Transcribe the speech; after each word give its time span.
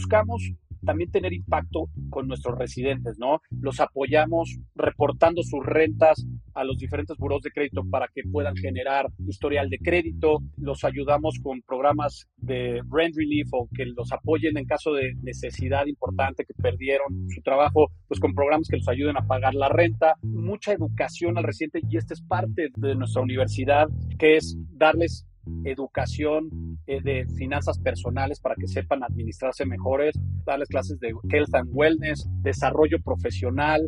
buscamos 0.00 0.52
también 0.84 1.10
tener 1.10 1.32
impacto 1.32 1.88
con 2.08 2.26
nuestros 2.26 2.58
residentes, 2.58 3.18
¿no? 3.18 3.40
Los 3.50 3.80
apoyamos 3.80 4.58
reportando 4.74 5.42
sus 5.42 5.64
rentas 5.64 6.26
a 6.54 6.64
los 6.64 6.78
diferentes 6.78 7.18
buros 7.18 7.42
de 7.42 7.50
crédito 7.50 7.82
para 7.90 8.08
que 8.08 8.22
puedan 8.22 8.56
generar 8.56 9.06
historial 9.26 9.68
de 9.68 9.78
crédito, 9.78 10.38
los 10.56 10.82
ayudamos 10.84 11.38
con 11.42 11.60
programas 11.62 12.26
de 12.38 12.82
rent 12.90 13.14
relief 13.14 13.48
o 13.52 13.68
que 13.74 13.84
los 13.86 14.10
apoyen 14.12 14.56
en 14.56 14.64
caso 14.64 14.94
de 14.94 15.14
necesidad 15.22 15.86
importante 15.86 16.44
que 16.44 16.54
perdieron 16.54 17.28
su 17.28 17.42
trabajo, 17.42 17.90
pues 18.08 18.18
con 18.18 18.34
programas 18.34 18.68
que 18.68 18.78
los 18.78 18.88
ayuden 18.88 19.18
a 19.18 19.26
pagar 19.26 19.54
la 19.54 19.68
renta, 19.68 20.14
mucha 20.22 20.72
educación 20.72 21.36
al 21.36 21.44
residente 21.44 21.82
y 21.88 21.98
esta 21.98 22.14
es 22.14 22.22
parte 22.22 22.68
de 22.74 22.94
nuestra 22.94 23.22
universidad, 23.22 23.88
que 24.18 24.36
es 24.36 24.56
darles 24.72 25.26
educación 25.64 26.78
eh, 26.86 27.00
de 27.02 27.26
finanzas 27.36 27.78
personales 27.78 28.40
para 28.40 28.54
que 28.54 28.66
sepan 28.66 29.02
administrarse 29.02 29.64
mejores, 29.66 30.14
darles 30.44 30.68
clases 30.68 30.98
de 31.00 31.12
health 31.30 31.54
and 31.54 31.70
wellness, 31.72 32.28
desarrollo 32.42 32.98
profesional, 33.02 33.80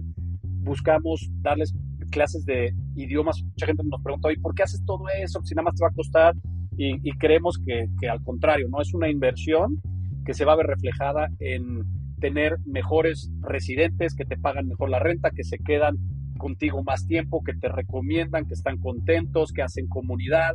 buscamos 0.62 1.30
darles 1.40 1.74
clases 2.10 2.44
de 2.44 2.72
idiomas. 2.94 3.42
Mucha 3.42 3.66
gente 3.66 3.82
nos 3.84 4.02
pregunta, 4.02 4.32
¿y 4.32 4.36
por 4.36 4.54
qué 4.54 4.62
haces 4.62 4.84
todo 4.84 5.04
eso? 5.20 5.40
Si 5.42 5.54
nada 5.54 5.64
más 5.64 5.74
te 5.74 5.84
va 5.84 5.88
a 5.88 5.94
costar. 5.94 6.34
Y, 6.76 7.12
creemos 7.18 7.58
que, 7.64 7.86
que, 8.00 8.08
al 8.08 8.22
contrario, 8.22 8.66
no 8.70 8.80
es 8.80 8.94
una 8.94 9.08
inversión 9.08 9.80
que 10.24 10.32
se 10.32 10.44
va 10.44 10.54
a 10.54 10.56
ver 10.56 10.66
reflejada 10.66 11.28
en 11.38 11.84
tener 12.18 12.56
mejores 12.64 13.30
residentes 13.40 14.14
que 14.14 14.24
te 14.24 14.38
pagan 14.38 14.68
mejor 14.68 14.88
la 14.88 14.98
renta, 14.98 15.30
que 15.30 15.44
se 15.44 15.58
quedan 15.58 15.96
contigo 16.38 16.82
más 16.82 17.06
tiempo, 17.06 17.42
que 17.44 17.54
te 17.54 17.68
recomiendan, 17.68 18.46
que 18.46 18.54
están 18.54 18.78
contentos, 18.78 19.52
que 19.52 19.62
hacen 19.62 19.86
comunidad. 19.86 20.54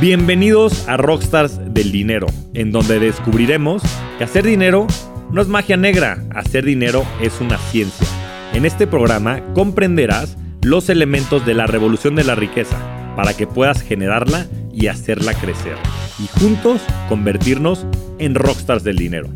Bienvenidos 0.00 0.86
a 0.88 0.98
Rockstars 0.98 1.58
del 1.72 1.90
Dinero, 1.90 2.26
en 2.52 2.70
donde 2.70 2.98
descubriremos 2.98 3.82
que 4.18 4.24
hacer 4.24 4.44
dinero 4.44 4.86
no 5.32 5.40
es 5.40 5.48
magia 5.48 5.78
negra, 5.78 6.22
hacer 6.34 6.66
dinero 6.66 7.02
es 7.22 7.40
una 7.40 7.56
ciencia. 7.56 8.06
En 8.52 8.66
este 8.66 8.86
programa 8.86 9.40
comprenderás 9.54 10.36
los 10.60 10.90
elementos 10.90 11.46
de 11.46 11.54
la 11.54 11.66
revolución 11.66 12.14
de 12.14 12.24
la 12.24 12.34
riqueza 12.34 12.76
para 13.16 13.32
que 13.32 13.46
puedas 13.46 13.80
generarla 13.80 14.46
y 14.70 14.88
hacerla 14.88 15.32
crecer. 15.32 15.76
Y 16.22 16.26
juntos 16.38 16.82
convertirnos 17.08 17.86
en 18.18 18.34
rockstars 18.34 18.84
del 18.84 18.98
dinero. 18.98 19.28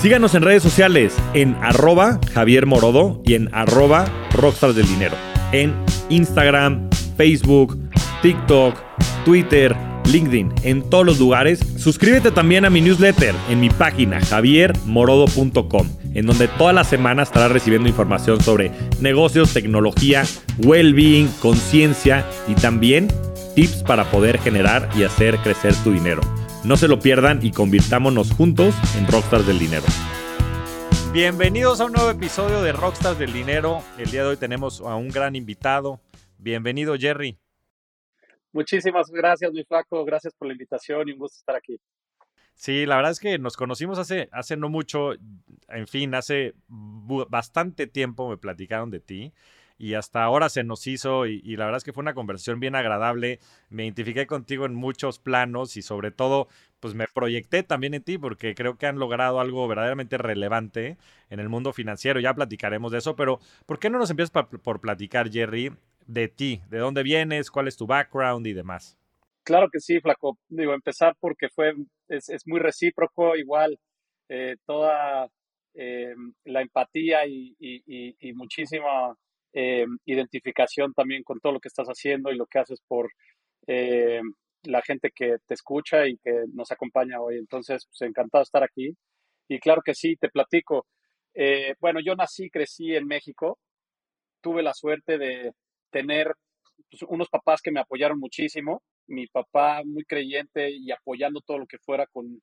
Síganos 0.00 0.34
en 0.34 0.42
redes 0.42 0.62
sociales 0.62 1.14
en 1.34 1.54
arroba 1.60 2.18
Javier 2.32 2.64
Morodo 2.64 3.20
y 3.26 3.34
en 3.34 3.54
arroba 3.54 4.06
rockstars 4.32 4.74
del 4.74 4.88
dinero. 4.88 5.16
En 5.52 5.74
Instagram, 6.08 6.88
Facebook, 7.18 7.78
TikTok, 8.22 8.74
Twitter, 9.24 9.76
LinkedIn, 10.08 10.52
en 10.62 10.88
todos 10.88 11.06
los 11.06 11.18
lugares. 11.18 11.60
Suscríbete 11.76 12.30
también 12.30 12.64
a 12.64 12.70
mi 12.70 12.80
newsletter 12.80 13.34
en 13.48 13.60
mi 13.60 13.70
página 13.70 14.20
javiermorodo.com, 14.20 15.88
en 16.14 16.26
donde 16.26 16.48
toda 16.48 16.72
la 16.72 16.84
semana 16.84 17.22
estarás 17.22 17.52
recibiendo 17.52 17.88
información 17.88 18.40
sobre 18.40 18.72
negocios, 19.00 19.52
tecnología, 19.52 20.24
well-being, 20.58 21.28
conciencia 21.40 22.24
y 22.48 22.54
también 22.54 23.08
tips 23.54 23.82
para 23.82 24.04
poder 24.10 24.38
generar 24.38 24.88
y 24.96 25.04
hacer 25.04 25.36
crecer 25.38 25.74
tu 25.84 25.92
dinero. 25.92 26.20
No 26.64 26.76
se 26.76 26.88
lo 26.88 26.98
pierdan 27.00 27.40
y 27.42 27.52
convirtámonos 27.52 28.32
juntos 28.32 28.74
en 28.96 29.06
Rockstars 29.06 29.46
del 29.46 29.58
Dinero. 29.58 29.84
Bienvenidos 31.12 31.80
a 31.80 31.86
un 31.86 31.92
nuevo 31.92 32.10
episodio 32.10 32.62
de 32.62 32.72
Rockstars 32.72 33.18
del 33.18 33.32
Dinero. 33.32 33.82
El 33.96 34.10
día 34.10 34.22
de 34.22 34.28
hoy 34.28 34.36
tenemos 34.36 34.80
a 34.80 34.94
un 34.94 35.08
gran 35.08 35.36
invitado. 35.36 36.00
Bienvenido, 36.38 36.96
Jerry. 36.98 37.38
Muchísimas 38.52 39.10
gracias, 39.10 39.52
mi 39.52 39.64
flaco. 39.64 40.04
Gracias 40.04 40.34
por 40.34 40.48
la 40.48 40.52
invitación 40.52 41.08
y 41.08 41.12
un 41.12 41.18
gusto 41.18 41.36
estar 41.38 41.56
aquí. 41.56 41.78
Sí, 42.54 42.86
la 42.86 42.96
verdad 42.96 43.12
es 43.12 43.20
que 43.20 43.38
nos 43.38 43.56
conocimos 43.56 43.98
hace, 43.98 44.28
hace 44.32 44.56
no 44.56 44.68
mucho, 44.68 45.12
en 45.68 45.86
fin, 45.86 46.12
hace 46.16 46.54
bastante 46.66 47.86
tiempo 47.86 48.28
me 48.28 48.36
platicaron 48.36 48.90
de 48.90 48.98
ti 48.98 49.32
y 49.78 49.94
hasta 49.94 50.24
ahora 50.24 50.48
se 50.48 50.64
nos 50.64 50.86
hizo 50.88 51.26
y, 51.26 51.40
la 51.56 51.66
verdad 51.66 51.76
es 51.78 51.84
que 51.84 51.92
fue 51.92 52.02
una 52.02 52.14
conversación 52.14 52.58
bien 52.58 52.74
agradable. 52.74 53.38
Me 53.70 53.84
identifiqué 53.84 54.26
contigo 54.26 54.66
en 54.66 54.74
muchos 54.74 55.20
planos 55.20 55.76
y 55.76 55.82
sobre 55.82 56.10
todo, 56.10 56.48
pues 56.80 56.94
me 56.94 57.06
proyecté 57.06 57.62
también 57.62 57.94
en 57.94 58.02
ti 58.02 58.18
porque 58.18 58.56
creo 58.56 58.76
que 58.76 58.86
han 58.88 58.98
logrado 58.98 59.38
algo 59.38 59.68
verdaderamente 59.68 60.18
relevante 60.18 60.98
en 61.30 61.38
el 61.38 61.48
mundo 61.48 61.72
financiero. 61.72 62.18
Ya 62.18 62.34
platicaremos 62.34 62.90
de 62.90 62.98
eso, 62.98 63.14
pero 63.14 63.38
¿por 63.66 63.78
qué 63.78 63.88
no 63.88 63.98
nos 63.98 64.10
empiezas 64.10 64.32
por 64.32 64.80
platicar, 64.80 65.30
Jerry, 65.30 65.72
de 66.08 66.26
ti, 66.26 66.62
de 66.68 66.78
dónde 66.78 67.02
vienes, 67.02 67.50
cuál 67.50 67.68
es 67.68 67.76
tu 67.76 67.86
background 67.86 68.46
y 68.46 68.54
demás. 68.54 68.98
Claro 69.44 69.68
que 69.70 69.78
sí, 69.78 70.00
Flaco. 70.00 70.38
Digo, 70.48 70.74
empezar 70.74 71.14
porque 71.20 71.48
fue, 71.48 71.74
es, 72.08 72.46
muy 72.46 72.58
recíproco, 72.58 73.36
igual, 73.36 73.78
eh, 74.28 74.56
toda 74.66 75.28
eh, 75.74 76.14
la 76.44 76.62
empatía 76.62 77.26
y, 77.26 77.54
muchísima 78.34 79.14
eh, 79.52 79.86
identificación 80.06 80.92
también 80.94 81.22
con 81.22 81.40
todo 81.40 81.52
lo 81.52 81.60
que 81.60 81.68
estás 81.68 81.88
haciendo 81.88 82.32
y 82.32 82.36
lo 82.36 82.46
que 82.46 82.58
haces 82.58 82.80
por 82.88 83.12
la 83.66 84.82
gente 84.82 85.10
que 85.14 85.36
te 85.46 85.54
escucha 85.54 86.06
y 86.06 86.16
que 86.18 86.44
nos 86.54 86.72
acompaña 86.72 87.20
hoy. 87.20 87.36
Entonces, 87.36 87.86
pues 87.86 88.08
encantado 88.08 88.40
de 88.40 88.44
estar 88.44 88.62
aquí. 88.62 88.96
Y 89.46 89.58
claro 89.60 89.82
que 89.82 89.94
sí, 89.94 90.16
te 90.16 90.30
platico. 90.30 90.86
bueno, 91.80 92.00
yo 92.00 92.14
nací, 92.16 92.48
crecí 92.50 92.94
en 92.96 93.06
México. 93.06 93.58
Tuve 94.40 94.62
la 94.62 94.74
suerte 94.74 95.18
de, 95.18 95.52
tener 95.90 96.34
pues, 96.90 97.02
unos 97.08 97.28
papás 97.28 97.60
que 97.62 97.70
me 97.70 97.80
apoyaron 97.80 98.18
muchísimo, 98.18 98.82
mi 99.06 99.26
papá 99.26 99.82
muy 99.84 100.04
creyente 100.04 100.70
y 100.70 100.90
apoyando 100.90 101.40
todo 101.40 101.58
lo 101.58 101.66
que 101.66 101.78
fuera 101.78 102.06
con 102.06 102.40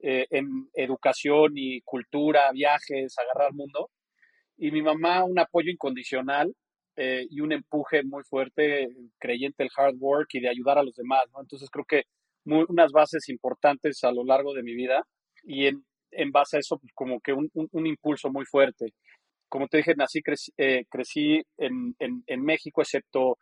eh, 0.00 0.26
en 0.30 0.68
educación 0.74 1.52
y 1.54 1.80
cultura, 1.82 2.50
viajes, 2.52 3.14
agarrar 3.18 3.54
mundo, 3.54 3.90
y 4.58 4.70
mi 4.70 4.82
mamá 4.82 5.24
un 5.24 5.38
apoyo 5.38 5.70
incondicional 5.70 6.54
eh, 6.96 7.26
y 7.30 7.40
un 7.40 7.52
empuje 7.52 8.02
muy 8.04 8.22
fuerte, 8.24 8.88
creyente 9.18 9.62
del 9.62 9.72
hard 9.76 9.96
work 9.98 10.28
y 10.32 10.40
de 10.40 10.48
ayudar 10.48 10.78
a 10.78 10.82
los 10.82 10.94
demás. 10.94 11.24
Entonces 11.40 11.68
creo 11.70 11.84
que 11.84 12.04
unas 12.44 12.92
bases 12.92 13.28
importantes 13.28 14.04
a 14.04 14.12
lo 14.12 14.24
largo 14.24 14.54
de 14.54 14.62
mi 14.62 14.74
vida 14.74 15.02
y 15.42 15.66
en, 15.66 15.84
en 16.10 16.30
base 16.30 16.56
a 16.56 16.60
eso, 16.60 16.78
pues, 16.78 16.92
como 16.94 17.20
que 17.20 17.32
un, 17.32 17.50
un 17.54 17.86
impulso 17.86 18.30
muy 18.30 18.44
fuerte 18.46 18.92
como 19.56 19.68
te 19.68 19.78
dije, 19.78 19.94
nací, 19.96 20.20
eh, 20.58 20.84
crecí, 20.90 21.42
en, 21.56 22.42
México, 22.42 22.82
excepto 22.82 23.38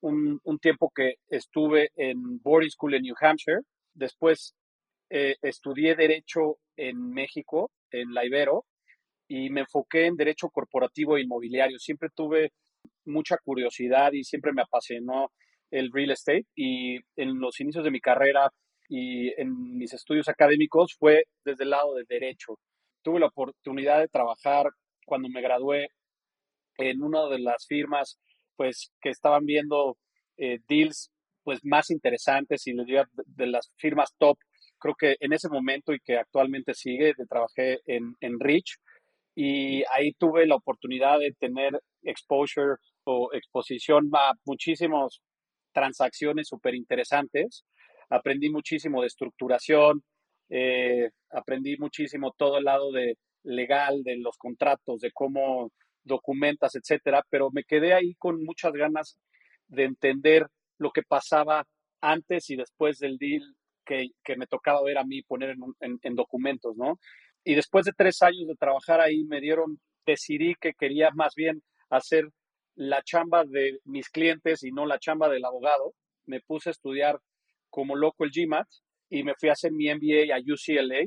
un, 0.00 0.38
un, 0.44 0.58
tiempo 0.60 0.92
que 0.94 1.14
estuve 1.26 1.90
en 1.96 2.40
boarding 2.40 2.70
school 2.70 2.94
en 2.94 3.02
New 3.02 3.16
Hampshire. 3.20 3.62
Después 3.92 4.54
eh, 5.10 5.34
estudié 5.42 5.96
Derecho 5.96 6.58
en 6.76 7.10
México, 7.10 7.72
en 7.90 8.14
la 8.14 8.24
Ibero, 8.24 8.64
y 9.26 9.50
me 9.50 9.62
enfoqué 9.62 10.06
en 10.06 10.14
Derecho 10.14 10.50
Corporativo 10.50 11.16
e 11.16 11.22
Inmobiliario. 11.22 11.80
Siempre 11.80 12.10
tuve 12.14 12.52
mucha 13.04 13.36
curiosidad 13.38 14.12
y 14.12 14.22
siempre 14.22 14.52
me 14.52 14.62
apasionó 14.62 15.32
el 15.72 15.90
real 15.90 16.12
estate 16.12 16.46
y 16.54 16.98
en 17.16 17.40
los 17.40 17.58
inicios 17.58 17.82
de 17.82 17.90
mi 17.90 17.98
carrera 17.98 18.52
y 18.88 19.32
en 19.40 19.76
mis 19.76 19.92
estudios 19.92 20.28
académicos 20.28 20.94
fue 20.96 21.24
desde 21.44 21.64
el 21.64 21.70
lado 21.70 21.96
de 21.96 22.04
derecho. 22.08 22.54
Tuve 23.02 23.18
la 23.18 23.26
oportunidad 23.26 23.98
de 23.98 24.06
trabajar 24.06 24.66
cuando 25.06 25.28
me 25.28 25.40
gradué 25.40 25.88
en 26.76 27.02
una 27.02 27.26
de 27.28 27.38
las 27.38 27.66
firmas, 27.66 28.18
pues 28.56 28.92
que 29.00 29.08
estaban 29.08 29.46
viendo 29.46 29.96
eh, 30.36 30.58
deals 30.68 31.10
pues 31.42 31.60
más 31.64 31.90
interesantes 31.90 32.66
y 32.66 32.74
les 32.74 32.86
digo 32.86 33.02
de 33.14 33.46
las 33.46 33.70
firmas 33.76 34.12
top, 34.18 34.36
creo 34.78 34.94
que 34.98 35.16
en 35.20 35.32
ese 35.32 35.48
momento 35.48 35.94
y 35.94 36.00
que 36.00 36.18
actualmente 36.18 36.74
sigue, 36.74 37.14
trabajé 37.28 37.78
en, 37.86 38.14
en 38.20 38.38
Rich 38.40 38.78
y 39.34 39.84
ahí 39.94 40.12
tuve 40.18 40.46
la 40.46 40.56
oportunidad 40.56 41.18
de 41.18 41.32
tener 41.38 41.78
exposure 42.02 42.76
o 43.04 43.32
exposición 43.32 44.10
a 44.14 44.32
muchísimas 44.44 45.20
transacciones 45.72 46.48
súper 46.48 46.74
interesantes. 46.74 47.64
Aprendí 48.08 48.50
muchísimo 48.50 49.02
de 49.02 49.08
estructuración, 49.08 50.02
eh, 50.48 51.10
aprendí 51.30 51.76
muchísimo 51.76 52.32
todo 52.36 52.58
el 52.58 52.64
lado 52.64 52.92
de 52.92 53.16
legal, 53.46 54.02
de 54.02 54.18
los 54.18 54.36
contratos, 54.36 55.00
de 55.00 55.12
cómo 55.12 55.72
documentas, 56.04 56.74
etcétera, 56.74 57.24
pero 57.30 57.50
me 57.50 57.64
quedé 57.64 57.94
ahí 57.94 58.14
con 58.14 58.44
muchas 58.44 58.72
ganas 58.72 59.18
de 59.68 59.84
entender 59.84 60.46
lo 60.78 60.90
que 60.90 61.02
pasaba 61.02 61.66
antes 62.00 62.50
y 62.50 62.56
después 62.56 62.98
del 62.98 63.18
deal 63.18 63.42
que, 63.84 64.10
me 64.36 64.46
tocaba 64.46 64.82
ver 64.82 64.98
a 64.98 65.04
mí 65.04 65.22
poner 65.22 65.56
en, 65.80 66.14
documentos, 66.14 66.76
¿no? 66.76 66.98
Y 67.44 67.54
después 67.54 67.84
de 67.84 67.92
tres 67.96 68.20
años 68.22 68.48
de 68.48 68.56
trabajar 68.56 69.00
ahí, 69.00 69.24
me 69.24 69.40
dieron, 69.40 69.80
decidí 70.04 70.54
que 70.60 70.74
quería 70.74 71.10
más 71.12 71.34
bien 71.36 71.62
hacer 71.88 72.28
la 72.74 73.02
chamba 73.02 73.44
de 73.44 73.78
mis 73.84 74.08
clientes 74.10 74.64
y 74.64 74.72
no 74.72 74.86
la 74.86 74.98
chamba 74.98 75.28
del 75.28 75.44
abogado. 75.44 75.94
Me 76.26 76.40
puse 76.40 76.70
a 76.70 76.72
estudiar 76.72 77.20
como 77.70 77.94
loco 77.94 78.24
el 78.24 78.32
GMAT 78.34 78.66
y 79.08 79.22
me 79.22 79.34
fui 79.38 79.48
a 79.48 79.52
hacer 79.52 79.72
mi 79.72 79.86
MBA 79.86 80.34
a 80.34 80.40
UCLA 80.40 81.06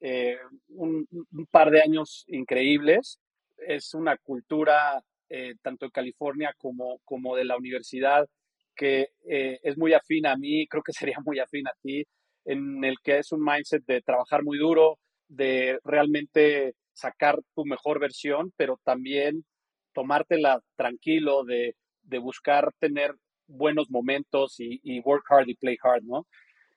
eh, 0.00 0.38
un, 0.68 1.06
par 1.50 1.70
de 1.70 1.82
años 1.82 2.24
increíbles. 2.28 3.18
Es 3.58 3.94
una 3.94 4.16
cultura 4.16 5.02
eh, 5.28 5.54
tanto 5.62 5.86
de 5.86 5.92
California 5.92 6.54
como, 6.58 7.00
como 7.04 7.36
de 7.36 7.44
la 7.44 7.56
universidad 7.56 8.26
que 8.74 9.08
eh, 9.28 9.58
es 9.62 9.76
muy 9.76 9.92
afín 9.92 10.26
a 10.26 10.36
mí, 10.36 10.66
creo 10.66 10.82
que 10.82 10.92
sería 11.14 11.18
muy 11.24 11.38
afín 11.38 11.68
a 11.68 11.72
ti. 11.82 12.04
en 12.46 12.82
el 12.84 12.96
que 13.04 13.18
es 13.18 13.32
un 13.32 13.44
mindset 13.44 13.84
de 13.86 14.00
trabajar 14.00 14.42
muy 14.42 14.58
duro, 14.58 14.98
de 15.28 15.78
realmente 15.84 16.74
sacar 16.94 17.38
tu 17.54 17.64
mejor 17.64 18.00
versión, 18.00 18.52
pero 18.56 18.80
también 18.84 19.44
tomártela 19.92 20.60
tranquilo, 20.76 21.44
de, 21.44 21.76
de 22.02 22.18
buscar 22.18 22.72
tener 22.78 23.14
buenos 23.46 23.90
momentos 23.90 24.58
y, 24.60 24.80
y, 24.82 25.00
work 25.00 25.24
hard 25.28 25.48
y 25.48 25.54
play 25.56 25.76
hard, 25.82 26.04
¿no? 26.04 26.26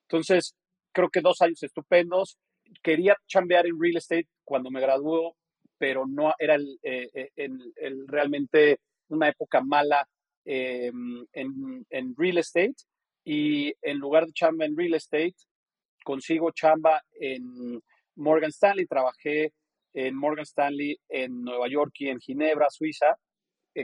Entonces, 0.02 0.56
creo 0.92 1.10
que 1.10 1.22
dos 1.22 1.42
años 1.42 1.64
estupendos. 1.64 2.38
Quería 2.81 3.18
chambear 3.28 3.66
en 3.66 3.80
real 3.80 3.98
estate 3.98 4.28
cuando 4.44 4.72
me 4.72 4.81
graduó, 4.81 5.36
pero 5.78 6.06
no 6.08 6.34
era 6.40 6.56
el, 6.56 6.80
eh, 6.81 7.10
eh, 7.14 7.30
el, 7.36 8.08
realmente 8.08 8.80
una 9.10 9.30
época 9.30 9.62
mala 9.62 10.08
eh, 10.46 10.92
en, 11.34 11.86
en, 11.90 12.16
real 12.16 12.38
estate. 12.38 12.75
Y 13.25 13.74
en 13.81 14.00
lugar 14.00 14.25
de 14.25 14.34
chamba 14.34 14.66
en 14.66 14.78
real 14.78 14.94
estate, 14.94 15.36
consigo 16.04 16.52
chamba 16.52 17.02
en 17.20 17.81
Morgan 18.16 18.50
Stanley. 18.50 18.86
Trabajé 18.86 19.54
en 19.94 20.16
Morgan 20.16 20.44
Stanley 20.44 20.98
en 21.10 21.42
Nueva 21.42 21.68
York 21.68 21.94
y 22.00 22.10
en 22.10 22.19
Ginebra, 22.19 22.69
Suiza, 22.69 23.18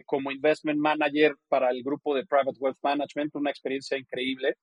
como 0.06 0.32
investment 0.32 0.80
manager 0.80 1.36
para 1.48 1.70
el 1.70 1.84
grupo 1.84 2.16
de 2.16 2.26
Private 2.26 2.58
Wealth 2.60 2.80
Management, 2.82 3.36
una 3.36 3.50
experiencia 3.50 3.98
increíble. 3.98 4.56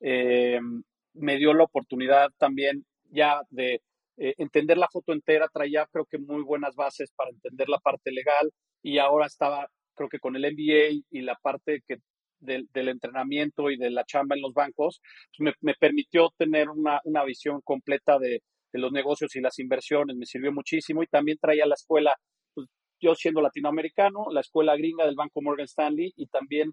me 0.00 1.36
dio 1.36 1.54
la 1.54 1.64
oportunidad 1.64 2.30
también 2.38 2.84
ya 3.10 3.42
de 3.50 3.82
eh, 4.16 4.34
entender 4.38 4.78
la 4.78 4.88
foto 4.88 5.12
entera, 5.12 5.48
traía 5.52 5.86
creo 5.92 6.06
que 6.06 6.18
muy 6.18 6.42
buenas 6.42 6.74
bases 6.74 7.10
para 7.16 7.30
entender 7.30 7.68
la 7.68 7.78
parte 7.78 8.12
legal 8.12 8.50
y 8.82 8.98
ahora 8.98 9.26
estaba 9.26 9.68
creo 9.94 10.08
que 10.08 10.18
con 10.18 10.36
el 10.36 10.42
MBA 10.42 11.04
y 11.10 11.20
la 11.22 11.36
parte 11.42 11.82
que 11.86 11.98
del, 12.40 12.88
entrenamiento 12.88 13.70
y 13.70 13.76
de 13.76 13.90
la 13.90 14.04
chamba 14.04 14.34
en 14.34 14.42
los 14.42 14.54
bancos, 14.54 15.00
pues 15.36 15.54
me, 15.60 15.74
permitió 15.74 16.30
tener 16.36 16.70
una, 16.70 17.00
una 17.04 17.24
visión 17.24 17.60
completa 17.62 18.18
de, 18.18 18.42
de, 18.72 18.78
los 18.78 18.92
negocios 18.92 19.36
y 19.36 19.40
las 19.40 19.58
inversiones, 19.58 20.16
me 20.16 20.26
sirvió 20.26 20.52
muchísimo 20.52 21.02
y 21.02 21.06
también 21.06 21.38
traía 21.38 21.66
la 21.66 21.74
escuela, 21.74 22.14
pues, 22.54 22.68
yo 23.00 23.14
siendo 23.14 23.42
latinoamericano, 23.42 24.26
la 24.30 24.40
escuela 24.40 24.76
gringa 24.76 25.04
del 25.06 25.16
Banco 25.16 25.42
Morgan 25.42 25.66
Stanley 25.66 26.12
y 26.16 26.26
también 26.26 26.72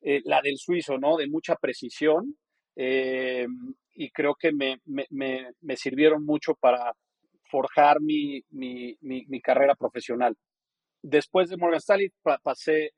eh, 0.00 0.20
la 0.24 0.40
del 0.42 0.58
suizo, 0.58 0.98
¿no? 0.98 1.16
De 1.16 1.28
mucha 1.28 1.56
precisión. 1.56 2.36
Eh, 2.76 3.46
y 3.94 4.10
creo 4.10 4.34
que 4.34 4.52
me, 4.52 4.80
me, 4.84 5.06
me, 5.60 5.76
sirvieron 5.76 6.24
mucho 6.24 6.54
para 6.54 6.92
forjar 7.48 8.00
mi, 8.00 8.42
mi, 8.50 8.96
mi, 9.00 9.40
carrera 9.40 9.76
profesional. 9.76 10.36
Después 11.02 11.48
de 11.48 11.56
Morgan 11.56 11.78
Stanley 11.78 12.12
pasé 12.42 12.90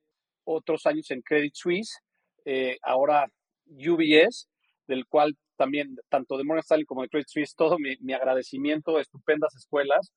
otros 0.44 0.86
años 0.86 1.10
en 1.10 1.20
Credit 1.20 1.52
Suisse, 1.54 1.98
eh, 2.44 2.78
ahora 2.82 3.26
UBS, 3.66 4.48
del 4.86 5.06
cual 5.06 5.36
también, 5.56 5.96
tanto 6.08 6.38
de 6.38 6.44
Morgan 6.44 6.62
Stanley 6.62 6.86
como 6.86 7.02
de 7.02 7.08
Credit 7.08 7.28
Suisse, 7.28 7.54
todo 7.54 7.78
mi, 7.78 7.96
mi 8.00 8.14
agradecimiento, 8.14 8.98
estupendas 8.98 9.54
escuelas, 9.54 10.12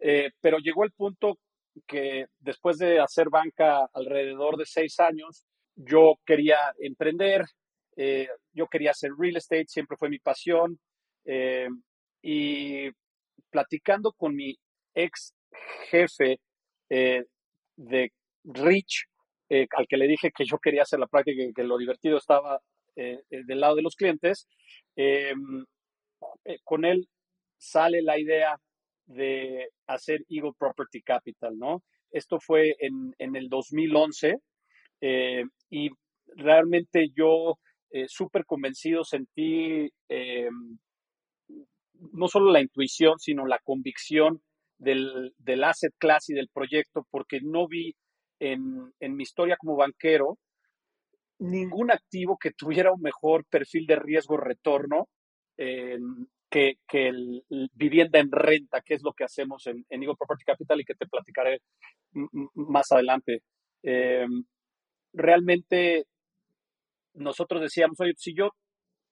eh, 0.00 0.30
pero 0.40 0.58
llegó 0.58 0.84
el 0.84 0.92
punto 0.92 1.38
que 1.86 2.26
después 2.40 2.78
de 2.78 3.00
hacer 3.00 3.28
banca 3.30 3.88
alrededor 3.92 4.56
de 4.56 4.66
seis 4.66 4.98
años, 4.98 5.44
yo 5.76 6.14
quería 6.26 6.58
emprender, 6.80 7.44
eh, 8.00 8.28
yo 8.52 8.68
quería 8.68 8.92
hacer 8.92 9.10
real 9.18 9.36
estate, 9.36 9.66
siempre 9.66 9.96
fue 9.96 10.08
mi 10.08 10.20
pasión. 10.20 10.78
Eh, 11.24 11.68
y 12.22 12.88
platicando 13.50 14.12
con 14.12 14.36
mi 14.36 14.56
ex 14.94 15.34
jefe 15.90 16.38
eh, 16.88 17.24
de 17.76 18.12
Rich, 18.44 19.06
al 19.50 19.86
que 19.88 19.96
le 19.96 20.06
dije 20.06 20.30
que 20.30 20.44
yo 20.44 20.58
quería 20.58 20.82
hacer 20.82 21.00
la 21.00 21.08
práctica 21.08 21.42
y 21.42 21.52
que 21.52 21.64
lo 21.64 21.76
divertido 21.76 22.18
estaba 22.18 22.60
del 22.94 23.60
lado 23.60 23.76
de 23.76 23.82
los 23.82 23.94
clientes, 23.94 24.46
con 26.64 26.84
él 26.84 27.08
sale 27.56 28.02
la 28.02 28.18
idea 28.18 28.56
de 29.06 29.70
hacer 29.86 30.24
Eagle 30.28 30.52
Property 30.58 31.00
Capital, 31.02 31.56
¿no? 31.56 31.82
Esto 32.10 32.40
fue 32.40 32.76
en, 32.80 33.14
en 33.18 33.36
el 33.36 33.48
2011 33.48 34.38
y 35.70 35.90
realmente 36.36 37.08
yo 37.14 37.58
eh, 37.90 38.06
súper 38.06 38.44
convencido, 38.44 39.02
sentí 39.02 39.90
eh, 40.10 40.50
no 42.12 42.28
solo 42.28 42.52
la 42.52 42.60
intuición, 42.60 43.18
sino 43.18 43.46
la 43.46 43.58
convicción 43.60 44.42
del, 44.76 45.32
del, 45.38 45.64
asset 45.64 45.94
class 45.98 46.28
y 46.28 46.34
del 46.34 46.48
proyecto, 46.52 47.06
porque 47.10 47.40
no 47.40 47.66
vi 47.66 47.94
en, 48.40 48.92
en 49.00 49.16
mi 49.16 49.22
historia 49.22 49.56
como 49.56 49.76
banquero 49.76 50.38
ningún 51.38 51.90
activo 51.90 52.36
que 52.36 52.52
tuviera 52.52 52.92
un 52.92 53.00
mejor 53.00 53.44
perfil 53.46 53.86
de 53.86 53.96
riesgo-retorno 53.96 55.08
que, 55.56 56.74
que 56.86 57.08
el, 57.08 57.42
vivienda 57.72 58.18
en 58.18 58.30
renta, 58.30 58.80
que 58.80 58.94
es 58.94 59.02
lo 59.02 59.12
que 59.12 59.24
hacemos 59.24 59.66
en, 59.66 59.84
en 59.88 60.02
Eagle 60.02 60.16
Property 60.16 60.44
Capital 60.44 60.80
y 60.80 60.84
que 60.84 60.94
te 60.94 61.06
platicaré 61.06 61.60
más 62.54 62.92
adelante. 62.92 63.42
realmente 65.12 66.06
nosotros 67.14 67.60
decíamos, 67.60 68.00
oye, 68.00 68.12
si 68.16 68.34
yo 68.34 68.50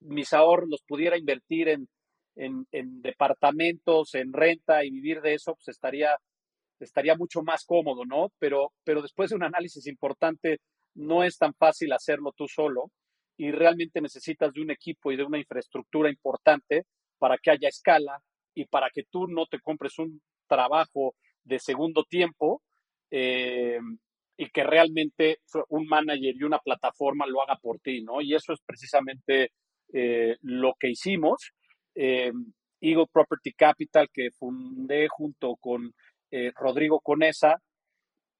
mis 0.00 0.32
ahorros 0.32 0.68
los 0.68 0.82
pudiera 0.82 1.16
invertir 1.16 1.68
en, 1.68 1.88
en, 2.36 3.02
departamentos, 3.02 4.14
en 4.14 4.32
renta 4.32 4.84
y 4.84 4.90
vivir 4.90 5.20
de 5.20 5.34
eso, 5.34 5.54
pues 5.54 5.68
estaría, 5.68 6.16
estaría 6.80 7.16
mucho 7.16 7.42
más 7.42 7.64
cómodo, 7.64 8.04
¿no? 8.04 8.30
Pero, 8.38 8.72
pero 8.84 9.02
después 9.02 9.30
de 9.30 9.36
un 9.36 9.44
análisis 9.44 9.86
importante, 9.86 10.58
no 10.94 11.24
es 11.24 11.38
tan 11.38 11.54
fácil 11.54 11.92
hacerlo 11.92 12.32
tú 12.36 12.46
solo 12.48 12.90
y 13.36 13.50
realmente 13.50 14.00
necesitas 14.00 14.52
de 14.52 14.62
un 14.62 14.70
equipo 14.70 15.12
y 15.12 15.16
de 15.16 15.24
una 15.24 15.38
infraestructura 15.38 16.10
importante 16.10 16.84
para 17.18 17.36
que 17.38 17.50
haya 17.50 17.68
escala 17.68 18.18
y 18.54 18.66
para 18.66 18.88
que 18.90 19.04
tú 19.10 19.26
no 19.26 19.46
te 19.46 19.60
compres 19.60 19.98
un 19.98 20.20
trabajo 20.46 21.14
de 21.44 21.58
segundo 21.58 22.04
tiempo 22.04 22.62
eh, 23.10 23.78
y 24.36 24.50
que 24.50 24.64
realmente 24.64 25.38
un 25.70 25.86
manager 25.86 26.34
y 26.36 26.42
una 26.42 26.58
plataforma 26.58 27.26
lo 27.26 27.42
haga 27.42 27.56
por 27.56 27.78
ti, 27.80 28.02
¿no? 28.02 28.20
Y 28.20 28.34
eso 28.34 28.52
es 28.52 28.60
precisamente 28.64 29.52
eh, 29.92 30.36
lo 30.42 30.74
que 30.78 30.90
hicimos. 30.90 31.52
Eh, 31.94 32.32
Eagle 32.80 33.06
Property 33.10 33.52
Capital, 33.52 34.08
que 34.12 34.30
fundé 34.30 35.08
junto 35.08 35.56
con 35.56 35.92
eh, 36.30 36.52
Rodrigo 36.54 37.00
Conesa, 37.00 37.56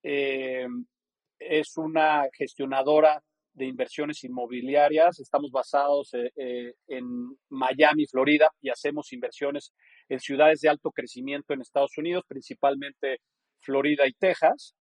es 0.03 1.77
una 1.77 2.29
gestionadora 2.33 3.21
de 3.55 3.67
inversiones 3.67 4.23
inmobiliarias. 4.23 5.19
Estamos 5.19 5.51
basados 5.51 6.13
en 6.15 7.37
Miami, 7.49 8.07
Florida, 8.07 8.49
y 8.61 8.69
hacemos 8.69 9.13
inversiones 9.13 9.73
en 10.09 10.21
ciudades 10.21 10.61
de 10.61 10.69
alto 10.69 10.93
crecimiento 10.93 11.55
en 11.55 11.61
Estados 11.61 11.99
Unidos, 11.99 12.23
principalmente 12.29 13.19
Florida 13.59 14.07
y 14.07 14.13
Texas. 14.13 14.77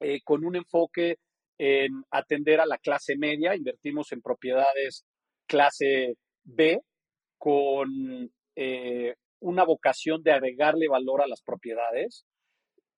Eh, 0.00 0.20
con 0.24 0.44
un 0.44 0.56
enfoque 0.56 1.18
en 1.58 2.04
atender 2.10 2.60
a 2.60 2.66
la 2.66 2.78
clase 2.78 3.16
media, 3.16 3.54
invertimos 3.54 4.12
en 4.12 4.20
propiedades 4.20 5.04
clase 5.46 6.14
B 6.42 6.80
con 7.38 8.30
eh, 8.56 9.14
una 9.40 9.64
vocación 9.64 10.22
de 10.22 10.32
agregarle 10.32 10.88
valor 10.88 11.22
a 11.22 11.28
las 11.28 11.42
propiedades. 11.42 12.24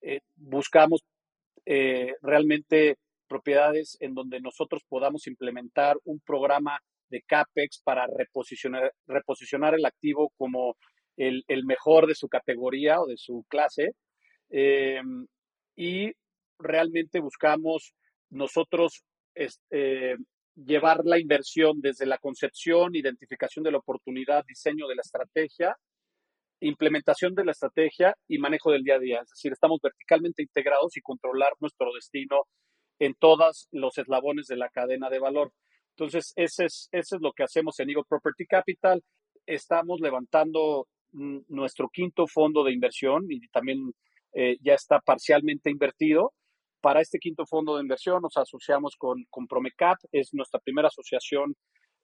Eh, 0.00 0.21
buscamos 0.37 1.03
realmente 2.23 2.97
propiedades 3.26 3.97
en 3.99 4.15
donde 4.15 4.41
nosotros 4.41 4.83
podamos 4.88 5.26
implementar 5.26 5.97
un 6.05 6.21
programa 6.21 6.79
de 7.11 7.23
CAPEX 7.23 7.83
para 7.83 8.07
reposicionar, 8.07 8.93
reposicionar 9.09 9.75
el 9.75 9.85
activo 9.85 10.33
como 10.37 10.76
el, 11.17 11.43
el, 11.49 11.65
mejor 11.65 12.07
de 12.07 12.15
su 12.15 12.29
categoría 12.29 13.00
o 13.00 13.07
de 13.07 13.17
su 13.17 13.45
clase. 13.49 13.95
y 15.75 16.12
realmente 16.58 17.20
buscamos 17.20 17.94
nosotros 18.30 19.04
este, 19.34 20.16
llevar 20.54 21.04
la 21.04 21.18
inversión 21.18 21.80
desde 21.80 22.06
la 22.06 22.18
concepción, 22.18 22.94
identificación 22.94 23.62
de 23.62 23.72
la 23.72 23.78
oportunidad, 23.78 24.44
diseño 24.46 24.88
de 24.88 24.96
la 24.96 25.02
estrategia, 25.02 25.76
implementación 26.60 27.34
de 27.34 27.44
la 27.44 27.52
estrategia 27.52 28.16
y 28.26 28.38
manejo 28.38 28.72
del 28.72 28.82
día 28.82 28.96
a 28.96 28.98
día. 28.98 29.20
Es 29.22 29.30
decir, 29.30 29.52
estamos 29.52 29.78
verticalmente 29.82 30.42
integrados 30.42 30.96
y 30.96 31.02
controlar 31.02 31.52
nuestro 31.60 31.92
destino 31.92 32.44
en 32.98 33.14
todos 33.14 33.68
los 33.72 33.98
eslabones 33.98 34.46
de 34.46 34.56
la 34.56 34.70
cadena 34.70 35.10
de 35.10 35.18
valor. 35.18 35.52
Entonces, 35.90 36.32
ese 36.36 36.64
es, 36.64 36.88
eso 36.92 37.16
es 37.16 37.22
lo 37.22 37.32
que 37.32 37.42
hacemos 37.42 37.78
en 37.78 37.90
Eagle 37.90 38.04
Property 38.08 38.46
Capital. 38.46 39.02
Estamos 39.44 40.00
levantando 40.00 40.88
nuestro 41.12 41.88
quinto 41.88 42.26
fondo 42.26 42.64
de 42.64 42.72
inversión 42.72 43.26
y 43.30 43.46
también 43.48 43.92
eh, 44.32 44.56
ya 44.60 44.75
está 44.75 45.00
parcialmente 45.00 45.70
invertido 45.70 46.34
para 46.80 47.00
este 47.00 47.18
quinto 47.18 47.47
fondo 47.47 47.76
de 47.76 47.83
inversión 47.83 48.23
nos 48.23 48.37
asociamos 48.37 48.97
con, 48.97 49.25
con 49.30 49.47
Promecap, 49.47 49.99
es 50.12 50.33
nuestra 50.33 50.61
primera 50.61 50.88
asociación 50.88 51.54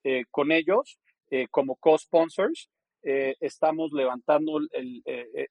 eh, 0.04 0.24
con 0.30 0.52
ellos 0.52 0.98
eh, 1.30 1.46
como 1.50 1.76
co-sponsors. 1.76 2.70
Eh, 3.04 3.34
estamos 3.40 3.90
levantando 3.92 4.60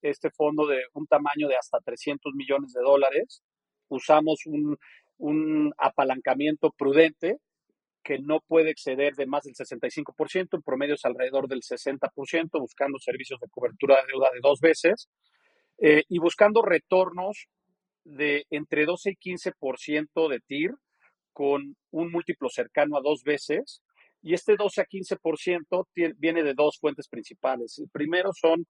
este 0.01 0.29
fondo 0.31 0.65
de 0.67 0.83
un 0.93 1.05
tamaño 1.05 1.49
de 1.49 1.57
hasta 1.57 1.79
300 1.79 2.33
millones 2.33 2.71
de 2.71 2.81
dólares. 2.81 3.43
Usamos 3.89 4.45
un, 4.45 4.77
un 5.17 5.73
apalancamiento 5.77 6.71
prudente 6.71 7.37
que 8.03 8.19
no 8.19 8.39
puede 8.41 8.71
exceder 8.71 9.13
de 9.15 9.27
más 9.27 9.43
del 9.43 9.53
65%, 9.53 10.47
en 10.53 10.61
promedio 10.61 10.95
es 10.95 11.05
alrededor 11.05 11.47
del 11.47 11.61
60%, 11.61 12.59
buscando 12.59 12.97
servicios 12.99 13.39
de 13.39 13.47
cobertura 13.49 13.97
de 13.97 14.07
deuda 14.07 14.29
de 14.33 14.39
dos 14.41 14.59
veces 14.59 15.09
eh, 15.77 16.03
y 16.09 16.19
buscando 16.19 16.61
retornos 16.61 17.47
de 18.11 18.45
entre 18.49 18.85
12 18.85 19.11
y 19.11 19.15
15% 19.15 20.29
de 20.29 20.39
TIR 20.45 20.71
con 21.33 21.75
un 21.91 22.11
múltiplo 22.11 22.49
cercano 22.49 22.97
a 22.97 23.01
dos 23.01 23.23
veces. 23.23 23.81
Y 24.21 24.33
este 24.33 24.55
12 24.55 24.81
a 24.81 24.85
15% 24.85 25.87
viene 26.17 26.43
de 26.43 26.53
dos 26.53 26.77
fuentes 26.79 27.07
principales. 27.07 27.79
El 27.79 27.89
primero 27.89 28.31
son 28.39 28.65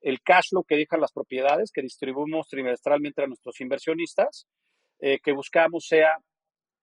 el 0.00 0.20
cash 0.22 0.50
flow 0.50 0.64
que 0.64 0.76
dejan 0.76 1.00
las 1.00 1.12
propiedades 1.12 1.70
que 1.72 1.82
distribuimos 1.82 2.48
trimestralmente 2.48 3.22
a 3.22 3.26
nuestros 3.26 3.60
inversionistas, 3.60 4.46
eh, 5.00 5.18
que 5.22 5.32
buscamos 5.32 5.86
sea 5.88 6.16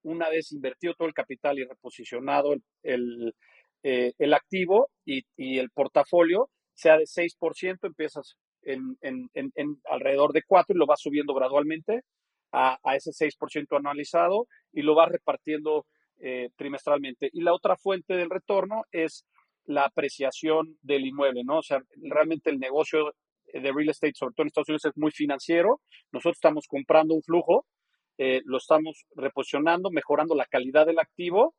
una 0.02 0.28
vez 0.30 0.52
invertido 0.52 0.94
todo 0.94 1.08
el 1.08 1.14
capital 1.14 1.58
y 1.58 1.64
reposicionado 1.64 2.54
el, 2.54 2.62
el, 2.82 3.34
eh, 3.82 4.34
activo 4.34 4.90
y, 5.04 5.22
y, 5.36 5.58
el 5.58 5.70
portafolio, 5.70 6.48
sea 6.74 6.96
de 6.96 7.04
6%, 7.04 7.78
empiezas 7.82 8.36
en, 8.62 8.98
en, 9.00 9.30
en, 9.34 9.80
alrededor 9.90 10.32
de 10.32 10.42
4 10.42 10.74
y 10.74 10.78
lo 10.78 10.86
vas 10.86 11.00
subiendo 11.00 11.34
gradualmente 11.34 12.02
a, 12.52 12.78
a 12.82 12.96
ese 12.96 13.10
6% 13.10 13.76
anualizado 13.76 14.46
y 14.72 14.82
lo 14.82 14.94
vas 14.94 15.10
repartiendo 15.10 15.86
eh, 16.18 16.50
trimestralmente. 16.56 17.30
Y 17.32 17.42
la 17.42 17.54
otra 17.54 17.76
fuente 17.76 18.14
del 18.14 18.30
retorno 18.30 18.84
es 18.92 19.24
la 19.64 19.84
apreciación 19.84 20.76
del 20.82 21.06
inmueble, 21.06 21.44
¿no? 21.44 21.58
O 21.58 21.62
sea, 21.62 21.80
realmente 22.02 22.50
el 22.50 22.58
negocio 22.58 23.14
de 23.52 23.72
real 23.72 23.88
estate, 23.88 24.12
sobre 24.14 24.34
todo 24.34 24.44
en 24.44 24.48
Estados 24.48 24.68
Unidos, 24.68 24.84
es 24.84 24.96
muy 24.96 25.10
financiero. 25.10 25.80
Nosotros 26.12 26.36
estamos 26.36 26.66
comprando 26.68 27.14
un 27.14 27.22
flujo 27.22 27.66
eh, 28.22 28.42
lo 28.44 28.58
estamos 28.58 29.06
reposicionando, 29.16 29.90
mejorando 29.90 30.34
la 30.34 30.44
calidad 30.44 30.84
del 30.84 30.98
activo 30.98 31.54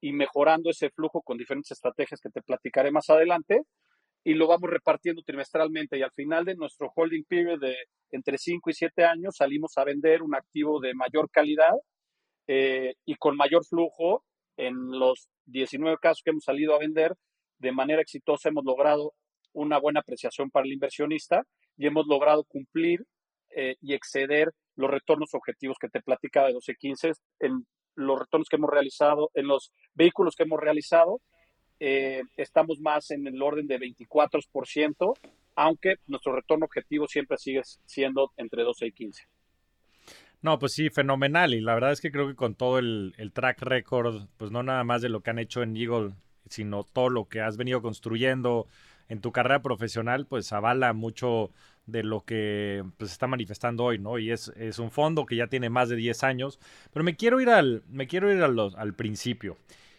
y 0.00 0.14
mejorando 0.14 0.70
ese 0.70 0.88
flujo 0.88 1.20
con 1.20 1.36
diferentes 1.36 1.72
estrategias 1.72 2.22
que 2.22 2.30
te 2.30 2.40
platicaré 2.40 2.90
más 2.90 3.10
adelante 3.10 3.60
y 4.26 4.34
lo 4.34 4.48
vamos 4.48 4.68
repartiendo 4.68 5.22
trimestralmente. 5.22 5.96
Y 5.96 6.02
al 6.02 6.10
final 6.10 6.44
de 6.44 6.56
nuestro 6.56 6.90
holding 6.92 7.22
period 7.28 7.60
de 7.60 7.76
entre 8.10 8.38
5 8.38 8.70
y 8.70 8.72
7 8.72 9.04
años 9.04 9.36
salimos 9.36 9.78
a 9.78 9.84
vender 9.84 10.20
un 10.20 10.34
activo 10.34 10.80
de 10.80 10.94
mayor 10.94 11.30
calidad 11.30 11.74
eh, 12.48 12.94
y 13.04 13.14
con 13.14 13.36
mayor 13.36 13.64
flujo. 13.64 14.24
En 14.56 14.74
los 14.90 15.28
19 15.44 15.98
casos 16.02 16.22
que 16.24 16.30
hemos 16.30 16.42
salido 16.42 16.74
a 16.74 16.80
vender 16.80 17.14
de 17.58 17.70
manera 17.70 18.02
exitosa 18.02 18.48
hemos 18.48 18.64
logrado 18.64 19.14
una 19.52 19.78
buena 19.78 20.00
apreciación 20.00 20.50
para 20.50 20.66
el 20.66 20.72
inversionista 20.72 21.44
y 21.76 21.86
hemos 21.86 22.08
logrado 22.08 22.42
cumplir 22.48 23.04
eh, 23.50 23.76
y 23.80 23.94
exceder 23.94 24.50
los 24.74 24.90
retornos 24.90 25.34
objetivos 25.34 25.76
que 25.80 25.88
te 25.88 26.02
platicaba 26.02 26.48
de 26.48 26.54
12-15, 26.54 27.14
en 27.38 27.64
los 27.94 28.18
retornos 28.18 28.48
que 28.48 28.56
hemos 28.56 28.70
realizado, 28.70 29.30
en 29.34 29.46
los 29.46 29.70
vehículos 29.94 30.34
que 30.34 30.42
hemos 30.42 30.58
realizado, 30.58 31.20
eh, 31.80 32.22
estamos 32.36 32.80
más 32.80 33.10
en 33.10 33.26
el 33.26 33.40
orden 33.42 33.66
de 33.66 33.78
24%, 33.78 35.14
aunque 35.54 35.96
nuestro 36.06 36.34
retorno 36.34 36.66
objetivo 36.66 37.06
siempre 37.06 37.38
sigue 37.38 37.62
siendo 37.84 38.32
entre 38.36 38.62
12 38.62 38.86
y 38.86 38.92
15. 38.92 39.22
No, 40.42 40.58
pues 40.58 40.72
sí, 40.72 40.90
fenomenal. 40.90 41.54
Y 41.54 41.60
la 41.60 41.74
verdad 41.74 41.92
es 41.92 42.00
que 42.00 42.12
creo 42.12 42.28
que 42.28 42.34
con 42.34 42.54
todo 42.54 42.78
el, 42.78 43.14
track 43.32 43.62
record, 43.62 44.28
pues 44.36 44.50
no 44.50 44.62
nada 44.62 44.84
más 44.84 45.02
de 45.02 45.08
lo 45.08 45.20
que 45.20 45.30
han 45.30 45.38
hecho 45.38 45.62
en 45.62 45.76
Eagle, 45.76 46.12
sino 46.48 46.84
todo 46.84 47.08
lo 47.08 47.28
que 47.28 47.40
has 47.40 47.56
venido 47.56 47.82
construyendo 47.82 48.68
en 49.08 49.20
tu 49.20 49.32
carrera 49.32 49.62
profesional, 49.62 50.26
pues 50.26 50.52
avala 50.52 50.92
mucho 50.92 51.50
de 51.86 52.02
lo 52.02 52.24
que 52.24 52.84
pues, 52.96 53.10
se 53.10 53.14
está 53.14 53.26
manifestando 53.26 53.84
hoy, 53.84 53.98
¿no? 53.98 54.18
Y 54.18 54.30
es, 54.30 54.52
es, 54.56 54.78
un 54.78 54.90
fondo 54.90 55.26
que 55.26 55.36
ya 55.36 55.46
tiene 55.46 55.70
más 55.70 55.88
de 55.88 55.96
10 55.96 56.24
años. 56.24 56.58
Pero 56.92 57.04
me 57.04 57.16
quiero 57.16 57.40
ir 57.40 57.48
al, 57.48 57.82
me 57.88 58.06
quiero 58.06 58.32
ir 58.32 58.42
al 58.42 58.94
principio. 58.94 59.56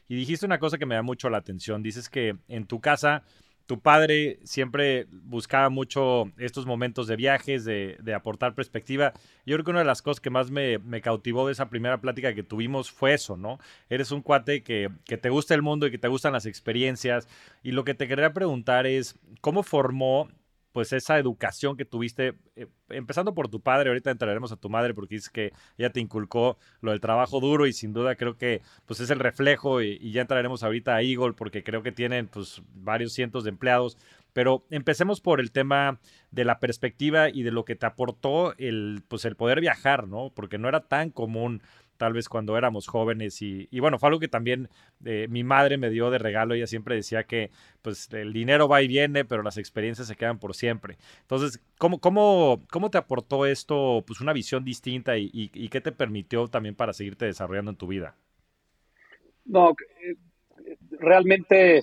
Y 0.08 0.16
dijiste 0.16 0.46
una 0.46 0.60
cosa 0.60 0.78
que 0.78 0.86
me 0.86 0.96
da 0.96 1.02
mucho 1.02 1.30
la 1.30 1.38
atención. 1.38 1.84
Dices 1.84 2.10
que 2.10 2.38
en 2.48 2.66
tu 2.66 2.80
casa 2.80 3.24
tu 3.68 3.82
padre 3.82 4.40
siempre 4.46 5.08
buscaba 5.12 5.70
mucho 5.70 6.32
estos 6.38 6.66
momentos 6.66 7.06
de 7.06 7.18
viajes, 7.18 7.66
de, 7.66 8.14
aportar 8.16 8.56
perspectiva. 8.56 9.12
Yo 9.46 9.56
creo 9.56 9.66
que 9.66 9.72
una 9.72 9.80
de 9.80 9.86
las 9.86 10.02
cosas 10.02 10.22
que 10.22 10.30
más 10.30 10.50
me, 10.50 10.80
me, 10.80 11.02
cautivó 11.02 11.46
de 11.46 11.52
esa 11.52 11.70
primera 11.70 12.00
plática 12.00 12.34
que 12.34 12.44
tuvimos 12.44 12.90
fue 12.90 13.14
eso, 13.14 13.36
¿no? 13.36 13.60
Eres 13.90 14.12
un 14.12 14.22
cuate 14.22 14.64
que, 14.64 14.90
que, 15.04 15.18
te 15.18 15.30
gusta 15.30 15.54
el 15.54 15.62
mundo 15.62 15.86
y 15.86 15.92
que 15.92 15.98
te 15.98 16.08
gustan 16.08 16.32
las 16.32 16.46
experiencias. 16.46 17.28
Y 17.62 17.74
lo 17.74 17.84
que 17.84 17.94
te 17.94 18.08
quería 18.08 18.34
preguntar 18.34 18.88
es, 18.88 19.20
¿cómo 19.42 19.64
formó 19.64 20.30
pues 20.78 20.94
esa 20.94 21.18
educación 21.18 21.76
que 21.76 21.86
tuviste, 21.86 22.36
eh, 22.56 22.68
empezando 22.90 23.34
por 23.34 23.48
tu 23.48 23.62
padre, 23.62 23.90
ahorita 23.90 24.12
entraremos 24.12 24.52
a 24.52 24.58
tu 24.58 24.70
madre 24.70 24.94
porque 24.94 25.16
dices 25.16 25.32
que 25.32 25.52
ella 25.76 25.90
te 25.92 26.00
inculcó 26.00 26.60
lo 26.82 26.92
del 26.92 27.02
trabajo 27.02 27.40
duro 27.40 27.66
y 27.66 27.74
sin 27.74 27.94
duda 27.94 28.16
creo 28.16 28.38
que 28.38 28.62
pues 28.86 29.00
es 29.00 29.10
el 29.10 29.18
reflejo 29.18 29.82
y, 29.82 30.12
ya 30.12 30.22
entraremos 30.22 30.62
ahorita 30.62 30.96
a 30.96 31.02
Eagle 31.02 31.34
porque 31.34 31.64
creo 31.64 31.82
que 31.82 31.92
tienen 31.92 32.28
pues 32.28 32.62
varios 32.76 33.14
cientos 33.14 33.44
de 33.44 33.50
empleados, 33.50 33.98
pero 34.34 34.68
empecemos 34.70 35.20
por 35.20 35.40
el 35.40 35.52
tema 35.52 36.00
de 36.30 36.46
la 36.46 36.60
perspectiva 36.60 37.30
y 37.32 37.42
de 37.42 37.50
lo 37.50 37.66
que 37.66 37.76
te 37.76 37.88
aportó 37.88 38.56
el 38.60 39.02
pues 39.08 39.26
el 39.26 39.36
poder 39.36 39.62
viajar, 39.62 40.08
¿no? 40.08 40.32
Porque 40.36 40.60
no 40.60 40.70
era 40.70 40.82
tan 40.82 41.10
común 41.10 41.64
tal 41.98 42.14
vez 42.14 42.30
cuando 42.30 42.58
éramos 42.58 42.88
jóvenes 42.88 43.42
y, 43.42 43.68
bueno, 43.80 44.00
fue 44.00 44.08
algo 44.08 44.20
que 44.20 44.28
también 44.28 44.70
eh, 45.06 45.28
mi 45.30 45.44
madre 45.44 45.78
me 45.78 45.90
dio 45.90 46.10
de 46.10 46.18
regalo, 46.18 46.54
ella 46.54 46.68
siempre 46.68 46.96
decía 46.96 47.24
que 47.24 47.52
pues 47.82 48.12
el 48.14 48.34
dinero 48.34 48.68
va 48.68 48.82
y 48.82 48.88
viene, 48.88 49.26
pero 49.26 49.44
las 49.44 49.58
experiencias 49.58 50.08
se 50.08 50.16
quedan 50.16 50.40
por 50.40 50.56
siempre. 50.56 50.98
Entonces, 51.22 51.62
¿cómo, 51.78 52.00
cómo, 52.00 52.64
cómo 52.72 52.90
te 52.90 52.98
aportó 52.98 53.46
esto 53.46 54.04
pues 54.06 54.22
una 54.22 54.34
visión 54.34 54.64
distinta 54.64 55.18
y, 55.18 55.50
qué 55.70 55.82
te 55.82 55.92
permitió 55.92 56.48
también 56.48 56.76
para 56.76 56.94
seguirte 56.94 57.26
desarrollando 57.26 57.72
en 57.72 57.78
tu 57.78 57.88
vida? 57.88 58.16
No, 59.46 59.72
eh, 60.02 60.16
realmente 60.92 61.82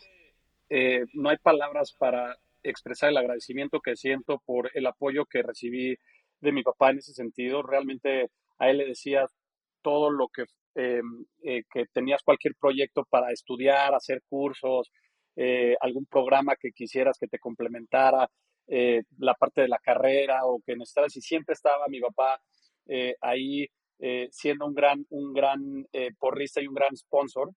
eh, 0.68 1.04
no 1.12 1.28
hay 1.28 1.36
palabras 1.38 1.92
para 1.92 2.38
expresar 2.62 3.10
el 3.10 3.16
agradecimiento 3.16 3.80
que 3.80 3.96
siento 3.96 4.42
por 4.44 4.70
el 4.74 4.86
apoyo 4.86 5.26
que 5.26 5.42
recibí 5.42 5.96
de 6.40 6.52
mi 6.52 6.62
papá 6.62 6.90
en 6.90 6.98
ese 6.98 7.12
sentido. 7.12 7.62
Realmente 7.62 8.30
a 8.58 8.70
él 8.70 8.78
le 8.78 8.86
decía, 8.86 9.26
todo 9.84 10.10
lo 10.10 10.28
que, 10.28 10.44
eh, 10.76 11.02
eh, 11.42 11.62
que 11.70 11.84
tenías 11.92 12.22
cualquier 12.24 12.54
proyecto 12.58 13.04
para 13.08 13.30
estudiar, 13.30 13.94
hacer 13.94 14.22
cursos, 14.28 14.90
eh, 15.36 15.76
algún 15.80 16.06
programa 16.06 16.56
que 16.56 16.72
quisieras 16.72 17.18
que 17.20 17.28
te 17.28 17.38
complementara, 17.38 18.28
la 19.18 19.34
parte 19.34 19.60
de 19.60 19.68
la 19.68 19.78
carrera 19.78 20.46
o 20.46 20.58
que 20.64 20.74
necesitaras. 20.74 21.14
Y 21.16 21.20
siempre 21.20 21.52
estaba 21.52 21.86
mi 21.88 22.00
papá 22.00 22.40
ahí 23.20 23.66
siendo 24.30 24.64
un 24.64 24.74
gran, 24.74 25.04
un 25.10 25.34
gran 25.34 25.60
porrista 26.18 26.62
y 26.62 26.66
un 26.66 26.74
gran 26.74 26.96
sponsor. 26.96 27.50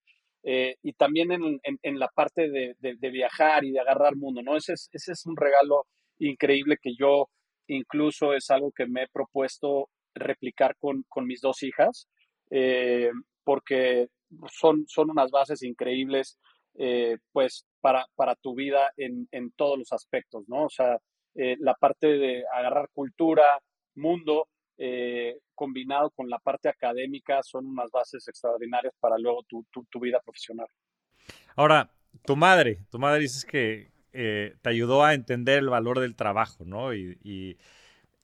y 0.44 0.94
también 0.94 1.32
en, 1.32 1.60
en, 1.64 2.00
la 2.00 2.10
parte 2.10 2.50
de, 2.50 2.76
de, 2.82 3.10
viajar 3.10 3.64
y 3.64 3.72
de 3.72 3.80
agarrar 3.80 4.18
mundo, 4.18 4.42
¿no? 4.42 4.58
Ese 4.58 4.74
es, 4.74 4.90
ese 4.92 5.14
es 5.14 5.26
un 5.26 5.38
regalo 5.38 5.86
increíble 6.20 6.76
que 6.82 6.94
yo 7.00 7.30
incluso 7.68 8.34
es 8.34 8.50
algo 8.50 8.72
que 8.74 8.86
me 8.86 9.04
he 9.04 9.08
propuesto 9.08 9.90
replicar 10.14 10.76
con, 10.78 11.04
con 11.08 11.26
mis 11.26 11.42
dos 11.42 11.64
hijas. 11.64 12.08
Eh, 12.50 13.12
porque 13.44 14.10
son, 14.50 14.86
son 14.88 15.10
unas 15.10 15.32
bases 15.32 15.64
increíbles, 15.64 16.38
eh, 16.76 17.18
pues, 17.32 17.66
para, 17.82 18.06
para 18.16 18.36
tu 18.36 18.56
vida 18.56 18.92
en, 18.98 19.28
en, 19.32 19.52
todos 19.52 19.80
los 19.80 19.94
aspectos, 19.94 20.44
¿no? 20.48 20.66
O 20.66 20.70
sea, 20.70 20.98
eh, 21.36 21.56
la 21.60 21.74
parte 21.76 22.08
de 22.08 22.44
agarrar 22.54 22.90
cultura, 22.94 23.44
mundo, 23.96 24.48
combinado 25.56 26.12
con 26.12 26.30
la 26.30 26.38
parte 26.38 26.70
académica, 26.70 27.42
son 27.42 27.66
unas 27.66 27.90
bases 27.90 28.28
extraordinarias 28.28 28.94
para 29.00 29.18
luego 29.18 29.42
tu, 29.48 29.66
tu, 29.72 30.00
vida 30.00 30.20
profesional. 30.24 30.68
Ahora, 31.56 31.90
tu 32.24 32.36
madre, 32.36 32.86
tu 32.92 33.00
madre 33.00 33.22
dices 33.22 33.44
que 33.44 33.92
te 34.12 34.70
ayudó 34.70 35.04
a 35.04 35.16
entender 35.16 35.58
el 35.58 35.70
valor 35.70 36.00
del 36.00 36.16
trabajo, 36.16 36.64
¿no? 36.64 36.94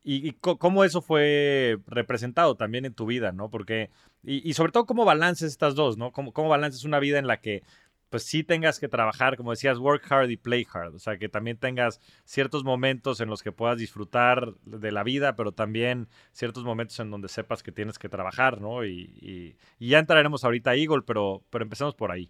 Y, 0.04 0.34
cómo 0.34 0.84
eso 0.84 1.02
fue 1.02 1.78
representado 1.88 2.56
también 2.56 2.86
en 2.86 2.94
tu 2.94 3.06
vida, 3.06 3.32
¿no? 3.32 3.50
Porque, 3.50 3.90
y, 4.22 4.54
sobre 4.54 4.74
todo 4.74 4.86
cómo 4.86 5.06
balances 5.06 5.52
estas 5.52 5.76
dos, 5.76 5.98
¿no? 5.98 6.12
Cómo, 6.12 6.34
cómo 6.34 6.50
balances 6.50 6.84
una 6.84 7.00
vida 7.00 7.20
en 7.20 7.28
la 7.28 7.40
que 7.40 7.64
pues 8.10 8.26
sí 8.26 8.44
tengas 8.44 8.80
que 8.80 8.88
trabajar, 8.88 9.38
como 9.38 9.50
decías, 9.50 9.80
work 9.80 10.06
hard 10.12 10.30
y 10.30 10.38
play 10.38 10.68
hard, 10.72 10.94
o 10.94 11.00
sea, 11.00 11.18
que 11.18 11.30
también 11.30 11.58
tengas 11.58 12.00
ciertos 12.26 12.64
momentos 12.64 13.22
en 13.22 13.30
los 13.30 13.42
que 13.42 13.52
puedas 13.52 13.80
disfrutar 13.80 14.54
de 14.66 14.92
la 14.92 15.02
vida, 15.04 15.36
pero 15.36 15.52
también 15.52 16.08
ciertos 16.32 16.64
momentos 16.64 17.00
en 17.00 17.10
donde 17.10 17.28
sepas 17.28 17.64
que 17.64 17.72
tienes 17.72 17.98
que 17.98 18.10
trabajar, 18.10 18.62
¿no? 18.62 18.86
Y, 18.86 19.56
ya 19.80 19.98
entraremos 19.98 20.44
ahorita 20.44 20.72
a 20.72 20.76
Eagle, 20.76 21.02
pero, 21.08 21.42
pero 21.50 21.64
empecemos 21.64 21.96
por 21.96 22.12
ahí. 22.12 22.30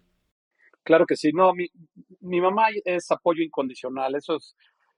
Claro 0.84 1.04
que 1.04 1.16
sí, 1.16 1.32
no, 1.34 1.52
mi, 1.52 1.66
mi 2.20 2.40
mamá 2.40 2.68
es 2.86 3.10
apoyo 3.10 3.42
incondicional, 3.42 4.14
eso 4.14 4.36
es, 4.36 4.56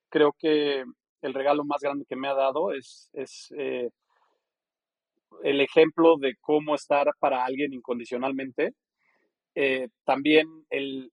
creo 0.09 0.37
que 0.39 0.85
el 1.27 1.35
regalo 1.35 1.65
más 1.65 1.81
grande 1.83 2.07
que 2.09 2.17
me 2.17 2.29
ha 2.29 2.35
dado 2.35 2.73
es, 2.73 3.11
es 3.13 3.53
eh, 3.59 3.91
el 5.43 5.61
ejemplo 5.61 6.17
de 6.19 6.35
cómo 6.41 6.75
estar 6.75 7.09
para 7.19 7.45
alguien 7.45 7.73
incondicionalmente. 7.75 8.73
Eh, 9.55 9.89
también 10.05 10.47
el, 10.71 11.11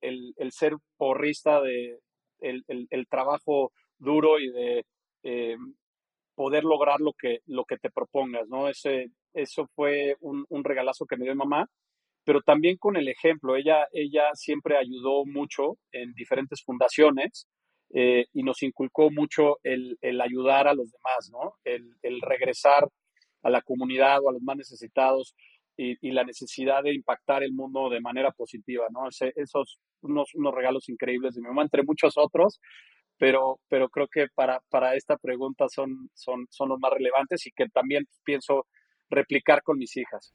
ser 0.52 0.76
porrista 0.98 1.62
de 1.62 2.00
el, 2.40 3.08
trabajo 3.10 3.72
duro 3.98 4.40
y 4.40 4.52
de 4.52 4.86
eh, 5.24 5.58
poder 6.36 6.64
lograr 6.64 7.00
lo 7.00 7.14
que, 7.14 7.40
lo 7.46 7.64
que 7.66 7.78
te 7.78 7.90
propongas, 7.90 8.48
¿no? 8.50 8.68
Ese, 8.68 9.08
eso 9.34 9.68
fue 9.76 10.16
un, 10.20 10.46
regalazo 10.64 11.06
que 11.06 11.18
me 11.18 11.26
dio 11.26 11.36
mamá. 11.36 11.68
pero 12.26 12.42
también 12.42 12.78
con 12.78 12.98
el 12.98 13.08
ejemplo. 13.10 13.56
Ella, 13.56 13.88
ella 13.92 14.24
siempre 14.34 14.78
ayudó 14.78 15.26
mucho 15.26 15.78
en 15.92 16.14
diferentes 16.14 16.64
fundaciones 16.64 17.48
eh, 17.94 18.26
y 18.34 18.44
nos 18.44 18.64
inculcó 18.64 19.12
mucho 19.12 19.60
el, 19.64 19.98
ayudar 20.22 20.68
a 20.68 20.74
los 20.74 20.92
demás, 20.92 21.30
¿no? 21.32 21.54
El, 21.64 22.22
regresar 22.22 22.90
a 23.44 23.50
la 23.50 23.62
comunidad 23.62 24.20
o 24.24 24.30
a 24.30 24.34
los 24.34 24.42
más 24.42 24.58
necesitados 24.58 25.36
y, 25.78 26.12
la 26.12 26.24
necesidad 26.24 26.84
de 26.84 26.94
impactar 26.94 27.44
el 27.44 27.54
mundo 27.54 27.90
de 27.90 28.02
manera 28.02 28.32
positiva, 28.32 28.88
¿no? 28.92 29.10
esos 29.36 29.80
unos, 30.02 30.34
unos 30.36 30.54
regalos 30.54 30.90
increíbles 30.90 31.36
de 31.36 31.42
mi 31.42 31.48
mamá, 31.48 31.64
entre 31.64 31.84
muchos 31.84 32.18
otros, 32.18 32.60
pero, 33.18 33.60
pero 33.70 33.90
creo 33.90 34.08
que 34.08 34.28
para, 34.34 34.60
para 34.70 34.96
esta 34.96 35.18
pregunta 35.18 35.66
son, 35.70 36.10
son, 36.14 36.48
son 36.50 36.70
los 36.70 36.80
más 36.80 36.92
relevantes 36.92 37.46
y 37.48 37.52
que 37.52 37.68
también 37.70 38.08
pienso 38.24 38.68
replicar 39.10 39.64
con 39.64 39.78
mis 39.78 39.96
hijas. 39.98 40.34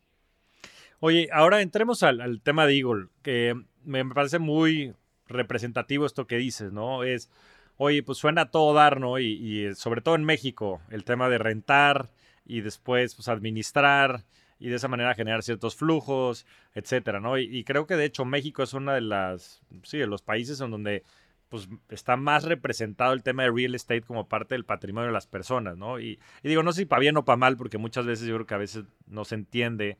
Oye, 1.00 1.28
ahora 1.32 1.60
entremos 1.60 2.02
al, 2.02 2.40
tema 2.42 2.66
de 2.66 2.76
Eagle, 2.76 3.08
que 3.22 3.54
me 3.84 4.04
parece 4.06 4.38
muy 4.38 4.94
representativo 5.28 6.06
esto 6.06 6.26
que 6.26 6.36
dices, 6.36 6.72
¿no? 6.72 7.04
Es, 7.04 7.30
oye, 7.76 8.02
pues 8.02 8.18
suena 8.18 8.50
todo 8.50 8.74
dar, 8.74 9.00
¿no? 9.00 9.18
Y, 9.18 9.74
sobre 9.74 10.00
todo 10.00 10.14
en 10.14 10.24
México, 10.24 10.80
el 10.90 11.04
tema 11.04 11.28
de 11.28 11.38
rentar 11.38 12.10
y 12.44 12.60
después, 12.60 13.14
pues, 13.14 13.28
administrar 13.28 14.24
y 14.58 14.68
de 14.68 14.76
esa 14.76 14.88
manera 14.88 15.14
generar 15.14 15.42
ciertos 15.42 15.76
flujos, 15.76 16.46
etcétera, 16.74 17.20
¿no? 17.20 17.38
Y, 17.38 17.64
creo 17.64 17.86
que 17.86 17.96
de 17.96 18.04
hecho 18.04 18.24
México 18.24 18.62
es 18.62 18.74
uno 18.74 18.92
de 18.92 19.00
las, 19.00 19.62
sí, 19.84 19.98
de 19.98 20.06
los 20.06 20.22
países 20.22 20.60
en 20.60 20.70
donde 20.70 21.04
pues 21.48 21.66
está 21.88 22.16
más 22.16 22.44
representado 22.44 23.14
el 23.14 23.22
tema 23.22 23.44
de 23.44 23.50
real 23.50 23.74
estate 23.74 24.02
como 24.02 24.28
parte 24.28 24.54
del 24.54 24.66
patrimonio 24.66 25.06
de 25.06 25.14
las 25.14 25.26
personas, 25.26 25.78
¿no? 25.78 25.98
Y, 25.98 26.18
y 26.42 26.48
digo, 26.48 26.62
no 26.62 26.72
sé 26.72 26.82
si 26.82 26.86
para 26.86 27.00
bien 27.00 27.16
o 27.16 27.24
para 27.24 27.38
mal, 27.38 27.56
porque 27.56 27.78
muchas 27.78 28.04
veces 28.04 28.26
yo 28.26 28.34
creo 28.34 28.46
que 28.46 28.54
a 28.54 28.58
veces 28.58 28.84
no 29.06 29.24
se 29.24 29.36
entiende 29.36 29.96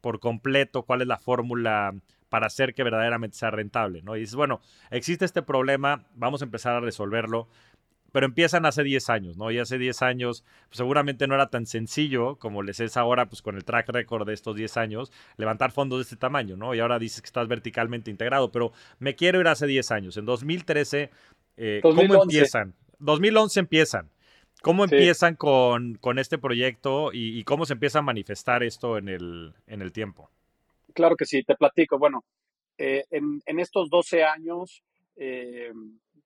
por 0.00 0.20
completo 0.20 0.82
cuál 0.82 1.02
es 1.02 1.06
la 1.08 1.18
fórmula 1.18 1.94
para 2.28 2.46
hacer 2.46 2.74
que 2.74 2.82
verdaderamente 2.82 3.36
sea 3.36 3.50
rentable, 3.50 4.02
¿no? 4.02 4.16
Y 4.16 4.20
dices, 4.20 4.34
bueno, 4.34 4.60
existe 4.90 5.24
este 5.24 5.42
problema, 5.42 6.04
vamos 6.14 6.42
a 6.42 6.44
empezar 6.44 6.74
a 6.74 6.80
resolverlo, 6.80 7.48
pero 8.12 8.26
empiezan 8.26 8.64
hace 8.66 8.82
10 8.82 9.10
años, 9.10 9.36
¿no? 9.36 9.50
Y 9.50 9.58
hace 9.58 9.78
10 9.78 10.02
años 10.02 10.44
pues, 10.68 10.78
seguramente 10.78 11.26
no 11.26 11.34
era 11.34 11.50
tan 11.50 11.66
sencillo 11.66 12.36
como 12.36 12.62
les 12.62 12.80
es 12.80 12.96
ahora, 12.96 13.28
pues 13.28 13.42
con 13.42 13.56
el 13.56 13.64
track 13.64 13.90
record 13.90 14.26
de 14.26 14.34
estos 14.34 14.56
10 14.56 14.76
años, 14.76 15.12
levantar 15.36 15.72
fondos 15.72 15.98
de 15.98 16.02
este 16.04 16.16
tamaño, 16.16 16.56
¿no? 16.56 16.74
Y 16.74 16.80
ahora 16.80 16.98
dices 16.98 17.20
que 17.20 17.26
estás 17.26 17.48
verticalmente 17.48 18.10
integrado, 18.10 18.50
pero 18.50 18.72
me 18.98 19.14
quiero 19.14 19.40
ir 19.40 19.48
hace 19.48 19.66
10 19.66 19.90
años. 19.90 20.16
En 20.16 20.24
2013, 20.24 21.10
eh, 21.56 21.80
¿cómo 21.82 22.22
empiezan? 22.22 22.74
2011 22.98 23.60
empiezan. 23.60 24.10
¿Cómo 24.60 24.82
empiezan 24.84 25.36
con, 25.36 25.98
este 26.16 26.36
proyecto 26.36 27.10
y, 27.12 27.44
cómo 27.44 27.64
se 27.64 27.74
empieza 27.74 28.00
a 28.00 28.02
manifestar 28.02 28.64
esto 28.64 28.98
en 28.98 29.08
el, 29.08 29.54
en 29.68 29.82
el 29.82 29.92
tiempo? 29.92 30.30
Claro 30.98 31.14
que 31.14 31.26
sí, 31.26 31.44
te 31.44 31.54
platico. 31.54 31.96
Bueno, 31.96 32.24
eh, 32.76 33.04
en, 33.12 33.60
estos 33.60 33.88
12 33.88 34.24
años, 34.24 34.82
eh, 35.14 35.70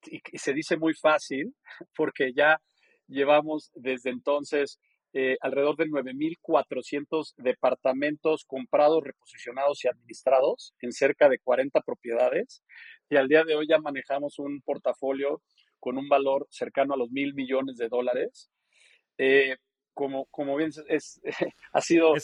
y, 0.07 0.39
se 0.39 0.55
dice 0.55 0.79
muy 0.79 0.95
fácil, 0.95 1.55
porque 1.95 2.33
ya 2.35 2.59
llevamos 3.07 3.71
desde 3.75 4.09
entonces 4.09 4.81
eh, 5.13 5.37
alrededor 5.43 5.77
de 5.77 5.89
9.400 5.89 7.35
departamentos 7.37 8.47
comprados, 8.47 9.05
reposicionados 9.05 9.85
y 9.85 9.89
administrados 9.89 10.73
en 10.81 10.93
cerca 10.93 11.29
de 11.29 11.39
40 11.39 11.83
propiedades. 11.83 12.65
Y 13.11 13.17
al 13.17 13.29
día 13.29 13.45
de 13.45 13.57
hoy 13.57 13.67
ya 13.69 13.79
manejamos 13.79 14.39
un 14.39 14.63
portafolio 14.63 15.43
con 15.81 15.99
un 15.99 16.09
valor 16.09 16.47
cercano 16.49 16.95
a 16.95 16.97
los 16.97 17.11
mil 17.11 17.35
millones 17.35 17.77
de 17.77 17.91
dólares. 17.91 18.51
Como, 19.93 20.25
como 20.31 20.57
bien 20.57 20.71
es, 20.89 21.21
ha 21.75 21.81
sido... 21.83 22.15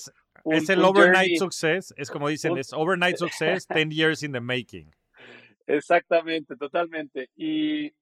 el 0.45 0.85
overnight 0.85 1.39
success, 1.39 1.95
es 1.97 2.11
como 2.11 2.29
dicen, 2.29 2.57
es 2.59 2.73
overnight 2.73 3.17
success, 3.19 3.67
10 3.67 3.91
years 3.91 4.23
in 4.23 4.33
the 4.33 4.41
making. 4.41 4.91
Exactamente, 5.67 6.57
totalmente. 6.57 7.29
Y 7.37 7.93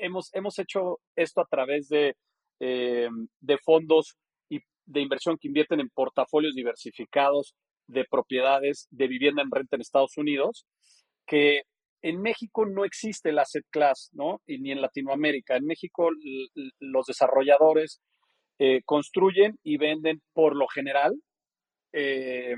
hemos, 0.00 0.30
hemos 0.34 0.58
hecho 0.58 0.98
esto 1.14 1.40
a 1.40 1.46
través 1.46 1.88
de, 1.88 2.16
eh, 2.60 3.08
de 3.40 3.58
fondos 3.58 4.16
y 4.48 4.60
de 4.86 5.00
inversión 5.00 5.36
que 5.40 5.48
invierten 5.48 5.80
en 5.80 5.88
portafolios 5.90 6.54
diversificados 6.54 7.54
de 7.86 8.04
propiedades 8.04 8.88
de 8.90 9.06
vivienda 9.06 9.42
en 9.42 9.50
renta 9.50 9.76
en 9.76 9.82
Estados 9.82 10.16
Unidos, 10.16 10.66
que 11.26 11.62
en 12.02 12.20
México 12.20 12.66
no 12.66 12.84
existe 12.84 13.30
el 13.30 13.38
asset 13.38 13.64
class, 13.70 14.10
¿no? 14.12 14.40
Y 14.46 14.58
ni 14.58 14.72
en 14.72 14.80
Latinoamérica. 14.80 15.56
En 15.56 15.64
México 15.64 16.10
los 16.78 17.06
desarrolladores 17.06 18.00
eh, 18.58 18.80
construyen 18.84 19.58
y 19.62 19.76
venden 19.76 20.22
por 20.32 20.56
lo 20.56 20.66
general 20.68 21.14
eh, 21.98 22.54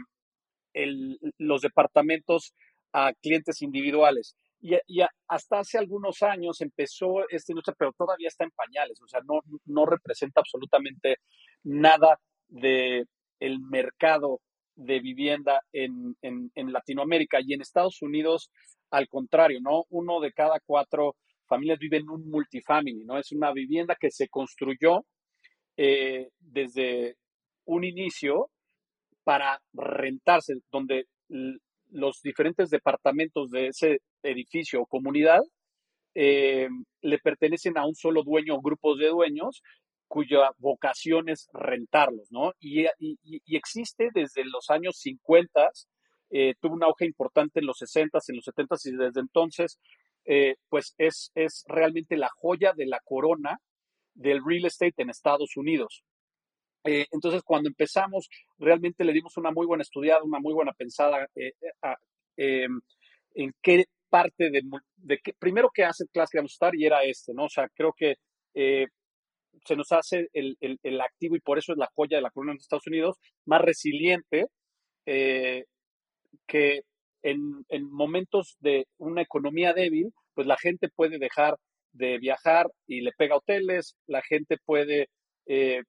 los 1.38 1.60
departamentos 1.60 2.54
a 2.92 3.12
clientes 3.14 3.62
individuales. 3.62 4.34
Y, 4.60 4.74
hasta 5.28 5.60
hace 5.60 5.78
algunos 5.78 6.22
años 6.22 6.60
empezó 6.60 7.28
esta 7.28 7.52
industria, 7.52 7.76
pero 7.78 7.92
todavía 7.92 8.26
está 8.26 8.44
en 8.44 8.50
pañales, 8.50 9.00
o 9.00 9.06
sea, 9.06 9.20
no, 9.20 9.40
no 9.66 9.86
representa 9.86 10.40
absolutamente 10.40 11.18
nada 11.62 12.18
el 12.50 13.60
mercado 13.60 14.40
de 14.74 15.00
vivienda 15.00 15.60
en, 15.72 16.16
en, 16.22 16.72
Latinoamérica 16.72 17.38
y 17.40 17.52
en 17.54 17.60
Estados 17.60 18.02
Unidos 18.02 18.50
al 18.90 19.08
contrario, 19.08 19.60
¿no? 19.62 19.84
Uno 19.90 20.18
de 20.20 20.32
cada 20.32 20.58
cuatro 20.64 21.14
familias 21.46 21.78
vive 21.78 21.98
en 21.98 22.08
un 22.08 22.28
multifamily, 22.28 23.04
¿no? 23.04 23.18
Es 23.18 23.30
una 23.32 23.52
vivienda 23.52 23.96
que 24.00 24.10
se 24.10 24.28
construyó 24.28 25.04
eh, 25.76 26.30
desde 26.40 27.16
un 27.64 27.84
inicio 27.84 28.50
para 29.28 29.60
rentarse, 29.74 30.54
donde 30.72 31.04
los 31.90 32.22
diferentes 32.22 32.70
departamentos 32.70 33.50
de 33.50 33.66
ese 33.66 33.98
edificio 34.22 34.80
o 34.80 34.86
comunidad 34.86 35.42
eh, 36.14 36.66
le 37.02 37.18
pertenecen 37.18 37.76
a 37.76 37.84
un 37.84 37.94
solo 37.94 38.22
dueño 38.22 38.54
o 38.54 38.62
grupos 38.62 38.98
de 38.98 39.08
dueños 39.08 39.60
cuya 40.06 40.50
vocación 40.56 41.28
es 41.28 41.46
rentarlos, 41.52 42.28
¿no? 42.30 42.52
Y, 42.58 42.86
existe 43.54 44.08
desde 44.14 44.46
los 44.46 44.70
años 44.70 44.96
50 44.96 45.72
eh, 46.30 46.54
tuvo 46.58 46.72
un 46.76 46.84
auge 46.84 47.04
importante 47.04 47.60
en 47.60 47.66
los 47.66 47.82
60s, 47.82 48.22
en 48.28 48.36
los 48.36 48.46
70s 48.46 48.86
y 48.86 48.96
desde 48.96 49.20
entonces, 49.20 49.78
eh, 50.24 50.54
pues 50.70 50.94
es, 50.96 51.32
es 51.34 51.64
realmente 51.68 52.16
la 52.16 52.30
joya 52.34 52.72
de 52.74 52.86
la 52.86 53.00
corona 53.04 53.58
del 54.14 54.42
real 54.42 54.64
estate 54.64 55.02
en 55.02 55.10
Estados 55.10 55.54
Unidos. 55.58 56.02
Eh, 56.88 57.06
entonces, 57.10 57.42
cuando 57.42 57.68
empezamos, 57.68 58.28
realmente 58.58 59.04
le 59.04 59.12
dimos 59.12 59.36
una 59.36 59.50
muy 59.50 59.66
buena 59.66 59.82
estudiada, 59.82 60.22
una 60.22 60.40
muy 60.40 60.54
buena 60.54 60.72
pensada 60.72 61.26
em, 62.36 62.80
en 63.34 63.52
qué 63.62 63.84
parte 64.08 64.50
de, 64.50 64.62
de 64.96 65.18
qué, 65.18 65.32
primero 65.38 65.70
qué 65.74 65.84
hace 65.84 66.06
clase 66.08 66.32
queríamos 66.32 66.52
estar 66.52 66.74
y 66.74 66.86
era 66.86 67.02
este, 67.02 67.34
¿no? 67.34 67.44
O 67.44 67.48
sea, 67.50 67.68
creo 67.74 67.92
que 67.96 68.16
se 69.64 69.76
nos 69.76 69.92
hace 69.92 70.28
el, 70.32 70.56
el, 70.60 71.00
activo 71.00 71.36
y 71.36 71.40
por 71.40 71.58
eso 71.58 71.72
es 71.72 71.78
la 71.78 71.90
joya 71.94 72.18
de 72.18 72.22
la 72.22 72.30
corona 72.30 72.52
de 72.52 72.58
Estados 72.58 72.86
Unidos, 72.86 73.16
más 73.44 73.60
resiliente, 73.60 74.46
eh, 75.06 75.64
que 76.46 76.82
en, 77.22 77.64
momentos 77.90 78.56
de 78.60 78.86
una 78.98 79.22
economía 79.22 79.72
débil, 79.72 80.12
pues 80.34 80.46
la 80.46 80.56
gente 80.56 80.88
puede 80.88 81.18
dejar 81.18 81.56
de 81.92 82.18
viajar 82.18 82.68
y 82.86 83.00
le 83.00 83.12
pega 83.12 83.36
hoteles, 83.36 83.96
la 84.06 84.22
gente 84.22 84.56
puede 84.64 85.08
eh, 85.46 85.82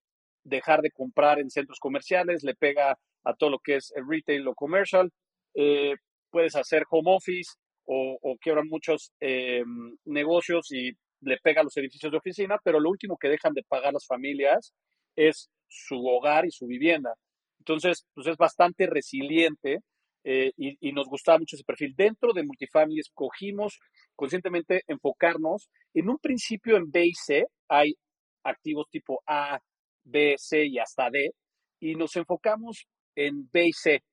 dejar 0.50 0.82
de 0.82 0.92
comprar 0.92 1.40
en 1.40 1.50
centros 1.50 1.80
comerciales, 1.80 2.44
le 2.44 2.56
pega 2.56 2.98
a 3.24 3.34
todo 3.36 3.50
lo 3.50 3.60
que 3.60 3.76
es 3.76 3.92
el 3.96 4.04
retail 4.08 4.48
o 4.48 4.56
commercial, 4.56 5.12
eh, 5.56 5.96
puedes 6.30 6.56
hacer 6.56 6.84
home 6.90 7.16
office 7.16 7.54
o, 7.86 8.18
o 8.22 8.38
quiebran 8.38 8.68
muchos 8.68 9.12
eh, 9.20 9.64
negocios 10.06 10.72
y 10.72 10.92
le 11.22 11.38
pega 11.38 11.62
a 11.62 11.64
los 11.64 11.76
edificios 11.78 12.12
de 12.12 12.18
oficina, 12.18 12.58
pero 12.64 12.80
lo 12.80 12.90
último 12.90 13.18
que 13.18 13.30
dejan 13.30 13.54
de 13.54 13.64
pagar 13.64 13.94
las 13.94 14.06
familias 14.06 14.74
es 15.16 15.50
su 15.68 16.06
hogar 16.06 16.46
y 16.46 16.52
su 16.52 16.66
vivienda. 16.66 17.14
Entonces, 17.60 18.06
pues 18.14 18.28
es 18.28 18.38
bastante 18.38 18.88
resiliente 18.88 19.80
eh, 20.24 20.52
y, 20.58 20.92
nos 20.92 21.08
gustaba 21.08 21.40
mucho 21.40 21.56
ese 21.56 21.64
perfil. 21.64 21.94
Dentro 21.96 22.34
de 22.34 22.44
Multifamily 22.44 23.00
escogimos 23.00 23.80
conscientemente 24.16 24.84
enfocarnos 24.88 25.70
en 25.94 26.10
un 26.10 26.18
principio 26.18 26.78
en 26.78 26.90
B 26.92 27.06
y 27.06 27.14
hay 27.68 27.94
activos 28.44 28.88
tipo 28.90 29.22
A, 29.26 29.60
B, 30.10 30.36
C 30.38 30.66
y 30.66 30.80
hasta 30.80 31.10
D, 31.10 31.32
y 31.80 31.96
nos 31.96 32.16
enfocamos 32.16 32.88
en 33.16 33.50
B 33.52 33.68
y 33.68 33.74
C. 33.74 34.04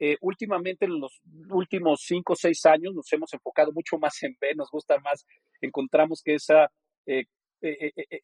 Eh, 0.00 0.16
últimamente, 0.20 0.84
en 0.84 1.00
los 1.00 1.20
últimos 1.50 2.02
cinco 2.04 2.34
o 2.34 2.36
seis 2.36 2.64
años, 2.66 2.94
nos 2.94 3.12
hemos 3.12 3.32
enfocado 3.34 3.72
mucho 3.72 3.98
más 3.98 4.22
en 4.22 4.36
B, 4.40 4.54
nos 4.54 4.70
gusta 4.70 4.98
más, 4.98 5.26
encontramos 5.60 6.22
que 6.22 6.34
esa, 6.34 6.70
eh, 7.06 7.24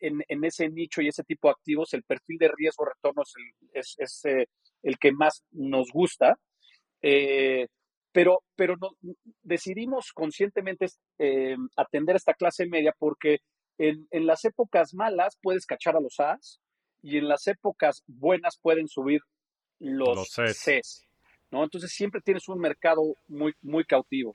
en, 0.00 0.44
ese 0.44 0.68
nicho 0.68 1.02
y 1.02 1.08
ese 1.08 1.24
tipo 1.24 1.48
de 1.48 1.52
activos, 1.52 1.92
el 1.92 2.04
perfil 2.04 2.38
de 2.38 2.52
riesgo-retorno 2.56 3.22
es, 3.72 4.22
el 4.82 4.98
que 4.98 5.12
más 5.12 5.42
nos 5.50 5.90
gusta. 5.90 6.38
Eh, 7.02 7.66
pero 8.12 8.42
pero 8.54 8.76
no, 8.76 8.90
decidimos 9.42 10.12
conscientemente 10.12 10.86
eh, 11.18 11.56
atender 11.76 12.16
esta 12.16 12.34
clase 12.34 12.66
media 12.66 12.94
porque 12.96 13.40
en, 13.76 14.06
en, 14.12 14.26
las 14.26 14.44
épocas 14.44 14.94
malas 14.94 15.36
puedes 15.42 15.66
cachar 15.66 15.96
a 15.96 16.00
los 16.00 16.20
A's 16.20 16.60
y 17.04 17.18
en 17.18 17.28
las 17.28 17.46
épocas 17.48 18.02
buenas 18.06 18.58
pueden 18.60 18.88
subir 18.88 19.20
los, 19.78 20.26
C's. 20.30 21.06
¿no? 21.50 21.62
Entonces 21.62 21.92
siempre 21.92 22.22
tienes 22.22 22.48
un 22.48 22.58
mercado 22.58 23.02
muy, 23.28 23.52
muy 23.60 23.84
cautivo. 23.84 24.34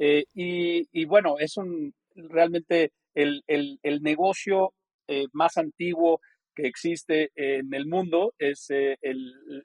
Eh, 0.00 0.24
y, 0.34 1.04
bueno, 1.04 1.36
es 1.38 1.56
un 1.56 1.94
realmente 2.16 2.90
el, 3.14 3.44
negocio 4.02 4.72
eh, 5.06 5.26
más 5.32 5.56
antiguo 5.58 6.20
que 6.56 6.66
existe 6.66 7.30
en 7.36 7.72
el 7.72 7.86
mundo 7.86 8.34
es 8.36 8.66
eh, 8.70 8.98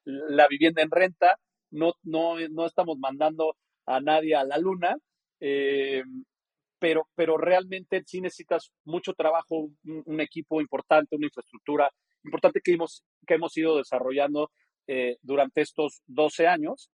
la 0.06 0.48
vivienda 0.48 0.84
en 0.84 0.92
renta. 0.92 1.40
No, 1.72 1.94
no, 2.04 2.36
no 2.50 2.68
estamos 2.68 3.00
mandando 3.00 3.56
a 3.88 4.00
nadie 4.00 4.36
a 4.36 4.44
la 4.44 4.60
luna, 4.60 4.96
pero, 5.40 7.08
pero 7.16 7.38
realmente 7.38 8.04
sí 8.06 8.22
necesitas 8.22 8.72
mucho 8.86 9.14
trabajo, 9.14 9.70
un, 10.06 10.22
equipo 10.22 10.62
importante, 10.62 11.16
una 11.16 11.26
infraestructura 11.26 11.90
importante 12.24 12.62
que 12.64 12.74
hemos, 12.74 13.04
que 13.28 13.36
hemos 13.36 13.56
ido 13.58 13.78
desarrollando 13.78 14.52
durante 15.22 15.62
estos 15.62 16.02
12 16.08 16.46
años. 16.46 16.90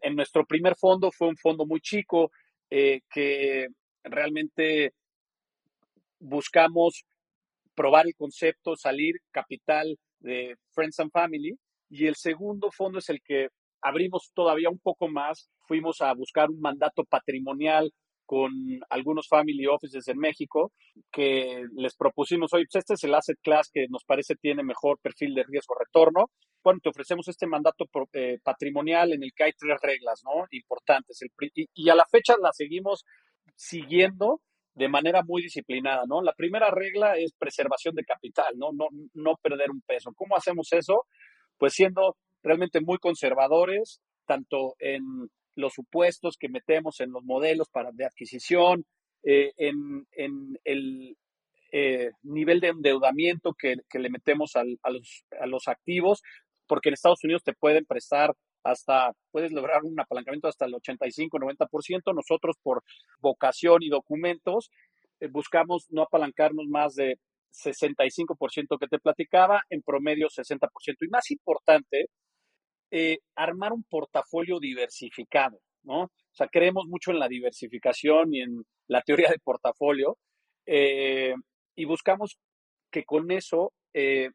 En 0.00 0.16
nuestro 0.16 0.46
primer 0.46 0.76
fondo 0.76 1.10
fue 1.10 1.28
un 1.28 1.36
fondo 1.36 1.66
muy 1.66 1.80
chico, 1.80 2.30
eh, 2.70 3.00
que 3.10 3.68
realmente 4.04 4.92
buscamos 6.18 7.04
probar 7.74 8.06
el 8.06 8.14
concepto, 8.14 8.76
salir 8.76 9.16
capital 9.30 9.98
de 10.20 10.56
Friends 10.72 11.00
and 11.00 11.10
Family. 11.10 11.58
Y 11.88 12.06
el 12.06 12.16
segundo 12.16 12.70
fondo 12.70 12.98
es 12.98 13.08
el 13.08 13.22
que 13.22 13.48
abrimos 13.80 14.30
todavía 14.34 14.68
un 14.70 14.78
poco 14.78 15.08
más. 15.08 15.50
Fuimos 15.66 16.00
a 16.00 16.12
buscar 16.12 16.50
un 16.50 16.60
mandato 16.60 17.04
patrimonial 17.04 17.92
con 18.28 18.52
algunos 18.90 19.26
family 19.26 19.66
offices 19.66 20.06
en 20.06 20.18
México 20.18 20.70
que 21.10 21.64
les 21.74 21.96
propusimos, 21.96 22.52
oye, 22.52 22.66
pues 22.70 22.82
este 22.82 22.92
es 22.92 23.04
el 23.04 23.14
asset 23.14 23.38
class 23.42 23.70
que 23.72 23.86
nos 23.88 24.04
parece 24.04 24.34
tiene 24.34 24.62
mejor 24.62 24.98
perfil 25.00 25.34
de 25.34 25.44
riesgo 25.44 25.74
retorno. 25.74 26.26
Bueno, 26.62 26.78
te 26.82 26.90
ofrecemos 26.90 27.26
este 27.28 27.46
mandato 27.46 27.86
eh, 28.12 28.36
patrimonial 28.44 29.14
en 29.14 29.22
el 29.22 29.32
que 29.34 29.44
hay 29.44 29.52
tres 29.58 29.78
reglas, 29.80 30.20
¿no? 30.24 30.44
Importantes. 30.50 31.18
y, 31.54 31.88
a 31.88 31.94
la 31.94 32.04
fecha 32.04 32.34
la 32.38 32.52
seguimos 32.52 33.06
siguiendo 33.56 34.42
de 34.74 34.90
manera 34.90 35.22
muy 35.26 35.40
disciplinada, 35.40 36.02
¿no? 36.06 36.20
La 36.20 36.34
primera 36.34 36.70
regla 36.70 37.16
es 37.16 37.32
preservación 37.32 37.94
de 37.94 38.04
capital, 38.04 38.52
¿no? 38.58 38.72
No, 38.74 38.88
no 39.14 39.36
perder 39.40 39.70
un 39.70 39.80
peso. 39.80 40.12
¿Cómo 40.14 40.36
hacemos 40.36 40.70
eso? 40.74 41.06
Pues 41.56 41.72
siendo 41.72 42.18
realmente 42.42 42.82
muy 42.82 42.98
conservadores, 42.98 44.02
tanto 44.26 44.74
en 44.80 45.30
los 45.58 45.74
supuestos 45.74 46.36
que 46.38 46.48
metemos 46.48 47.00
en 47.00 47.10
los 47.10 47.24
modelos 47.24 47.68
para 47.68 47.90
de 47.92 48.06
adquisición, 48.06 48.84
eh, 49.24 49.52
en, 49.56 50.06
el 50.64 51.16
eh, 51.72 52.10
nivel 52.22 52.60
de 52.60 52.68
endeudamiento 52.68 53.54
que, 53.58 53.76
le 53.92 54.10
metemos 54.10 54.54
a, 54.54 54.62
los, 54.64 55.24
a, 55.40 55.46
los, 55.46 55.66
activos, 55.66 56.22
porque 56.68 56.88
en 56.88 56.94
Estados 56.94 57.24
Unidos 57.24 57.42
te 57.42 57.54
pueden 57.54 57.84
prestar 57.84 58.34
hasta, 58.62 59.12
puedes 59.32 59.50
lograr 59.50 59.82
un 59.82 59.98
apalancamiento 59.98 60.46
hasta 60.46 60.66
el 60.66 60.74
85-90%. 60.74 62.14
Nosotros 62.14 62.56
por 62.62 62.84
vocación 63.20 63.82
y 63.82 63.88
documentos 63.88 64.70
eh, 65.20 65.28
buscamos 65.28 65.86
no 65.90 66.02
apalancarnos 66.02 66.66
más 66.68 66.94
de 66.94 67.16
65% 67.52 68.78
que 68.78 68.86
te 68.86 69.00
platicaba, 69.00 69.62
en 69.70 69.82
promedio 69.82 70.28
60%. 70.28 70.68
Y 71.00 71.08
más 71.08 71.30
importante, 71.32 72.06
eh, 72.90 73.18
armar 73.34 73.72
un 73.72 73.84
portafolio 73.84 74.58
diversificado, 74.58 75.60
¿no? 75.82 76.04
O 76.04 76.10
sea, 76.32 76.48
creemos 76.48 76.86
mucho 76.86 77.10
en 77.10 77.18
la 77.18 77.28
diversificación 77.28 78.34
y 78.34 78.40
en 78.40 78.64
la 78.86 79.02
teoría 79.02 79.28
de 79.28 79.38
portafolio 79.38 80.16
eh, 80.64 81.34
y 81.74 81.84
buscamos 81.84 82.38
que 82.90 83.04
con 83.04 83.30
eso 83.30 83.72
eh, 83.92 84.30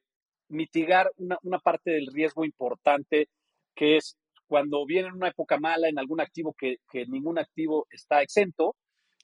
mitigar 0.49 1.11
una, 1.17 1.59
parte 1.59 1.91
del 1.91 2.07
riesgo 2.13 2.45
importante 2.45 3.29
que 3.75 3.97
es 3.97 4.17
cuando 4.45 4.85
viene 4.85 5.11
una 5.11 5.29
época 5.29 5.57
mala 5.57 5.89
en 5.89 5.97
algún 5.97 6.21
activo 6.21 6.53
que, 6.53 6.77
ningún 7.07 7.39
activo 7.39 7.87
está 7.89 8.21
exento, 8.21 8.75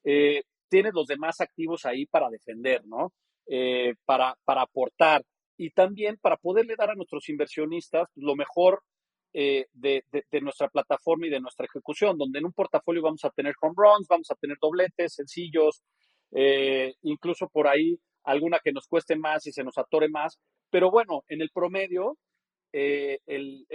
tienes 0.04 0.94
los 0.94 1.06
demás 1.06 1.40
activos 1.40 1.86
ahí 1.86 2.08
para 2.08 2.30
defender, 2.30 2.82
¿no? 2.86 3.14
para, 4.06 4.36
para 4.44 4.64
aportar 4.64 5.24
y 5.56 5.72
también 5.72 6.18
para 6.18 6.38
poderle 6.38 6.76
dar 6.76 6.90
a 6.90 6.96
nuestros 6.96 7.28
inversionistas 7.30 8.08
lo 8.16 8.36
mejor 8.36 8.82
eh, 9.32 9.68
de, 9.74 10.04
nuestra 10.42 10.70
plataforma 10.70 11.28
y 11.28 11.30
de 11.30 11.40
nuestra 11.40 11.68
ejecución, 11.68 12.18
donde 12.18 12.40
en 12.40 12.46
un 12.46 12.54
portafolio 12.54 13.04
vamos 13.04 13.24
a 13.26 13.30
tener 13.30 13.54
home 13.62 13.76
runs, 13.78 14.08
vamos 14.10 14.32
a 14.32 14.36
tener 14.36 14.58
dobletes, 14.60 15.14
sencillos, 15.14 15.84
eh, 16.32 16.96
incluso 17.04 17.48
por 17.48 17.68
ahí 17.68 18.00
alguna 18.24 18.60
que 18.64 18.72
nos 18.72 18.88
cueste 18.88 19.16
más 19.16 19.46
y 19.46 19.52
se 19.52 19.64
nos 19.64 19.78
atore 19.78 20.10
más. 20.10 20.40
Pero 20.72 20.90
bueno, 20.90 21.24
en 21.28 21.42
el 21.42 21.52
promedio, 21.54 22.18
eh, 22.74 23.20
el, 23.28 23.66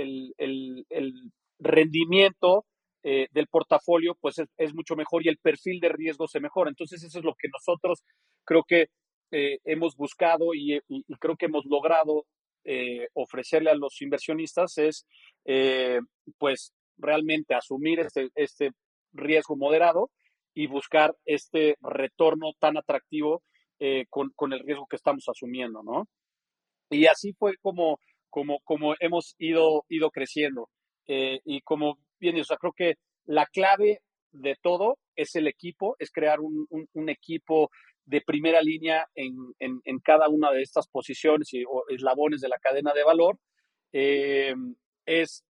rendimiento 1.60 2.64
del 3.02 3.46
portafolio 3.48 4.16
pues 4.20 4.40
es, 4.56 4.74
mucho 4.74 4.96
mejor 4.96 5.24
y 5.24 5.28
el 5.28 5.38
perfil 5.38 5.78
de 5.78 5.90
riesgo 5.90 6.26
se 6.26 6.40
mejora. 6.40 6.70
Entonces 6.70 7.02
eso 7.04 7.18
es 7.20 7.24
lo 7.24 7.34
que 7.38 7.48
nosotros 7.48 8.02
creo 8.44 8.64
que 8.66 8.88
hemos 9.30 9.94
buscado 9.96 10.52
y, 10.54 10.80
creo 11.20 11.36
que 11.36 11.46
hemos 11.46 11.64
logrado 11.66 12.24
eh, 12.64 13.08
ofrecerle 13.14 13.70
a 13.70 13.74
los 13.74 14.00
inversionistas 14.00 14.78
es, 14.78 15.06
eh, 15.44 16.00
pues, 16.38 16.72
realmente 16.96 17.54
asumir 17.54 18.00
este, 18.00 18.28
este 18.34 18.70
riesgo 19.12 19.56
moderado 19.56 20.10
y 20.54 20.66
buscar 20.66 21.14
este 21.24 21.76
retorno 21.82 22.52
tan 22.58 22.76
atractivo 22.76 23.42
eh, 23.80 24.06
con, 24.08 24.52
el 24.52 24.60
riesgo 24.60 24.86
que 24.86 24.96
estamos 24.96 25.24
asumiendo, 25.28 25.82
¿no? 25.82 26.08
Y 26.90 27.06
así 27.06 27.32
fue 27.32 27.56
como, 27.60 27.98
como, 28.30 28.60
como 28.64 28.94
hemos 29.00 29.34
ido, 29.38 29.84
ido 29.88 30.10
creciendo. 30.10 30.68
y 31.06 31.60
como 31.62 31.98
bien, 32.18 32.40
o 32.40 32.44
sea, 32.44 32.56
creo 32.56 32.72
que 32.72 32.94
la 33.26 33.46
clave 33.46 34.00
de 34.32 34.56
todo 34.62 34.98
es 35.16 35.34
el 35.34 35.48
equipo, 35.48 35.96
es 35.98 36.10
crear 36.10 36.40
un, 36.40 36.66
un 36.70 37.08
equipo 37.08 37.70
de 38.06 38.20
primera 38.20 38.60
línea 38.60 39.06
en, 39.14 39.34
en, 39.58 39.98
cada 40.00 40.28
una 40.28 40.50
de 40.50 40.62
estas 40.62 40.88
posiciones 40.88 41.52
y, 41.54 41.64
o 41.64 41.84
eslabones 41.88 42.40
de 42.40 42.48
la 42.48 42.58
cadena 42.58 42.92
de 42.92 43.04
valor, 43.04 43.38
eh, 43.92 44.54
es 45.06 45.44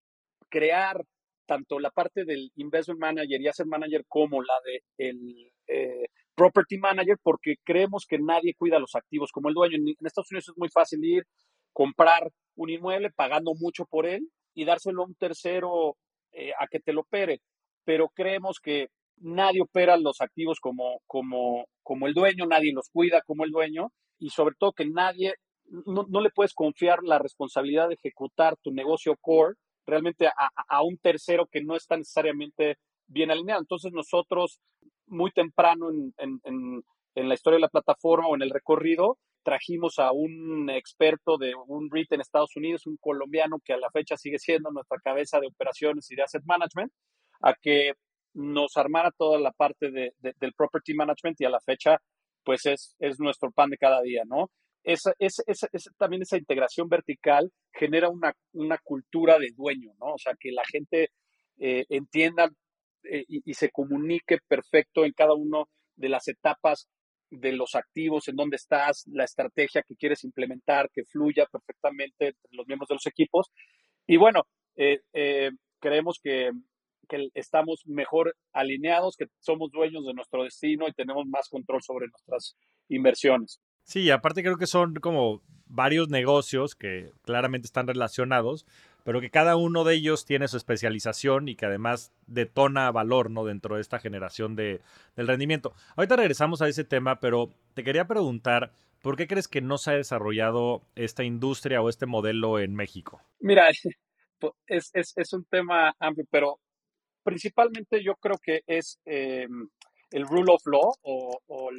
crear 0.48 1.04
tanto 1.46 1.78
la 1.78 1.90
parte 1.90 2.24
del 2.24 2.50
investment 2.56 3.00
manager 3.00 3.40
y 3.40 3.48
asset 3.48 3.66
manager 3.66 4.04
como 4.08 4.42
la 4.42 4.54
de 4.64 4.82
el 4.98 5.52
eh, 5.66 6.06
property 6.34 6.78
manager, 6.78 7.16
porque 7.22 7.56
creemos 7.64 8.06
que 8.08 8.18
nadie 8.18 8.54
cuida 8.54 8.78
los 8.78 8.94
activos 8.94 9.30
como 9.32 9.48
el 9.48 9.54
dueño. 9.54 9.76
En, 9.76 10.06
Estados 10.06 10.30
Unidos 10.30 10.48
es 10.48 10.56
muy 10.56 10.68
fácil 10.68 11.04
ir, 11.04 11.24
comprar 11.72 12.30
un 12.56 12.70
inmueble 12.70 13.10
pagando 13.10 13.52
mucho 13.58 13.84
por 13.86 14.06
él 14.06 14.28
y 14.54 14.64
dárselo 14.64 15.02
a 15.02 15.06
un 15.06 15.14
tercero 15.14 15.96
eh, 16.32 16.52
a 16.58 16.66
que 16.66 16.80
te 16.80 16.92
lo 16.92 17.02
opere. 17.02 17.40
Pero 17.84 18.08
creemos 18.14 18.58
que 18.60 18.88
nadie 19.18 19.62
opera 19.62 19.96
los 19.96 20.20
activos 20.20 20.61
como, 20.61 21.00
como, 21.07 21.66
como 21.83 22.07
el 22.07 22.14
dueño, 22.14 22.46
nadie 22.46 22.72
los 22.72 22.88
cuida 22.90 23.22
como 23.22 23.44
el 23.44 23.50
dueño 23.50 23.92
y 24.18 24.31
sobre 24.31 24.55
todo 24.59 24.72
que 24.72 24.87
nadie, 24.87 25.35
no, 25.66 26.20
le 26.20 26.31
puedes 26.31 26.55
confiar 26.55 27.00
la 27.03 27.18
responsabilidad 27.18 27.88
de 27.88 27.94
ejecutar 27.94 28.57
tu 28.62 28.72
negocio 28.72 29.16
core 29.20 29.55
realmente 29.87 30.27
a, 30.27 30.83
un 30.83 30.96
tercero 30.98 31.46
que 31.46 31.62
no 31.62 31.77
está 31.77 31.96
necesariamente 31.96 32.77
bien 33.07 33.31
alineado. 33.31 33.61
Entonces 33.61 33.92
nosotros 33.92 34.61
muy 35.07 35.31
temprano 35.31 35.90
en, 35.90 36.14
en, 36.18 36.83
en, 37.14 37.29
la 37.29 37.35
historia 37.35 37.57
de 37.57 37.62
la 37.62 37.68
plataforma 37.68 38.29
o 38.29 38.35
en 38.35 38.42
el 38.42 38.50
recorrido 38.50 39.18
trajimos 39.42 39.98
a 39.98 40.11
un 40.12 40.70
experto 40.70 41.37
de 41.37 41.55
un 41.55 41.90
REIT 41.90 42.12
en 42.12 42.22
Estados 42.22 42.57
Unidos, 42.57 42.87
un 42.87 42.96
colombiano 42.96 43.59
que 43.62 43.74
a 43.74 43.77
la 43.77 43.90
fecha 43.90 44.16
sigue 44.16 44.38
siendo 44.38 44.70
nuestra 44.70 44.98
cabeza 45.00 45.38
de 45.38 45.48
operaciones 45.48 46.11
y 46.11 46.16
de 46.16 46.22
asset 46.22 46.42
management, 46.46 46.90
a 47.42 47.55
que 47.55 47.92
nos 48.35 48.77
armara 48.77 49.11
toda 49.16 49.38
la 49.38 49.53
parte 49.53 49.90
de, 49.90 50.12
del 50.18 50.53
property 50.55 50.94
management 50.94 51.40
y 51.40 51.44
a 51.44 51.51
la 51.51 51.61
fecha, 51.61 51.99
pues 52.44 52.66
es, 52.66 52.94
es 52.99 53.18
nuestro 53.20 53.51
pan 53.53 53.70
de 53.70 53.79
cada 53.79 54.03
día, 54.03 54.23
¿no? 54.27 54.51
Esa, 54.83 55.14
esa, 55.18 55.66
también 55.97 56.23
esa 56.23 56.37
integración 56.37 56.88
vertical 56.90 57.51
genera 57.73 58.11
una, 58.11 58.35
una, 58.53 58.77
cultura 58.79 59.38
de 59.38 59.51
dueño, 59.57 59.92
¿no? 59.99 60.12
O 60.12 60.18
sea, 60.18 60.35
que 60.38 60.53
la 60.53 60.62
gente 60.70 61.09
eh, 61.59 61.87
entienda 61.88 62.51
eh, 63.05 63.25
y, 63.27 63.55
se 63.55 63.70
comunique 63.70 64.38
perfecto 64.47 65.07
en 65.07 65.12
cada 65.12 65.33
una 65.33 65.64
de 65.97 66.09
las 66.11 66.29
etapas 66.29 66.87
de 67.31 67.53
los 67.53 67.75
activos, 67.75 68.29
en 68.29 68.37
dónde 68.37 68.57
estás, 68.57 69.05
la 69.11 69.25
estrategia 69.25 69.83
que 69.83 69.97
quieres 69.97 70.23
implementar, 70.25 70.90
que 70.90 71.05
fluya 71.05 71.47
perfectamente 71.47 72.29
entre 72.29 72.49
los 72.51 72.66
miembros 72.66 72.88
de 72.88 72.97
los 72.97 73.07
equipos. 73.07 73.51
Y 74.07 74.18
bueno, 74.18 74.42
eh, 74.77 75.01
creemos 75.81 76.20
que 76.23 76.51
que 77.06 77.28
estamos 77.34 77.82
mejor 77.86 78.36
alineados, 78.52 79.16
que 79.16 79.26
somos 79.40 79.70
dueños 79.70 80.04
de 80.06 80.14
nuestro 80.14 80.44
destino 80.44 80.88
y 80.88 80.92
tenemos 80.92 81.26
más 81.26 81.48
control 81.48 81.82
sobre 81.82 82.08
nuestras 82.08 82.56
inversiones. 82.88 83.60
Sí, 83.84 84.10
aparte 84.10 84.42
creo 84.42 84.56
que 84.56 84.66
son 84.66 84.94
como 84.94 85.42
varios 85.66 86.08
negocios 86.08 86.74
que 86.74 87.10
claramente 87.22 87.66
están 87.66 87.86
relacionados, 87.86 88.66
pero 89.04 89.20
que 89.20 89.30
cada 89.30 89.56
uno 89.56 89.84
de 89.84 89.94
ellos 89.94 90.24
tiene 90.24 90.48
su 90.48 90.56
especialización 90.56 91.48
y 91.48 91.56
que 91.56 91.66
además 91.66 92.12
detona 92.26 92.90
valor 92.90 93.30
¿no? 93.30 93.44
dentro 93.44 93.74
de 93.76 93.82
esta 93.82 93.98
generación 93.98 94.56
de, 94.56 94.80
del 95.16 95.26
rendimiento. 95.26 95.74
Ahorita 95.96 96.16
regresamos 96.16 96.62
a 96.62 96.68
ese 96.68 96.84
tema, 96.84 97.20
pero 97.20 97.50
te 97.74 97.84
quería 97.84 98.06
preguntar, 98.06 98.72
¿por 99.02 99.16
qué 99.16 99.26
crees 99.26 99.48
que 99.48 99.60
no 99.60 99.76
se 99.76 99.90
ha 99.90 99.94
desarrollado 99.94 100.82
esta 100.94 101.24
industria 101.24 101.82
o 101.82 101.90
este 101.90 102.06
modelo 102.06 102.58
en 102.58 102.74
México? 102.74 103.20
Mira, 103.40 103.68
es, 104.66 104.90
es, 104.94 105.12
es, 105.16 105.32
un 105.34 105.44
tema 105.44 105.94
amplio, 105.98 106.26
pero 106.30 106.58
principalmente 107.24 108.02
yo 108.04 108.14
creo 108.16 108.37
que 108.38 108.62
es 108.66 109.00
em, 109.04 109.68
el 110.12 110.26
rule 110.26 110.52
of 110.52 110.62
law 110.66 110.94
o, 111.02 111.70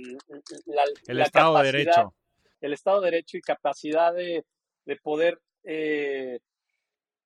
el 1.07 1.21
Estado 1.21 1.57
de 1.57 1.71
Derecho. 1.71 2.13
El 2.59 2.73
Estado 2.73 3.01
de 3.01 3.11
Derecho 3.11 3.37
y 3.37 3.41
capacidad 3.41 4.13
de, 4.13 4.43
de 4.85 4.95
poder, 4.97 5.39
eh, 5.63 6.39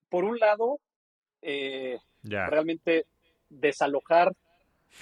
por 0.10 0.26
un 0.26 0.38
lado, 0.38 0.80
eh, 1.42 1.98
realmente 2.24 3.06
desalojar 3.50 4.34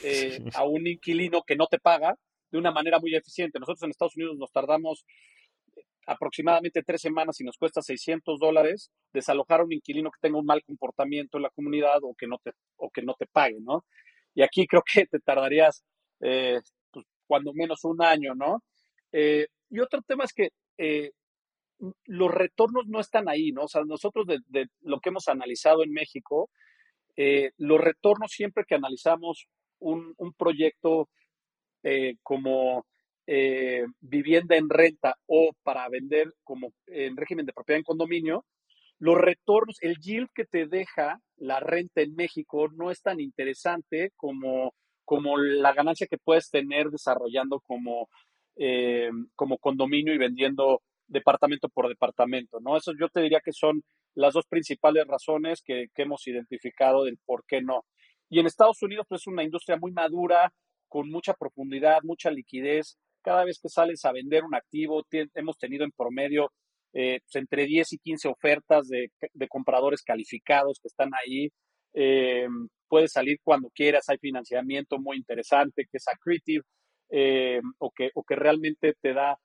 eh, 0.04 0.40
a 0.56 0.64
un 0.64 0.88
inquilino 0.88 1.42
que 1.42 1.56
no 1.56 1.68
te 1.68 1.80
paga 1.80 2.16
de 2.52 2.58
una 2.58 2.72
manera 2.72 3.00
muy 3.00 3.16
eficiente. 3.16 3.60
Nosotros 3.60 3.84
en 3.84 3.90
Estados 3.90 4.16
Unidos 4.16 4.38
nos 4.38 4.52
tardamos 4.52 5.06
aproximadamente 6.08 6.84
tres 6.84 7.02
semanas 7.02 7.40
y 7.42 7.44
nos 7.44 7.58
cuesta 7.58 7.82
600 7.82 8.40
dólares 8.40 8.90
desalojar 9.12 9.60
a 9.60 9.66
un 9.66 9.74
inquilino 9.74 10.10
que 10.10 10.20
tenga 10.22 10.40
un 10.40 10.46
mal 10.46 10.64
comportamiento 10.64 11.38
en 11.38 11.44
la 11.44 11.50
comunidad 11.50 12.00
o 12.02 12.16
que 12.16 12.28
no 12.28 12.40
te, 12.42 12.54
o 12.78 12.90
que 12.90 13.02
no 13.02 13.14
te 13.14 13.28
pague, 13.28 13.58
¿no? 13.60 13.86
Y 14.34 14.42
aquí 14.42 14.66
creo 14.66 14.84
que 14.84 15.06
te 15.06 15.20
tardarías 15.20 15.84
eh, 16.22 16.60
pues, 16.92 17.06
cuando 17.28 17.54
menos 17.54 17.84
un 17.84 18.02
año, 18.02 18.34
¿no? 18.36 18.64
Eh, 19.12 19.48
y 19.70 19.80
otro 19.80 20.02
tema 20.02 20.24
es 20.24 20.32
que 20.34 20.50
eh, 20.78 21.12
los 22.06 22.32
retornos 22.32 22.88
no 22.88 23.02
están 23.02 23.28
ahí, 23.28 23.52
¿no? 23.52 23.64
O 23.64 23.68
sea, 23.68 23.84
nosotros 23.84 24.26
de, 24.28 24.68
lo 24.82 25.00
que 25.02 25.10
hemos 25.10 25.28
analizado 25.28 25.84
en 25.84 25.92
México, 25.92 26.50
los 27.58 27.82
retornos 27.82 28.32
siempre 28.32 28.64
que 28.68 28.76
analizamos 28.76 29.48
un 29.80 30.34
proyecto 30.38 31.10
como 32.22 32.86
eh, 33.28 33.86
vivienda 34.00 34.56
en 34.56 34.70
renta 34.70 35.16
o 35.26 35.52
para 35.62 35.88
vender 35.90 36.34
como 36.44 36.72
en 36.88 37.18
régimen 37.18 37.46
de 37.46 37.54
propiedad 37.54 37.78
en 37.78 37.84
condominio, 37.84 38.46
los 39.00 39.18
retornos, 39.18 39.78
el 39.82 39.98
yield 39.98 40.30
que 40.34 40.46
te 40.46 40.66
deja 40.66 41.20
la 41.36 41.60
renta 41.60 42.02
en 42.02 42.16
México 42.16 42.68
no 42.74 42.90
es 42.90 43.02
tan 43.02 43.20
interesante 43.20 44.12
como, 44.16 44.74
como 45.06 45.38
la 45.38 45.74
ganancia 45.74 46.08
que 46.08 46.18
puedes 46.18 46.50
tener 46.50 46.90
desarrollando 46.90 47.60
como, 47.60 48.10
eh, 48.56 49.12
como 49.36 49.58
condominio 49.60 50.14
y 50.14 50.18
vendiendo 50.18 50.82
departamento 51.08 51.70
por 51.70 51.90
departamento, 51.90 52.60
¿no? 52.60 52.76
Eso 52.76 52.94
yo 53.00 53.08
te 53.10 53.22
diría 53.22 53.40
que 53.44 53.54
son 53.54 53.84
las 54.16 54.34
dos 54.34 54.46
principales 54.48 55.06
razones 55.06 55.62
que, 55.62 55.88
que 55.94 56.04
hemos 56.04 56.26
identificado 56.28 57.04
del 57.04 57.20
por 57.24 57.44
qué 57.46 57.62
no. 57.62 57.86
Y 58.30 58.40
en 58.40 58.48
Estados 58.48 58.82
Unidos, 58.82 59.06
pues 59.08 59.22
es 59.22 59.28
una 59.28 59.44
industria 59.44 59.78
muy 59.78 59.92
madura, 59.92 60.52
con 60.88 61.10
mucha 61.10 61.34
profundidad, 61.34 62.00
mucha 62.04 62.32
liquidez, 62.32 62.98
cada 63.28 63.44
vez 63.44 63.60
que 63.62 63.68
sales 63.68 64.06
a 64.06 64.14
vender 64.14 64.46
un 64.46 64.56
activo, 64.56 65.06
hemos 65.12 65.58
tenido 65.58 65.84
en 65.84 65.92
promedio 65.92 66.50
eh, 66.94 67.20
pues, 67.26 67.36
entre 67.36 67.66
10 67.66 67.92
y 67.92 67.98
15 67.98 68.30
ofertas 68.30 68.88
de, 68.88 69.12
compradores 69.50 70.02
calificados 70.02 70.80
que 70.82 70.88
están 70.88 71.10
ahí. 71.14 71.50
Eh, 71.94 72.48
puedes 72.88 73.12
salir 73.12 73.40
cuando 73.44 73.70
quieras, 73.70 74.08
hay 74.08 74.18
financiamiento 74.18 74.98
muy 74.98 75.18
interesante 75.18 75.84
que 75.92 75.98
es 75.98 76.08
accretive 76.08 76.64
eh, 77.10 77.60
o, 77.80 77.92
que, 77.92 78.12
o 78.16 78.24
que 78.24 78.36
realmente 78.38 78.94
te 79.02 79.14
da 79.14 79.38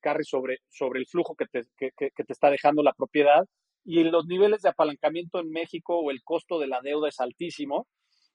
carry 0.00 0.24
sobre, 0.24 0.58
sobre 0.68 1.00
el 1.00 1.06
flujo 1.06 1.34
que 1.36 1.46
te, 1.46 1.62
que, 1.78 1.90
te 2.10 2.32
está 2.32 2.50
dejando 2.50 2.82
la 2.82 2.92
propiedad. 2.92 3.46
Y 3.82 4.04
los 4.04 4.26
niveles 4.26 4.60
de 4.60 4.68
apalancamiento 4.68 5.40
en 5.40 5.48
México 5.48 5.98
o 6.00 6.10
el 6.10 6.22
costo 6.22 6.58
de 6.58 6.66
la 6.66 6.82
deuda 6.82 7.08
es 7.08 7.18
altísimo, 7.18 7.86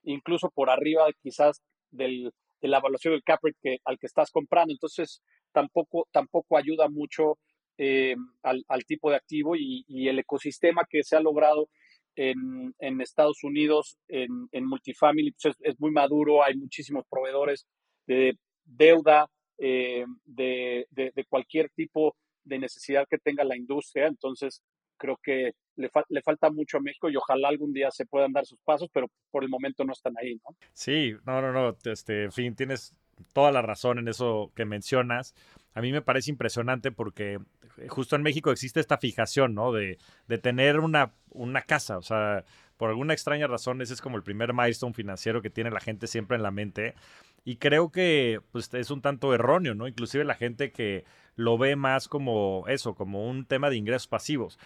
incluso 0.02 0.50
por 0.50 0.72
arriba 0.72 1.06
quizás 1.22 1.62
del, 1.92 2.32
de 2.62 2.68
la 2.68 2.78
evaluación 2.80 3.14
del 3.14 3.24
cap 3.24 3.40
que, 3.62 3.78
al 3.86 3.98
que 3.98 4.08
estás 4.08 4.32
comprando. 4.32 4.74
Entonces, 4.74 5.22
tampoco, 5.52 6.08
tampoco 6.12 6.58
ayuda 6.58 6.90
mucho 6.90 7.38
eh, 7.78 8.16
al, 8.44 8.86
tipo 8.86 9.10
de 9.10 9.16
activo 9.16 9.56
y, 9.56 9.86
el 10.08 10.20
ecosistema 10.20 10.84
que 10.90 11.04
se 11.04 11.16
ha 11.16 11.22
logrado 11.22 11.70
en, 12.16 12.74
en 12.80 13.00
Estados 13.00 13.44
Unidos 13.44 13.98
en, 14.10 14.50
en 14.52 14.66
multifamily 14.66 15.34
pues 15.42 15.56
es, 15.62 15.80
muy 15.80 15.92
maduro, 15.92 16.44
hay 16.44 16.56
muchísimos 16.56 17.06
proveedores 17.10 17.66
de 18.06 18.38
deuda, 18.66 19.28
eh, 19.58 20.06
de, 20.26 20.88
de, 20.90 21.26
cualquier 21.30 21.70
tipo 21.70 22.16
de 22.44 22.60
necesidad 22.60 23.08
que 23.10 23.18
tenga 23.18 23.44
la 23.46 23.56
industria. 23.56 24.08
Entonces, 24.08 24.62
creo 24.98 25.18
que 25.24 25.54
le, 25.80 26.22
falta 26.22 26.50
mucho 26.50 26.78
a 26.78 26.82
México 26.82 27.10
y 27.10 27.16
ojalá 27.16 27.50
algún 27.50 27.74
día 27.74 27.90
se 27.92 28.06
puedan 28.06 28.34
dar 28.34 28.46
sus 28.46 28.60
pasos, 28.60 28.90
pero 28.94 29.08
por 29.32 29.44
el 29.44 29.50
momento 29.50 29.84
no 29.84 29.94
están 29.94 30.14
ahí, 30.22 30.40
¿no? 30.44 30.56
Sí, 30.74 31.14
no, 31.26 31.42
no, 31.42 31.52
no, 31.52 31.76
este, 31.86 32.26
en 32.26 32.32
fin, 32.32 32.56
tienes 32.56 32.96
toda 33.34 33.52
la 33.52 33.62
razón 33.62 34.00
en 34.00 34.08
eso 34.08 34.52
que 34.56 34.66
mencionas. 34.66 35.34
A 35.74 35.82
mí 35.82 35.92
me 35.92 36.02
parece 36.02 36.32
impresionante 36.32 36.92
porque 36.92 37.40
justo 37.88 38.16
en 38.16 38.24
México 38.24 38.52
existe 38.52 38.80
esta 38.80 38.98
fijación, 38.98 39.54
¿no? 39.54 39.72
De, 39.72 39.98
de 40.28 40.38
tener 40.38 40.80
una, 40.80 41.14
una 41.32 41.62
casa, 41.62 41.98
o 41.98 42.02
sea, 42.02 42.44
por 42.80 42.90
alguna 42.90 43.14
extraña 43.14 43.46
razón 43.46 43.82
ese 43.82 43.94
es 43.94 44.02
como 44.02 44.16
el 44.16 44.24
primer 44.24 44.54
milestone 44.54 44.94
financiero 44.94 45.42
que 45.42 45.50
tiene 45.50 45.70
la 45.70 45.82
gente 45.82 46.08
siempre 46.08 46.38
en 46.38 46.44
la 46.44 46.52
mente. 46.52 46.96
Y 47.44 47.58
creo 47.58 47.92
que 47.92 48.42
pues, 48.52 48.74
es 48.74 48.90
un 48.90 49.02
tanto 49.02 49.34
erróneo, 49.34 49.76
¿no? 49.76 49.88
Inclusive 49.88 50.24
la 50.24 50.36
gente 50.36 50.72
que 50.72 51.04
lo 51.36 51.58
ve 51.58 51.76
más 51.76 52.08
como 52.08 52.64
eso, 52.68 52.96
como 52.96 53.30
un 53.30 53.46
tema 53.46 53.70
de 53.70 53.76
ingresos 53.76 54.08
pasivos. 54.08 54.58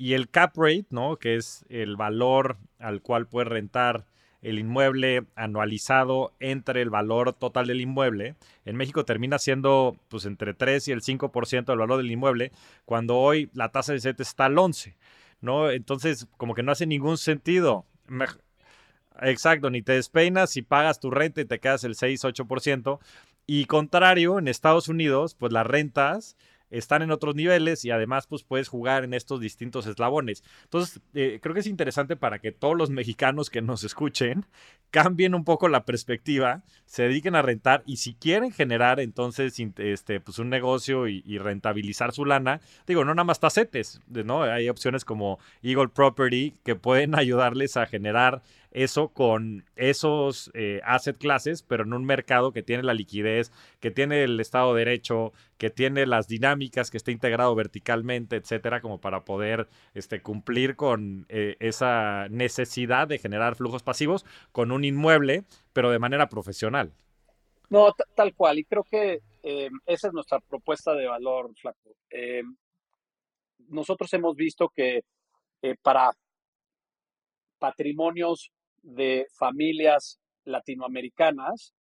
Y 0.00 0.14
el 0.14 0.30
cap 0.30 0.56
rate, 0.56 0.86
¿no? 0.88 1.18
Que 1.18 1.36
es 1.36 1.66
el 1.68 1.94
valor 1.94 2.56
al 2.78 3.02
cual 3.02 3.26
puedes 3.26 3.50
rentar 3.50 4.06
el 4.40 4.58
inmueble 4.58 5.26
anualizado 5.34 6.32
entre 6.40 6.80
el 6.80 6.88
valor 6.88 7.34
total 7.34 7.66
del 7.66 7.82
inmueble. 7.82 8.34
En 8.64 8.76
México 8.76 9.04
termina 9.04 9.38
siendo 9.38 9.98
pues 10.08 10.24
entre 10.24 10.54
3 10.54 10.88
y 10.88 10.92
el 10.92 11.02
5% 11.02 11.66
del 11.66 11.80
valor 11.80 11.98
del 11.98 12.10
inmueble, 12.10 12.50
cuando 12.86 13.18
hoy 13.18 13.50
la 13.52 13.72
tasa 13.72 13.92
de 13.92 14.00
CETES 14.00 14.28
está 14.28 14.46
al 14.46 14.56
11, 14.56 14.96
¿no? 15.42 15.70
Entonces, 15.70 16.26
como 16.38 16.54
que 16.54 16.62
no 16.62 16.72
hace 16.72 16.86
ningún 16.86 17.18
sentido. 17.18 17.84
Exacto, 19.20 19.68
ni 19.68 19.82
te 19.82 19.92
despeinas 19.92 20.56
y 20.56 20.62
pagas 20.62 20.98
tu 20.98 21.10
renta 21.10 21.42
y 21.42 21.44
te 21.44 21.60
quedas 21.60 21.84
el 21.84 21.94
6-8%. 21.94 23.00
Y 23.46 23.66
contrario, 23.66 24.38
en 24.38 24.48
Estados 24.48 24.88
Unidos, 24.88 25.34
pues 25.34 25.52
las 25.52 25.66
rentas 25.66 26.38
están 26.70 27.02
en 27.02 27.10
otros 27.10 27.34
niveles 27.34 27.84
y 27.84 27.90
además 27.90 28.26
pues 28.26 28.42
puedes 28.42 28.68
jugar 28.68 29.04
en 29.04 29.14
estos 29.14 29.40
distintos 29.40 29.86
eslabones. 29.86 30.42
Entonces, 30.64 31.00
eh, 31.14 31.38
creo 31.42 31.54
que 31.54 31.60
es 31.60 31.66
interesante 31.66 32.16
para 32.16 32.38
que 32.38 32.52
todos 32.52 32.76
los 32.76 32.90
mexicanos 32.90 33.50
que 33.50 33.62
nos 33.62 33.84
escuchen 33.84 34.46
cambien 34.90 35.34
un 35.34 35.44
poco 35.44 35.68
la 35.68 35.84
perspectiva, 35.84 36.62
se 36.84 37.04
dediquen 37.04 37.36
a 37.36 37.42
rentar 37.42 37.82
y 37.86 37.98
si 37.98 38.14
quieren 38.14 38.50
generar 38.50 38.98
entonces 39.00 39.54
este, 39.78 40.20
pues 40.20 40.38
un 40.38 40.50
negocio 40.50 41.06
y, 41.08 41.38
rentabilizar 41.38 42.12
su 42.12 42.24
lana, 42.24 42.60
digo, 42.86 43.04
no 43.04 43.14
nada 43.14 43.24
más 43.24 43.40
tacetes, 43.40 44.00
¿no? 44.08 44.42
Hay 44.42 44.68
opciones 44.68 45.04
como 45.04 45.38
Eagle 45.62 45.88
Property 45.88 46.54
que 46.64 46.74
pueden 46.74 47.14
ayudarles 47.18 47.76
a 47.76 47.86
generar 47.86 48.42
eso 48.70 49.08
con 49.08 49.64
esos 49.76 50.50
eh, 50.54 50.80
asset 50.84 51.18
classes, 51.18 51.62
pero 51.62 51.84
en 51.84 51.92
un 51.92 52.04
mercado 52.04 52.52
que 52.52 52.62
tiene 52.62 52.82
la 52.82 52.94
liquidez, 52.94 53.50
que 53.80 53.90
tiene 53.90 54.22
el 54.22 54.38
Estado 54.38 54.74
de 54.74 54.84
Derecho, 54.84 55.32
que 55.58 55.70
tiene 55.70 56.06
las 56.06 56.28
dinámicas, 56.28 56.90
que 56.90 56.96
está 56.96 57.10
integrado 57.10 57.54
verticalmente, 57.54 58.36
etcétera, 58.36 58.80
como 58.80 59.00
para 59.00 59.24
poder 59.24 59.68
este, 59.94 60.22
cumplir 60.22 60.76
con 60.76 61.26
eh, 61.28 61.56
esa 61.60 62.28
necesidad 62.28 63.08
de 63.08 63.18
generar 63.18 63.56
flujos 63.56 63.82
pasivos 63.82 64.24
con 64.52 64.72
un 64.72 64.84
inmueble, 64.84 65.44
pero 65.72 65.90
de 65.90 65.98
manera 65.98 66.28
profesional. 66.28 66.92
No, 67.68 67.94
tal 68.14 68.34
cual, 68.34 68.58
y 68.58 68.64
creo 68.64 68.84
que 68.84 69.20
eh, 69.42 69.70
esa 69.86 70.08
es 70.08 70.12
nuestra 70.12 70.40
propuesta 70.40 70.94
de 70.94 71.06
valor, 71.06 71.52
Flaco. 71.56 71.94
nosotros 73.68 74.12
hemos 74.14 74.34
visto 74.34 74.68
que 74.68 75.02
para 75.82 76.10
patrimonios 77.58 78.50
de 78.82 79.26
familias 79.38 80.18
latinoamericanas, 80.44 81.74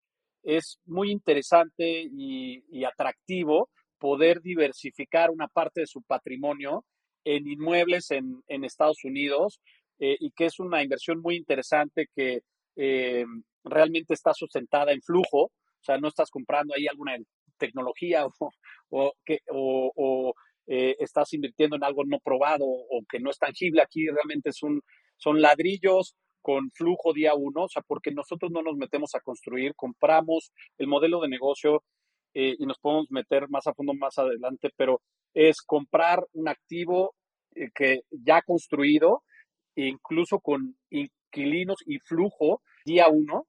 es 0.44 0.80
muy 0.86 1.12
interesante 1.12 2.08
y, 2.10 2.84
atractivo 2.86 3.70
poder 4.00 4.42
diversificar 4.42 5.30
una 5.30 5.48
parte 5.48 5.82
de 5.82 5.88
su 5.88 6.02
patrimonio 6.04 6.86
en 7.26 7.48
inmuebles 7.48 8.12
en, 8.12 8.44
Estados 8.48 9.04
Unidos 9.04 9.60
eh, 10.00 10.16
y 10.20 10.32
que 10.32 10.46
es 10.46 10.60
una 10.60 10.84
inversión 10.84 11.20
muy 11.22 11.36
interesante 11.36 12.08
que 12.16 12.42
eh, 12.76 13.26
realmente 13.64 14.14
está 14.14 14.34
sustentada 14.34 14.92
en 14.92 15.02
flujo, 15.02 15.46
o 15.46 15.84
sea, 15.84 15.98
no 15.98 16.08
estás 16.08 16.30
comprando 16.30 16.74
ahí 16.76 16.88
alguna 16.88 17.18
tecnología 17.58 18.26
o, 18.90 19.14
que, 19.26 19.40
o, 19.50 20.34
eh, 20.68 20.96
estás 21.00 21.34
invirtiendo 21.34 21.76
en 21.76 21.84
algo 21.84 22.04
no 22.06 22.20
probado 22.20 22.66
o 22.66 23.02
que 23.10 23.20
no 23.20 23.32
es 23.32 23.38
tangible. 23.38 23.82
Aquí 23.82 24.08
realmente 24.08 24.50
es 24.50 24.62
un, 24.64 24.82
son 25.18 25.42
ladrillos 25.42 26.16
con 26.48 26.72
flujo 26.72 27.12
día 27.12 27.36
uno, 27.36 27.66
o 27.66 27.68
sea, 27.68 27.82
porque 27.86 28.12
nosotros 28.12 28.50
no 28.54 28.62
nos 28.62 28.78
metemos 28.78 29.14
a 29.16 29.20
construir, 29.20 29.76
compramos 29.76 30.54
el 30.78 30.88
modelo 30.88 31.20
de 31.20 31.28
negocio 31.28 31.84
eh, 32.34 32.56
y 32.58 32.66
nos 32.66 32.80
podemos 32.80 33.08
meter 33.10 33.50
más 33.50 33.68
a 33.68 33.74
fondo 33.74 33.94
más 33.94 34.18
adelante, 34.18 34.70
pero 34.78 35.02
es 35.34 35.62
comprar 35.62 36.26
un 36.32 36.48
activo 36.48 37.16
eh, 37.54 37.68
que 37.76 38.04
ya 38.12 38.42
construido, 38.44 39.24
incluso 39.76 40.40
con 40.40 40.78
inquilinos 40.90 41.80
y 41.86 42.00
flujo 42.00 42.62
día 42.86 43.10
uno. 43.10 43.46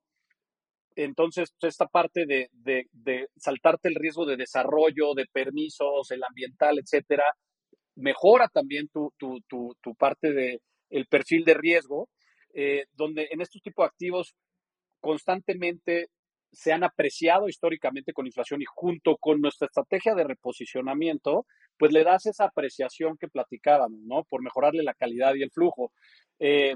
Entonces, 0.96 1.54
pues, 1.60 1.74
esta 1.74 1.86
parte 1.86 2.26
de, 2.26 2.48
de, 2.50 3.28
saltarte 3.36 3.90
el 3.90 3.94
riesgo 3.94 4.26
de 4.26 4.36
desarrollo, 4.36 5.14
de 5.14 5.26
permisos, 5.32 6.10
el 6.10 6.24
ambiental, 6.24 6.80
etcétera, 6.80 7.26
mejora 7.94 8.48
también 8.48 8.88
tu, 8.88 9.12
tu, 9.16 9.38
tu, 9.48 9.76
tu 9.80 9.94
parte 9.94 10.32
de, 10.32 10.58
el 10.90 11.06
perfil 11.06 11.44
de 11.44 11.54
riesgo, 11.54 12.08
eh, 12.54 12.86
donde 12.92 13.28
en 13.30 13.40
estos 13.40 13.62
tipos 13.62 13.84
de 13.84 13.88
activos 13.88 14.34
constantemente 15.00 16.08
se 16.52 16.72
han 16.72 16.82
apreciado 16.82 17.48
históricamente 17.48 18.12
con 18.12 18.26
inflación 18.26 18.62
y 18.62 18.64
junto 18.66 19.16
con 19.18 19.40
nuestra 19.40 19.66
estrategia 19.66 20.14
de 20.14 20.24
reposicionamiento, 20.24 21.46
pues 21.78 21.92
le 21.92 22.04
das 22.04 22.26
esa 22.26 22.44
apreciación 22.44 23.16
que 23.18 23.28
platicábamos, 23.28 24.00
¿no? 24.04 24.24
Por 24.24 24.42
mejorarle 24.42 24.82
la 24.82 24.94
calidad 24.94 25.34
y 25.34 25.42
el 25.42 25.50
flujo. 25.50 25.92
Eh, 26.38 26.74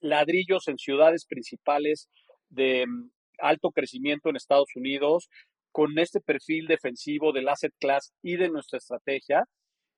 ladrillos 0.00 0.68
en 0.68 0.78
ciudades 0.78 1.24
principales 1.26 2.08
de 2.48 2.86
mm, 2.86 3.10
alto 3.40 3.70
crecimiento 3.70 4.28
en 4.28 4.36
Estados 4.36 4.68
Unidos, 4.76 5.28
con 5.72 5.98
este 5.98 6.20
perfil 6.20 6.66
defensivo 6.66 7.32
del 7.32 7.48
asset 7.48 7.72
class 7.78 8.12
y 8.22 8.36
de 8.36 8.48
nuestra 8.48 8.78
estrategia, 8.78 9.44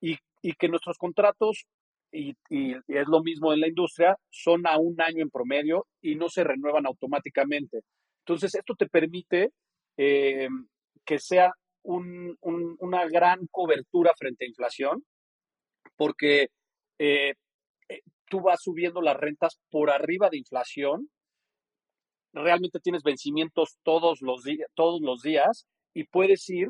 y, 0.00 0.18
que 0.59 0.68
nuestros 0.68 0.96
contratos, 0.96 1.66
y, 2.12 2.35
es 2.51 3.07
lo 3.07 3.23
mismo 3.23 3.53
en 3.53 3.61
la 3.61 3.68
industria, 3.68 4.16
son 4.31 4.66
a 4.66 4.79
un 4.79 5.01
año 5.01 5.23
en 5.23 5.31
promedio 5.31 5.87
y 6.01 6.16
no 6.16 6.29
se 6.29 6.44
renuevan 6.44 6.87
automáticamente. 6.87 7.81
Entonces, 8.25 8.55
esto 8.55 8.75
te 8.75 8.87
permite 8.87 9.51
eh, 9.96 10.49
que 11.05 11.18
sea 11.18 11.53
una 11.83 13.07
gran 13.09 13.46
cobertura 13.51 14.12
frente 14.18 14.44
a 14.44 14.49
inflación, 14.49 15.05
porque 15.96 16.49
eh, 16.99 17.35
eh, 17.88 18.01
tú 18.29 18.40
vas 18.42 18.62
subiendo 18.62 19.01
las 19.01 19.16
rentas 19.16 19.59
por 19.70 19.90
arriba 19.90 20.29
de 20.31 20.38
inflación, 20.38 21.09
realmente 22.33 22.81
tienes 22.81 23.03
vencimientos 23.03 23.79
todos 23.83 24.20
los, 24.20 24.44
todos 24.75 25.01
los 25.01 25.23
días 25.23 25.66
y 25.94 26.05
puedes 26.05 26.49
ir 26.49 26.68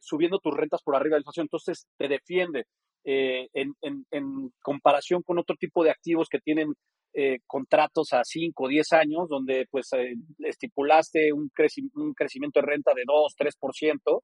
subiendo 0.00 0.38
tus 0.38 0.56
rentas 0.56 0.80
por 0.82 0.96
arriba 0.96 1.16
de 1.16 1.20
inflación, 1.20 1.44
entonces 1.44 1.86
te 1.98 2.08
defiende. 2.08 2.64
En, 3.04 3.74
en, 3.82 4.52
comparación 4.62 5.22
con 5.22 5.38
otro 5.38 5.56
tipo 5.56 5.82
de 5.82 5.90
activos 5.90 6.28
que 6.28 6.40
tienen 6.40 6.74
eh, 7.12 7.40
contratos 7.44 8.12
a 8.12 8.22
5 8.22 8.64
o 8.64 8.68
10 8.68 8.92
años, 8.92 9.28
donde 9.28 9.66
pues 9.68 9.92
eh, 9.94 10.14
estipulaste 10.38 11.32
un, 11.32 11.50
un, 11.94 12.14
crecimiento 12.14 12.60
de 12.60 12.66
renta 12.66 12.94
de 12.94 13.02
2, 13.04 13.34
3%, 13.36 14.22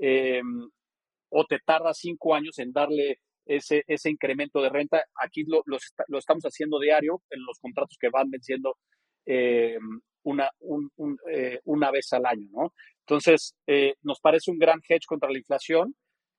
eh, 0.00 0.42
o 1.28 1.44
te 1.44 1.60
tarda 1.64 1.94
5 1.94 2.34
años 2.34 2.58
en 2.58 2.72
darle 2.72 3.20
ese, 3.44 3.84
ese 3.86 4.10
incremento 4.10 4.60
de 4.60 4.70
renta. 4.70 5.04
Aquí 5.22 5.44
lo, 5.46 5.62
lo, 5.66 6.18
estamos 6.18 6.42
haciendo 6.42 6.80
diario 6.80 7.22
en 7.30 7.44
los 7.44 7.60
contratos 7.60 7.96
que 8.00 8.08
van 8.10 8.28
venciendo 8.28 8.76
eh, 9.24 9.78
una, 10.24 10.50
una 11.64 11.90
vez 11.92 12.12
al 12.12 12.26
año, 12.26 12.48
¿no? 12.50 12.72
Entonces, 13.06 13.54
nos 14.02 14.18
parece 14.18 14.50
un 14.50 14.58
gran 14.58 14.80
hedge 14.88 15.06
contra 15.06 15.30
la 15.30 15.38
inflación 15.38 15.94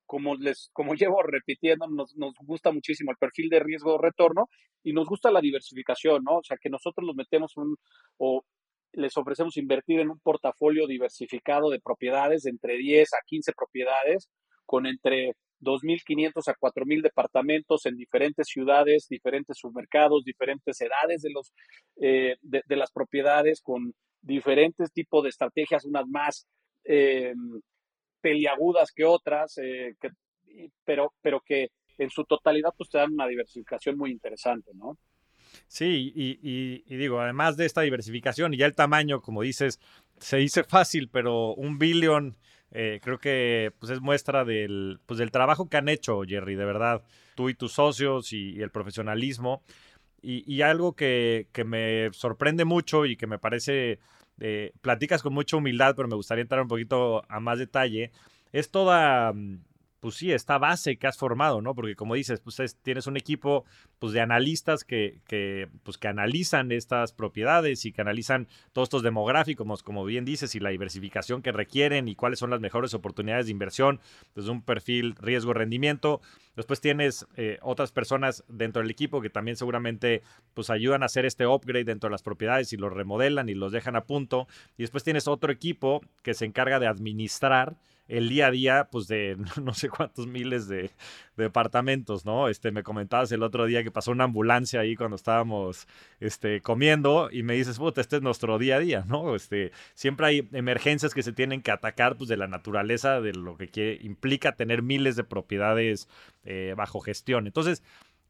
como 0.08 0.34
les, 0.34 0.70
como 0.72 0.94
llevo 0.96 1.22
repitiendo, 1.22 1.86
nos, 1.86 2.16
nos 2.16 2.34
gusta 2.40 2.72
muchísimo 2.72 3.12
el 3.12 3.18
perfil 3.18 3.48
de 3.50 3.60
riesgo 3.60 3.98
retorno 3.98 4.48
y 4.82 4.92
nos 4.92 5.06
gusta 5.06 5.30
la 5.30 5.40
diversificación, 5.40 6.24
¿no? 6.24 6.38
O 6.38 6.42
sea, 6.42 6.56
que 6.60 6.70
nosotros 6.70 7.06
nos 7.06 7.14
metemos 7.14 7.56
un, 7.56 7.76
o 8.16 8.42
les 8.92 9.16
ofrecemos 9.16 9.56
invertir 9.58 10.00
en 10.00 10.10
un 10.10 10.18
portafolio 10.18 10.86
diversificado 10.86 11.70
de 11.70 11.80
propiedades 11.80 12.42
de 12.42 12.50
entre 12.50 12.78
10 12.78 13.14
a 13.14 13.18
15 13.26 13.52
propiedades 13.52 14.30
con 14.64 14.86
entre 14.86 15.34
2.500 15.60 16.48
a 16.48 16.54
4.000 16.54 17.02
departamentos 17.02 17.84
en 17.86 17.96
diferentes 17.96 18.46
ciudades, 18.48 19.08
diferentes 19.08 19.58
submercados, 19.58 20.24
diferentes 20.24 20.80
edades 20.80 21.22
de, 21.22 21.30
los, 21.30 21.52
eh, 22.00 22.36
de, 22.40 22.76
las 22.76 22.92
propiedades, 22.92 23.60
con 23.60 23.92
diferentes 24.22 24.92
tipos 24.92 25.22
de 25.22 25.30
estrategias, 25.30 25.84
unas 25.84 26.06
más 26.06 26.46
eh, 26.84 27.34
peliagudas 28.20 28.92
que 28.92 29.04
otras, 29.04 29.58
eh, 29.58 29.94
pero, 30.84 31.14
pero 31.20 31.40
que 31.40 31.68
en 31.98 32.10
su 32.10 32.24
totalidad 32.24 32.70
pues 32.76 32.90
te 32.90 32.98
dan 32.98 33.12
una 33.12 33.26
diversificación 33.26 33.96
muy 33.96 34.10
interesante, 34.10 34.70
¿no? 34.74 34.98
Sí, 35.66 36.12
y, 36.14 36.96
digo, 36.96 37.20
además 37.20 37.56
de 37.56 37.66
esta 37.66 37.80
diversificación 37.80 38.54
y 38.54 38.58
ya 38.58 38.66
el 38.66 38.74
tamaño, 38.74 39.20
como 39.20 39.42
dices, 39.42 39.80
se 40.18 40.36
dice 40.38 40.62
fácil, 40.64 41.08
pero 41.08 41.54
un 41.54 41.78
billón 41.78 42.36
eh, 42.70 43.00
creo 43.02 43.18
que 43.18 43.72
pues 43.78 43.90
es 43.92 44.00
muestra 44.00 44.44
del, 44.44 45.00
pues, 45.06 45.18
del 45.18 45.30
trabajo 45.30 45.68
que 45.68 45.78
han 45.78 45.88
hecho, 45.88 46.22
Jerry, 46.26 46.54
de 46.54 46.64
verdad, 46.64 47.02
tú 47.34 47.48
y 47.48 47.54
tus 47.54 47.72
socios 47.72 48.32
y, 48.32 48.60
el 48.60 48.70
profesionalismo. 48.70 49.62
Y, 50.20 50.62
algo 50.62 50.94
que, 50.96 51.46
que, 51.52 51.62
me 51.62 52.10
sorprende 52.12 52.64
mucho 52.64 53.06
y 53.06 53.16
que 53.16 53.28
me 53.28 53.38
parece 53.38 54.00
eh, 54.40 54.72
platicas 54.80 55.22
con 55.22 55.34
mucha 55.34 55.56
humildad, 55.56 55.94
pero 55.96 56.08
me 56.08 56.16
gustaría 56.16 56.42
entrar 56.42 56.62
un 56.62 56.68
poquito 56.68 57.24
a 57.28 57.40
más 57.40 57.58
detalle. 57.58 58.12
Es 58.52 58.70
toda 58.70 59.32
mm, 59.32 59.58
pues 60.00 60.14
sí, 60.14 60.32
esta 60.32 60.58
base 60.58 60.96
que 60.96 61.06
has 61.06 61.18
formado, 61.18 61.60
¿no? 61.60 61.74
Porque 61.74 61.96
como 61.96 62.14
dices, 62.14 62.40
pues 62.40 62.76
tienes 62.82 63.06
un 63.06 63.16
equipo 63.16 63.64
pues, 63.98 64.12
de 64.12 64.20
analistas 64.20 64.84
que, 64.84 65.20
que, 65.26 65.68
pues, 65.82 65.98
que 65.98 66.08
analizan 66.08 66.70
estas 66.70 67.12
propiedades 67.12 67.84
y 67.84 67.92
que 67.92 68.00
analizan 68.00 68.46
todos 68.72 68.86
estos 68.86 69.02
demográficos, 69.02 69.82
como 69.82 70.04
bien 70.04 70.24
dices, 70.24 70.54
y 70.54 70.60
la 70.60 70.70
diversificación 70.70 71.42
que 71.42 71.52
requieren 71.52 72.08
y 72.08 72.14
cuáles 72.14 72.38
son 72.38 72.50
las 72.50 72.60
mejores 72.60 72.94
oportunidades 72.94 73.46
de 73.46 73.52
inversión 73.52 74.00
desde 74.34 74.50
un 74.50 74.62
perfil 74.62 75.16
riesgo-rendimiento. 75.16 76.20
Después 76.54 76.80
tienes 76.80 77.26
eh, 77.36 77.58
otras 77.62 77.92
personas 77.92 78.44
dentro 78.48 78.82
del 78.82 78.90
equipo 78.90 79.20
que 79.20 79.30
también 79.30 79.56
seguramente 79.56 80.22
pues 80.54 80.70
ayudan 80.70 81.02
a 81.02 81.06
hacer 81.06 81.24
este 81.24 81.46
upgrade 81.46 81.84
dentro 81.84 82.08
de 82.08 82.12
las 82.12 82.22
propiedades 82.22 82.72
y 82.72 82.76
los 82.76 82.92
remodelan 82.92 83.48
y 83.48 83.54
los 83.54 83.72
dejan 83.72 83.96
a 83.96 84.04
punto. 84.04 84.48
Y 84.76 84.82
después 84.82 85.04
tienes 85.04 85.28
otro 85.28 85.52
equipo 85.52 86.02
que 86.22 86.34
se 86.34 86.44
encarga 86.44 86.78
de 86.80 86.86
administrar 86.86 87.76
el 88.08 88.28
día 88.28 88.48
a 88.48 88.50
día, 88.50 88.88
pues 88.90 89.06
de 89.06 89.36
no 89.62 89.74
sé 89.74 89.88
cuántos 89.88 90.26
miles 90.26 90.66
de, 90.66 90.90
departamentos, 91.36 92.24
¿no? 92.24 92.48
Este, 92.48 92.72
me 92.72 92.82
comentabas 92.82 93.30
el 93.32 93.42
otro 93.42 93.66
día 93.66 93.84
que 93.84 93.90
pasó 93.90 94.10
una 94.10 94.24
ambulancia 94.24 94.80
ahí 94.80 94.96
cuando 94.96 95.16
estábamos 95.16 95.86
este, 96.20 96.60
comiendo 96.60 97.28
y 97.30 97.42
me 97.42 97.54
dices, 97.54 97.78
puta, 97.78 98.00
este 98.00 98.16
es 98.16 98.22
nuestro 98.22 98.58
día 98.58 98.76
a 98.76 98.80
día, 98.80 99.04
¿no? 99.06 99.36
Este, 99.36 99.72
siempre 99.94 100.26
hay 100.26 100.48
emergencias 100.52 101.14
que 101.14 101.22
se 101.22 101.32
tienen 101.32 101.62
que 101.62 101.70
atacar, 101.70 102.16
pues 102.16 102.28
de 102.28 102.36
la 102.36 102.48
naturaleza, 102.48 103.20
de 103.20 103.32
lo 103.32 103.56
que 103.56 103.98
implica 104.02 104.56
tener 104.56 104.82
miles 104.82 105.16
de 105.16 105.24
propiedades 105.24 106.08
eh, 106.44 106.74
bajo 106.76 107.00
gestión. 107.00 107.46
Entonces, 107.46 107.82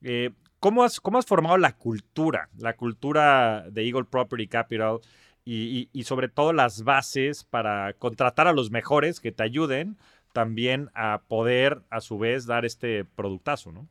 eh, 0.02 0.30
¿cómo, 0.60 0.84
has, 0.84 1.00
¿cómo 1.00 1.18
has 1.18 1.26
formado 1.26 1.56
la 1.56 1.76
cultura, 1.76 2.50
la 2.58 2.76
cultura 2.76 3.64
de 3.70 3.86
Eagle 3.86 4.04
Property 4.04 4.46
Capital? 4.48 5.00
Y, 5.50 6.02
sobre 6.04 6.28
todo 6.28 6.52
las 6.52 6.84
bases 6.84 7.44
para 7.44 7.94
contratar 7.94 8.46
a 8.48 8.52
los 8.52 8.70
mejores 8.70 9.18
que 9.18 9.32
te 9.32 9.42
ayuden 9.42 9.96
también 10.34 10.90
a 10.94 11.22
poder 11.26 11.82
a 11.88 12.02
su 12.02 12.18
vez 12.18 12.46
dar 12.46 12.66
este 12.66 13.04
productazo, 13.04 13.72
¿no? 13.72 13.88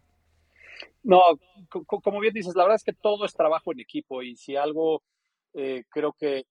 No, 1.02 1.22
como 1.88 2.20
bien 2.20 2.34
dices, 2.34 2.56
la 2.56 2.64
verdad 2.64 2.76
es 2.76 2.84
que 2.84 2.94
todo 2.94 3.26
es 3.26 3.34
trabajo 3.34 3.72
en 3.72 3.80
equipo 3.80 4.22
y 4.22 4.36
si 4.36 4.56
algo 4.56 5.02
eh, 5.54 5.84
creo 5.90 6.14
que 6.14 6.44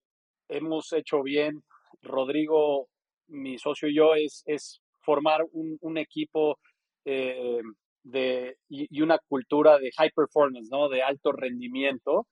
hemos 0.49 0.93
hecho 0.93 1.23
bien, 1.23 1.63
Rodrigo, 2.03 2.89
mi 3.29 3.59
socio 3.59 3.89
y 3.89 3.95
yo, 3.95 4.15
es, 4.15 4.43
es 4.47 4.81
formar 5.01 5.45
un, 5.53 5.99
equipo 5.99 6.59
eh, 7.05 7.61
de, 8.03 8.57
y, 8.69 9.01
una 9.01 9.19
cultura 9.19 9.79
de 9.79 9.93
high 9.93 10.11
performance, 10.11 10.69
¿no? 10.71 10.89
De 10.89 11.03
alto 11.03 11.31
rendimiento. 11.31 12.27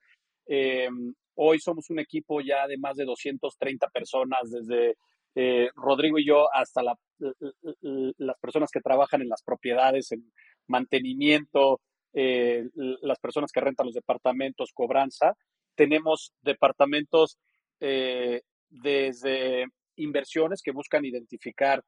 Eh, 0.47 0.89
Hoy 1.37 1.59
somos 1.59 1.91
un 1.91 1.99
equipo 1.99 2.41
ya 2.41 2.67
de 2.67 2.79
más 2.79 2.97
de 2.97 3.05
230 3.05 3.89
personas, 3.89 4.51
desde 4.51 4.97
eh, 5.35 5.69
Rodrigo 5.75 6.19
y 6.19 6.27
yo 6.27 6.47
hasta 6.53 6.83
las 6.83 8.39
personas 8.41 8.71
que 8.71 8.81
trabajan 8.81 9.21
en 9.21 9.29
las 9.29 9.43
propiedades, 9.43 10.13
en 10.13 10.33
mantenimiento, 10.69 11.81
eh, 12.13 12.65
las 12.75 13.19
personas 13.19 13.51
que 13.51 13.61
rentan 13.61 13.87
los 13.87 13.95
departamentos, 13.95 14.71
cobranza. 14.73 15.35
Tenemos 15.75 16.33
departamentos 16.43 17.37
eh, 17.81 18.43
desde 18.71 19.67
inversiones 19.97 20.63
que 20.63 20.73
buscan 20.73 21.05
identificar 21.05 21.83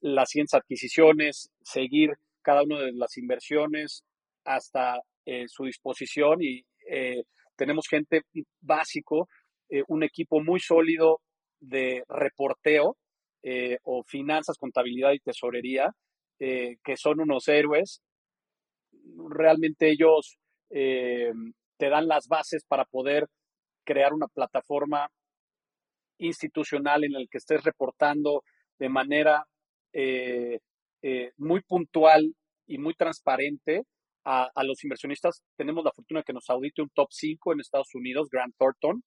las 0.00 0.28
siguientes 0.28 0.54
adquisiciones, 0.54 1.50
seguir 1.62 2.10
cada 2.42 2.62
una 2.62 2.80
de 2.80 2.92
las 2.92 3.16
inversiones 3.16 4.04
hasta 4.44 5.00
su 5.48 5.64
disposición 5.64 6.42
y 6.42 6.64
tenemos 7.60 7.88
gente 7.88 8.22
básico, 8.62 9.28
eh, 9.68 9.82
un 9.88 10.02
equipo 10.02 10.40
muy 10.40 10.60
sólido 10.60 11.20
de 11.60 12.02
reporteo 12.08 12.96
eh, 13.42 13.76
o 13.82 14.02
finanzas, 14.02 14.56
contabilidad 14.56 15.12
y 15.12 15.18
tesorería, 15.18 15.90
eh, 16.38 16.76
que 16.82 16.96
son 16.96 17.20
unos 17.20 17.48
héroes. 17.48 18.00
Realmente 19.28 19.90
ellos 19.90 20.38
te 20.70 21.88
dan 21.90 22.06
las 22.06 22.28
bases 22.28 22.64
para 22.64 22.84
poder 22.84 23.26
crear 23.84 24.14
una 24.14 24.28
plataforma 24.28 25.08
institucional 26.18 27.02
en 27.04 27.12
la 27.12 27.20
que 27.28 27.38
estés 27.38 27.64
reportando 27.64 28.44
de 28.78 28.88
manera 28.88 29.44
muy 31.36 31.60
puntual 31.62 32.34
y 32.68 32.78
muy 32.78 32.94
transparente 32.94 33.82
a, 34.24 34.64
los 34.64 34.82
inversionistas. 34.84 35.42
Tenemos 35.56 35.84
la 35.84 35.92
fortuna 35.92 36.20
de 36.20 36.24
que 36.24 36.32
nos 36.32 36.48
audite 36.50 36.82
un 36.82 36.90
top 36.90 37.08
5 37.10 37.52
en 37.52 37.60
Estados 37.60 37.94
Unidos, 37.94 38.28
Grant 38.30 38.54
Thornton, 38.58 39.02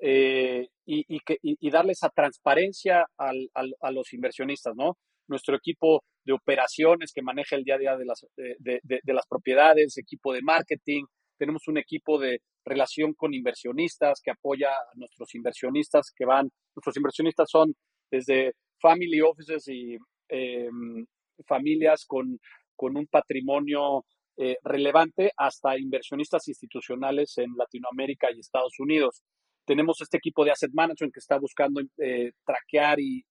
eh, 0.00 0.66
y, 0.86 1.20
que, 1.20 1.38
y, 1.42 1.70
darle 1.70 1.92
esa 1.92 2.10
transparencia 2.10 3.06
al, 3.16 3.48
a 3.54 3.90
los 3.90 4.12
inversionistas, 4.12 4.74
¿no? 4.76 4.98
Nuestro 5.28 5.56
equipo 5.56 6.02
de 6.24 6.32
operaciones 6.32 7.12
que 7.12 7.22
maneja 7.22 7.56
el 7.56 7.64
día 7.64 7.74
a 7.74 7.78
día 7.78 7.96
de 7.96 8.04
las, 8.04 8.26
de, 8.36 9.00
las 9.04 9.26
propiedades, 9.26 9.98
equipo 9.98 10.32
de 10.32 10.42
marketing, 10.42 11.04
tenemos 11.38 11.68
un 11.68 11.78
equipo 11.78 12.18
de 12.18 12.40
relación 12.64 13.12
con 13.14 13.34
inversionistas 13.34 14.20
que 14.22 14.30
apoya 14.30 14.70
a 14.70 14.94
nuestros 14.94 15.34
inversionistas 15.34 16.12
que 16.16 16.24
van, 16.24 16.50
nuestros 16.74 16.96
inversionistas 16.96 17.48
son 17.50 17.74
desde 18.10 18.52
family 18.80 19.20
offices 19.20 19.68
y 19.68 19.96
em, 20.28 21.04
familias 21.46 22.04
con, 22.06 22.38
con, 22.76 22.96
un 22.96 23.06
patrimonio 23.06 24.04
eh, 24.36 24.56
relevante 24.62 25.32
hasta 25.36 25.78
inversionistas 25.78 26.48
institucionales 26.48 27.38
en 27.38 27.52
Latinoamérica 27.56 28.28
y 28.32 28.40
Estados 28.40 28.78
Unidos. 28.78 29.22
Tenemos 29.66 30.00
este 30.02 30.18
equipo 30.18 30.44
de 30.44 30.50
asset 30.50 30.72
management 30.74 31.14
que 31.14 31.20
está 31.20 31.38
buscando 31.38 31.80
eh, 31.98 32.32
traquear 32.44 33.00
y, 33.00 33.24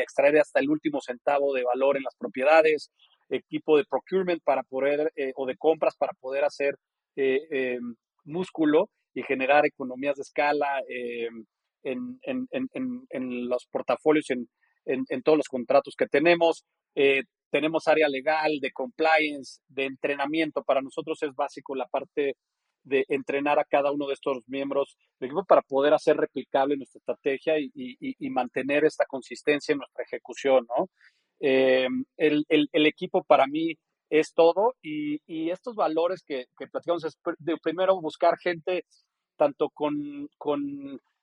extraer 0.00 0.38
hasta 0.38 0.60
el 0.60 0.68
último 0.68 1.00
centavo 1.00 1.54
de 1.54 1.64
valor 1.64 1.96
en 1.96 2.02
las 2.02 2.14
propiedades, 2.16 2.90
equipo 3.30 3.78
de 3.78 3.84
procurement 3.86 4.42
para 4.44 4.62
poder, 4.64 5.10
eh, 5.16 5.32
o 5.34 5.46
de 5.46 5.56
compras 5.56 5.96
para 5.96 6.12
poder 6.20 6.44
hacer 6.44 6.76
eh, 7.16 7.78
músculo 8.24 8.90
y 9.14 9.22
generar 9.22 9.64
economías 9.64 10.16
de 10.16 10.22
escala 10.22 10.82
en, 11.82 12.18
los 13.48 13.66
portafolios, 13.70 14.26
en, 14.30 15.22
todos 15.22 15.38
los 15.38 15.48
contratos 15.48 15.94
que 15.96 16.06
tenemos. 16.06 16.64
Tenemos 17.52 17.86
área 17.86 18.08
legal, 18.08 18.58
de 18.60 18.72
compliance, 18.72 19.60
de 19.68 19.84
entrenamiento. 19.84 20.64
Para 20.64 20.80
nosotros 20.80 21.22
es 21.22 21.34
básico 21.34 21.74
la 21.76 21.86
parte 21.86 22.36
de 22.82 23.04
entrenar 23.08 23.58
a 23.58 23.64
cada 23.64 23.92
uno 23.92 24.06
de 24.06 24.14
estos 24.14 24.38
miembros 24.46 24.96
del 25.20 25.28
equipo 25.28 25.44
para 25.44 25.62
poder 25.62 25.92
hacer 25.92 26.16
replicable 26.16 26.76
nuestra 26.76 26.98
estrategia 26.98 27.54
y, 27.58 28.30
mantener 28.30 28.84
esta 28.84 29.04
consistencia 29.06 29.72
en 29.72 29.78
nuestra 29.78 30.02
ejecución, 30.04 30.66
¿no? 30.76 30.88
Eh, 31.40 31.88
el, 32.16 32.86
equipo 32.86 33.22
para 33.22 33.46
mí 33.46 33.74
es 34.08 34.32
todo 34.32 34.74
y, 34.82 35.50
estos 35.50 35.74
valores 35.76 36.22
que, 36.26 36.46
platicamos 36.70 37.04
es 37.04 37.18
de 37.38 37.56
primero 37.58 38.00
buscar 38.00 38.38
gente 38.38 38.84
tanto 39.36 39.68
con, 39.70 40.28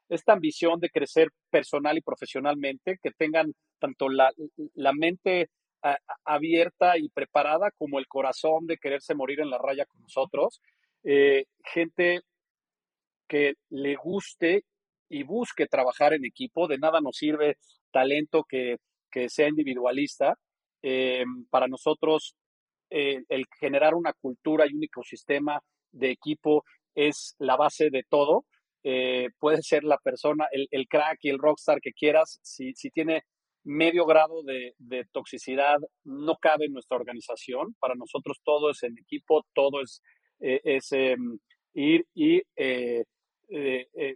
esta 0.10 0.34
ambición 0.34 0.80
de 0.80 0.90
crecer 0.90 1.30
personal 1.50 1.98
y 1.98 2.02
profesionalmente, 2.02 2.98
que 3.02 3.12
tengan 3.12 3.54
tanto 3.80 4.10
la, 4.10 4.32
mente 4.94 5.50
abierta 6.26 6.98
y 6.98 7.10
preparada 7.10 7.72
como 7.72 8.00
el 8.00 8.08
corazón 8.08 8.66
de 8.66 8.78
quererse 8.78 9.16
morir 9.16 9.40
en 9.40 9.50
la 9.50 9.58
raya 9.58 9.86
con 9.86 10.02
nosotros 10.02 10.62
eh, 11.04 11.46
gente 11.64 12.22
que 13.28 13.54
le 13.70 13.96
guste 13.96 14.64
y 15.10 15.24
busque 15.24 15.68
trabajar 15.68 16.14
en 16.14 16.26
equipo. 16.26 16.68
De 16.68 16.78
nada 16.78 17.00
nos 17.02 17.18
sirve 17.18 17.58
talento 17.92 18.44
que, 18.48 18.78
sea 19.30 19.48
individualista. 19.48 20.36
Eh, 20.82 21.24
para 21.50 21.68
nosotros, 21.68 22.36
eh, 22.90 23.24
el 23.30 23.46
generar 23.60 23.96
una 23.96 24.14
cultura 24.14 24.66
y 24.68 24.74
un 24.74 24.84
ecosistema 24.84 25.62
de 25.92 26.12
equipo 26.12 26.64
es 26.96 27.36
la 27.40 27.56
base 27.56 27.90
de 27.90 28.04
todo. 28.10 28.46
puede 29.40 29.62
ser 29.62 29.84
la 29.84 29.98
persona, 29.98 30.48
el, 30.52 30.88
crack 30.88 31.20
y 31.24 31.30
el 31.30 31.40
rockstar 31.40 31.80
que 31.82 31.92
quieras, 31.94 32.40
si, 32.44 32.74
si 32.76 32.90
tiene 32.92 33.24
medio 33.64 34.06
grado 34.06 34.44
de, 34.44 34.74
de, 34.78 35.06
toxicidad, 35.12 35.78
no 36.04 36.38
cabe 36.38 36.66
en 36.66 36.74
nuestra 36.74 36.98
organización. 36.98 37.76
Para 37.80 37.96
nosotros 37.96 38.40
todo 38.44 38.72
es 38.72 38.84
en 38.84 38.98
equipo, 38.98 39.46
todo 39.54 39.82
es 39.82 40.02
eh, 40.40 40.62
es 40.64 40.92
em, 40.94 41.38
ir 41.74 42.06
y 42.14 42.42
eh, 42.56 43.04
eh, 43.50 44.16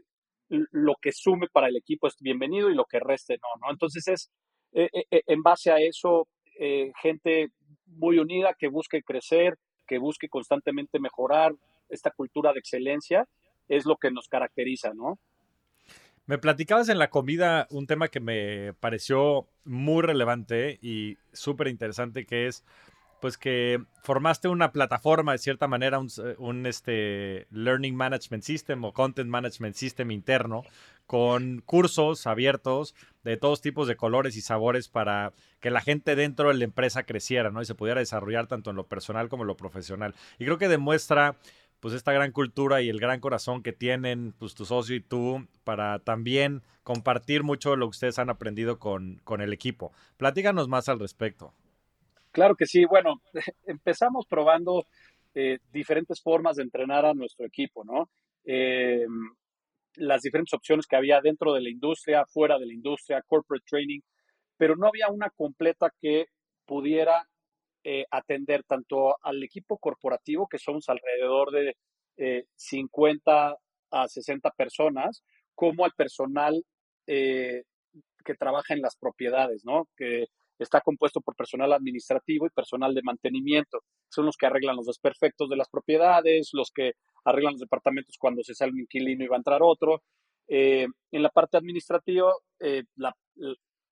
lo 0.49 0.95
que 1.01 1.11
sume 1.11 1.47
para 1.51 1.67
el 1.67 1.75
equipo 1.75 2.07
es 2.07 2.15
bienvenido 2.19 2.69
y 2.69 2.75
lo 2.75 2.85
que 2.85 2.99
reste 2.99 3.37
no, 3.41 3.47
¿no? 3.61 3.71
Entonces 3.71 4.07
es 4.07 4.31
en 4.75 5.43
base 5.43 5.71
a 5.71 5.77
eso 5.77 6.27
gente 7.01 7.49
muy 7.85 8.17
unida 8.17 8.55
que 8.57 8.67
busque 8.67 9.03
crecer, 9.03 9.55
que 9.87 9.99
busque 9.99 10.29
constantemente 10.29 10.99
mejorar 10.99 11.53
esta 11.89 12.11
cultura 12.11 12.53
de 12.53 12.59
excelencia 12.59 13.27
es 13.67 13.85
lo 13.85 13.97
que 13.97 14.11
nos 14.11 14.27
caracteriza, 14.27 14.93
¿no? 14.93 15.19
Me 16.25 16.37
platicabas 16.37 16.87
en 16.87 16.99
la 16.99 17.09
comida 17.09 17.67
un 17.69 17.85
tema 17.85 18.07
que 18.07 18.21
me 18.21 18.73
pareció 18.79 19.47
muy 19.65 20.01
relevante 20.01 20.79
y 20.81 21.17
súper 21.33 21.67
interesante, 21.67 22.25
que 22.25 22.47
es 22.47 22.63
pues 23.23 23.37
que 23.37 23.81
formaste 24.03 24.49
una 24.49 24.73
plataforma 24.73 25.31
de 25.31 25.37
cierta 25.37 25.65
manera, 25.65 25.97
un, 26.37 26.65
este, 26.65 27.47
Learning 27.51 27.95
Management 27.95 28.43
System 28.43 28.83
o 28.83 28.91
Content 28.91 29.29
Management 29.29 29.75
System 29.75 30.11
interno 30.11 30.63
con 31.07 31.61
cursos 31.65 32.27
abiertos 32.27 32.95
de 33.23 33.37
todos 33.37 33.61
tipos 33.61 33.87
de 33.87 33.95
colores 33.95 34.35
y 34.35 34.41
sabores 34.41 34.89
para 34.89 35.31
que 35.61 35.71
la 35.71 35.79
gente 35.79 36.17
dentro 36.17 36.49
de 36.49 36.55
la 36.55 36.65
empresa 36.65 37.03
creciera, 37.03 37.49
¿no? 37.49 37.61
Y 37.61 37.65
se 37.65 37.75
pudiera 37.75 38.01
desarrollar 38.01 38.47
tanto 38.47 38.71
en 38.71 38.75
lo 38.75 38.87
personal 38.87 39.29
como 39.29 39.43
en 39.43 39.47
lo 39.47 39.55
profesional. 39.55 40.13
Y 40.37 40.43
creo 40.43 40.57
que 40.57 40.67
demuestra 40.67 41.37
pues 41.83 41.95
esta 41.95 42.13
gran 42.13 42.31
cultura 42.31 42.81
y 42.81 42.87
el 42.87 42.97
gran 42.97 43.19
corazón 43.19 43.61
que 43.61 43.73
tienen 43.73 44.33
pues 44.39 44.55
tu 44.55 44.63
socio 44.63 44.95
y 44.95 45.01
tú 45.01 45.49
para 45.65 45.99
también 45.99 46.61
compartir 46.81 47.43
mucho 47.43 47.71
de 47.71 47.75
lo 47.75 47.87
que 47.87 47.95
ustedes 47.97 48.19
han 48.19 48.29
aprendido 48.29 48.79
con, 48.79 49.19
con 49.25 49.41
el 49.41 49.51
equipo. 49.51 49.91
Platíganos 50.15 50.69
más 50.69 50.87
al 50.87 51.01
respecto. 51.01 51.53
Claro 52.31 52.55
que 52.55 52.67
sí. 52.67 52.85
Bueno, 52.85 53.21
empezamos 53.67 54.25
probando 54.27 54.87
eh, 55.35 55.59
diferentes 55.73 56.21
formas 56.21 56.55
de 56.55 56.63
entrenar 56.63 57.05
a 57.05 57.13
nuestro 57.13 57.45
equipo, 57.45 57.83
¿no? 57.83 58.09
Eh, 58.45 59.05
las 59.95 60.21
diferentes 60.21 60.53
opciones 60.53 60.87
que 60.87 60.95
había 60.95 61.19
dentro 61.19 61.51
de 61.51 61.63
la 61.63 61.69
industria, 61.69 62.25
fuera 62.25 62.57
de 62.59 62.65
la 62.65 62.73
industria, 62.73 63.21
corporate 63.27 63.65
training, 63.69 63.99
pero 64.55 64.77
no 64.77 64.87
había 64.87 65.09
una 65.09 65.29
completa 65.31 65.91
que 65.99 66.27
pudiera 66.65 67.27
eh, 67.83 68.05
atender 68.11 68.63
tanto 68.63 69.15
al 69.21 69.43
equipo 69.43 69.77
corporativo, 69.77 70.47
que 70.47 70.59
somos 70.59 70.89
alrededor 70.89 71.51
de 71.51 71.75
50 72.55 73.55
a 73.91 74.07
60 74.07 74.51
personas, 74.51 75.23
como 75.55 75.83
al 75.83 75.91
personal 75.97 76.63
que 77.05 78.35
trabaja 78.37 78.73
en 78.73 78.81
las 78.81 78.95
propiedades, 78.95 79.65
¿no? 79.65 79.87
Que 79.97 80.27
está 80.59 80.81
compuesto 80.81 81.21
por 81.21 81.35
personal 81.35 81.73
administrativo 81.73 82.45
y 82.45 82.49
personal 82.49 82.93
de 82.93 83.01
mantenimiento. 83.03 83.79
Son 84.09 84.25
los 84.25 84.37
que 84.37 84.45
arreglan 84.45 84.75
los 84.75 84.85
desperfectos 84.85 85.49
de 85.49 85.57
las 85.57 85.69
propiedades, 85.69 86.49
los 86.53 86.71
que 86.71 86.93
arreglan 87.25 87.53
los 87.53 87.61
departamentos 87.61 88.17
cuando 88.17 88.43
se 88.43 88.55
sale 88.55 88.71
un 88.71 88.81
inquilino 88.81 89.23
y 89.23 89.27
va 89.27 89.35
a 89.35 89.39
entrar 89.39 89.61
otro. 89.61 90.03
Eh, 90.47 90.87
en 91.11 91.23
la 91.23 91.29
parte 91.29 91.57
administrativa, 91.57 92.33
eh, 92.59 92.83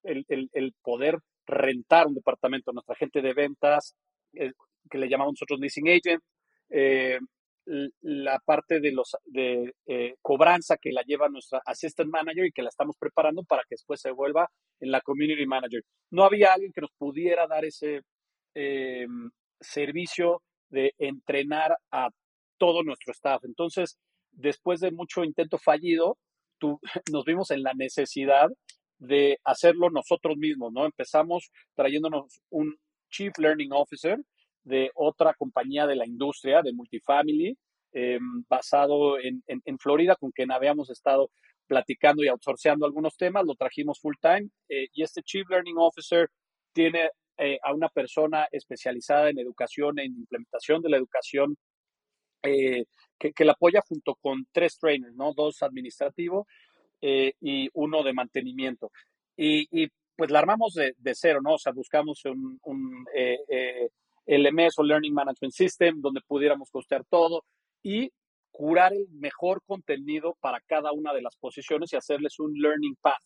el, 0.03 0.73
poder 0.81 1.19
rentar 1.51 2.07
un 2.07 2.15
departamento, 2.15 2.71
nuestra 2.71 2.95
gente 2.95 3.21
de 3.21 3.33
ventas, 3.33 3.95
eh, 4.33 4.51
que 4.89 4.97
le 4.97 5.07
llamamos 5.07 5.33
nosotros 5.33 5.59
leasing 5.59 5.89
agent, 5.89 6.23
la 8.01 8.39
parte 8.39 8.79
de 8.79 8.91
los 8.91 9.15
de 9.25 9.73
eh, 9.85 10.15
cobranza 10.21 10.77
que 10.77 10.91
la 10.91 11.03
lleva 11.03 11.29
nuestra 11.29 11.61
assistant 11.65 12.09
manager 12.09 12.45
y 12.45 12.51
que 12.51 12.63
la 12.63 12.69
estamos 12.69 12.95
preparando 12.97 13.43
para 13.43 13.61
que 13.63 13.75
después 13.75 14.01
se 14.01 14.11
vuelva 14.11 14.49
en 14.79 14.91
la 14.91 15.01
community 15.01 15.45
manager. 15.45 15.83
No 16.09 16.23
había 16.23 16.53
alguien 16.53 16.71
que 16.73 16.81
nos 16.81 16.91
pudiera 16.97 17.47
dar 17.47 17.63
ese 17.65 18.01
eh, 18.55 19.05
servicio 19.59 20.41
de 20.69 20.93
entrenar 20.97 21.75
a 21.91 22.09
todo 22.57 22.83
nuestro 22.83 23.13
staff. 23.13 23.43
Entonces, 23.43 23.97
después 24.31 24.79
de 24.79 24.91
mucho 24.91 25.23
intento 25.23 25.57
fallido, 25.57 26.17
nos 27.11 27.25
vimos 27.25 27.51
en 27.51 27.63
la 27.63 27.73
necesidad 27.73 28.49
de 29.01 29.39
hacerlo 29.43 29.89
nosotros 29.89 30.37
mismos, 30.37 30.71
¿no? 30.71 30.85
Empezamos 30.85 31.51
trayéndonos 31.75 32.39
un 32.51 32.75
Chief 33.09 33.35
Learning 33.39 33.73
Officer 33.73 34.19
de 34.63 34.91
otra 34.93 35.33
compañía 35.33 35.87
de 35.87 35.95
la 35.95 36.05
industria, 36.05 36.61
de 36.61 36.71
multifamily, 36.71 37.57
eh, 37.93 38.19
basado 38.47 39.17
en, 39.19 39.41
Florida, 39.79 40.15
con 40.15 40.29
quien 40.31 40.51
habíamos 40.51 40.91
estado 40.91 41.31
platicando 41.65 42.23
y 42.23 42.27
outsourceando 42.27 42.85
algunos 42.85 43.17
temas, 43.17 43.43
lo 43.43 43.55
trajimos 43.55 43.99
full 43.99 44.15
time 44.21 44.49
eh, 44.69 44.87
y 44.93 45.01
este 45.01 45.23
Chief 45.23 45.49
Learning 45.49 45.77
Officer 45.79 46.29
tiene 46.71 47.09
eh, 47.37 47.57
a 47.63 47.73
una 47.73 47.89
persona 47.89 48.47
especializada 48.51 49.29
en 49.29 49.39
educación, 49.39 49.97
en 49.97 50.15
implementación 50.15 50.81
de 50.83 50.89
la 50.89 50.97
educación, 50.97 51.57
que, 52.43 52.85
que 53.35 53.45
la 53.45 53.51
apoya 53.51 53.81
junto 53.87 54.15
con 54.15 54.47
tres 54.51 54.79
trainers, 54.79 55.13
¿no? 55.15 55.31
Dos 55.33 55.61
administrativos 55.61 56.47
y 57.01 57.69
uno 57.73 58.03
de 58.03 58.13
mantenimiento. 58.13 58.91
Y, 59.35 59.87
pues 60.15 60.29
la 60.29 60.39
armamos 60.39 60.75
de, 60.75 60.93
cero, 61.13 61.39
¿no? 61.41 61.55
O 61.55 61.57
sea, 61.57 61.71
buscamos 61.71 62.23
un, 62.25 62.59
un 62.63 63.05
LMS 64.25 64.77
o 64.77 64.83
Learning 64.83 65.13
Management 65.13 65.53
System, 65.53 65.99
donde 65.99 66.21
pudiéramos 66.21 66.69
costear 66.69 67.03
todo 67.09 67.43
y 67.81 68.11
curar 68.51 68.93
el 68.93 69.07
mejor 69.09 69.63
contenido 69.65 70.37
para 70.39 70.59
cada 70.61 70.91
una 70.91 71.13
de 71.13 71.21
las 71.21 71.35
posiciones 71.37 71.91
y 71.91 71.95
hacerles 71.95 72.39
un 72.39 72.53
learning 72.53 72.95
path. 73.01 73.23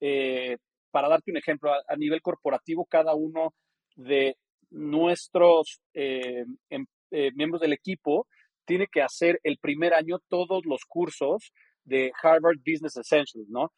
Eh, 0.00 0.56
para 0.90 1.08
darte 1.08 1.30
un 1.30 1.38
ejemplo, 1.38 1.72
a, 1.72 1.96
nivel 1.96 2.22
corporativo, 2.22 2.86
cada 2.86 3.14
uno 3.14 3.54
de 3.96 4.36
nuestros 4.70 5.80
eh, 5.94 6.44
em, 6.70 6.86
eh, 7.10 7.30
miembros 7.34 7.60
del 7.60 7.72
equipo 7.72 8.26
tiene 8.64 8.86
que 8.86 9.02
hacer 9.02 9.40
el 9.42 9.58
primer 9.58 9.94
año 9.94 10.18
todos 10.28 10.64
los 10.66 10.84
cursos 10.86 11.52
de 11.88 12.12
Harvard 12.22 12.58
Business 12.58 12.96
Essentials, 12.96 13.48
¿no? 13.48 13.70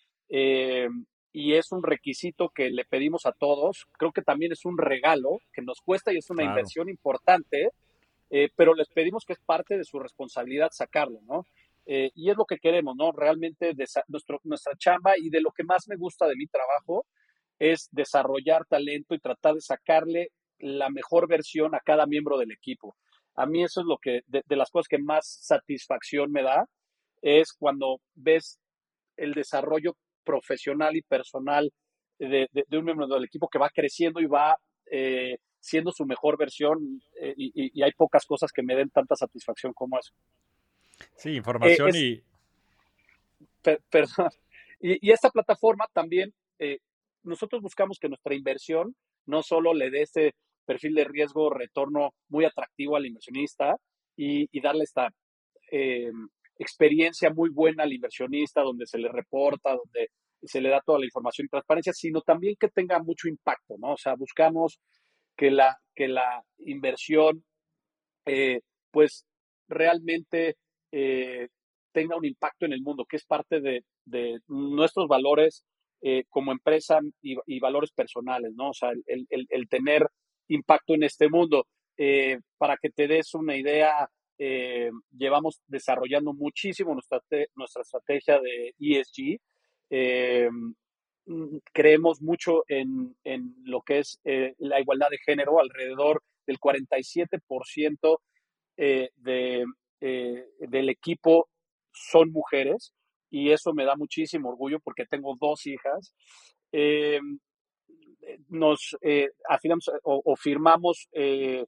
y 1.33 1.55
es 1.55 1.71
un 1.73 1.83
requisito 1.83 2.49
que 2.51 2.71
le 2.71 2.85
pedimos 2.85 3.27
a 3.27 3.33
todos. 3.33 3.87
Creo 3.93 4.13
que 4.13 4.23
también 4.23 4.53
es 4.53 4.65
un 4.65 4.79
regalo 4.79 5.39
que 5.53 5.63
nos 5.63 5.81
cuesta 5.81 6.13
y 6.13 6.19
es 6.19 6.31
una 6.31 6.45
inversión 6.45 6.89
importante, 6.89 7.71
eh, 8.31 8.49
pero 8.57 8.75
les 8.75 8.89
pedimos 8.89 9.25
que 9.25 9.35
es 9.35 9.41
parte 9.41 9.77
de 9.77 9.85
su 9.85 9.99
responsabilidad 9.99 10.71
sacarlo, 10.73 11.21
¿no? 11.23 11.45
Eh, 11.87 12.11
y 12.15 12.31
es 12.31 12.37
lo 12.37 12.45
que 12.45 12.59
queremos, 12.59 12.95
¿no? 12.97 13.13
Realmente 13.13 13.75
nuestro, 14.09 14.41
nuestra 14.45 14.77
chamba 14.77 15.15
y 15.17 15.31
de 15.31 15.41
lo 15.41 15.51
que 15.51 15.65
más 15.65 15.89
me 15.89 15.97
gusta 15.97 16.27
de 16.27 16.37
mi 16.37 16.47
trabajo 16.47 17.07
es 17.59 17.89
desarrollar 17.91 18.65
talento 18.67 19.15
y 19.15 19.19
tratar 19.19 19.55
de 19.55 19.61
sacarle 19.61 20.29
la 20.59 20.91
mejor 20.91 21.29
versión 21.29 21.75
a 21.75 21.81
cada 21.81 22.07
miembro 22.07 22.39
del 22.39 22.53
equipo. 22.53 22.97
A 23.35 23.47
mí 23.47 23.63
eso 23.63 23.81
es 23.81 23.87
lo 23.87 23.99
que, 23.99 24.23
de, 24.27 24.57
las 24.57 24.71
cosas 24.71 24.89
que 24.89 24.99
más 24.99 25.39
satisfacción 25.43 26.31
me 26.33 26.43
da, 26.43 26.67
es 27.23 27.53
cuando 27.53 28.01
ves 28.15 28.59
el 29.17 29.35
desarrollo 29.35 29.97
profesional 30.25 30.97
y 30.97 31.03
personal 31.03 31.73
de, 32.19 32.49
un 32.73 32.85
miembro 32.85 33.07
del 33.07 33.25
equipo 33.25 33.49
que 33.49 33.59
va 33.59 33.71
creciendo 33.71 34.21
y 34.21 34.27
va 34.27 34.57
eh, 34.91 35.39
siendo 35.59 35.93
su 35.93 36.05
mejor 36.05 36.37
versión 36.39 37.03
eh, 37.21 37.35
y, 37.37 37.83
hay 37.83 37.93
pocas 37.93 38.25
cosas 38.27 38.53
que 38.53 38.63
me 38.63 38.75
den 38.75 38.91
tanta 38.91 39.17
satisfacción 39.17 39.73
como 39.73 39.99
eso. 39.99 40.13
Sí, 41.17 41.35
información 41.35 41.95
eh, 41.95 41.99
y... 41.99 42.23
perdón. 43.91 44.31
Y, 44.81 45.11
esta 45.11 45.31
plataforma 45.31 45.87
también, 45.93 46.33
nosotros 47.23 47.61
buscamos 47.61 47.99
que 47.99 48.09
nuestra 48.09 48.35
inversión 48.35 48.95
no 49.27 49.43
solo 49.43 49.75
le 49.75 49.91
dé 49.91 50.03
ese 50.03 50.35
perfil 50.65 50.95
de 50.95 51.05
riesgo 51.05 51.51
retorno 51.51 52.15
muy 52.29 52.45
atractivo 52.45 52.97
al 52.97 53.07
inversionista 53.07 53.77
y, 54.17 54.49
darle 54.61 54.85
esta 54.85 55.11
experiencia 56.61 57.31
muy 57.31 57.49
buena 57.51 57.85
al 57.85 57.93
inversionista, 57.93 58.61
donde 58.61 58.87
se 58.87 58.99
le 58.99 59.09
reporta, 59.09 59.71
donde 59.71 60.11
se 60.43 60.61
le 60.61 60.69
da 60.69 60.81
toda 60.85 60.99
la 60.99 61.07
información 61.07 61.47
y 61.47 61.49
transparencia, 61.49 61.93
sino 61.95 62.21
también 62.21 62.55
que 62.61 62.69
tenga 62.69 63.03
mucho 63.03 63.29
impacto, 63.29 63.77
¿no? 63.79 63.95
O 63.95 63.97
sea, 63.97 64.15
buscamos 64.15 64.79
que 65.37 65.51
la, 65.51 65.79
que 65.95 66.07
la 66.09 66.45
inversión, 66.59 67.45
eh, 68.27 68.61
pues, 68.91 69.25
realmente 69.69 70.57
eh, 70.93 71.49
tenga 71.93 72.17
un 72.17 72.27
impacto 72.27 72.67
en 72.67 72.75
el 72.75 72.83
mundo, 72.83 73.07
que 73.09 73.17
es 73.17 73.25
parte 73.25 73.61
de, 73.61 73.83
nuestros 74.49 75.07
valores 75.07 75.65
eh, 76.03 76.25
como 76.29 76.53
empresa 76.53 76.99
y, 77.23 77.61
valores 77.61 77.93
personales, 77.93 78.53
¿no? 78.55 78.71
O 78.71 78.75
sea, 78.75 78.91
el, 79.07 79.27
el 79.29 79.69
tener 79.69 80.07
impacto 80.49 80.95
en 80.95 81.05
este 81.05 81.29
mundo. 81.29 81.67
para 82.59 82.77
que 82.77 82.91
te 82.91 83.07
des 83.07 83.35
una 83.35 83.57
idea, 83.57 84.09
eh, 84.43 84.91
llevamos 85.19 85.61
desarrollando 85.67 86.33
muchísimo 86.33 86.95
nuestra, 86.95 87.21
nuestra 87.57 87.83
estrategia 87.83 88.41
de 88.41 88.75
ESG. 88.81 89.39
Eh, 89.91 90.49
mm, 91.27 91.59
creemos 91.75 92.23
mucho 92.23 92.65
en, 92.67 93.15
en, 93.23 93.55
lo 93.65 93.83
que 93.83 93.99
es 93.99 94.19
eh, 94.25 94.55
la 94.57 94.81
igualdad 94.81 95.11
de 95.11 95.19
género, 95.19 95.61
alrededor 95.61 96.23
del 96.47 96.59
47% 96.59 98.19
de, 98.79 99.67
del 100.01 100.89
equipo 100.89 101.51
son 101.93 102.33
mujeres 102.33 102.95
y 103.29 103.51
eso 103.51 103.75
me 103.75 103.85
da 103.85 103.95
muchísimo 103.95 104.49
orgullo 104.49 104.81
porque 104.81 105.05
tengo 105.05 105.37
dos 105.39 105.67
hijas. 105.67 106.15
nos 108.49 108.97
afirmamos 109.47 109.91
o, 110.03 110.35
firmamos 110.35 111.11
el 111.13 111.67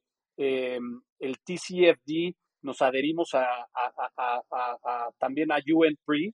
TCFD 1.45 2.33
nos 2.63 2.81
adherimos 2.81 3.31
a, 3.33 3.67
también 5.19 5.51
a 5.51 5.57
UN 5.57 5.95
Free 6.05 6.33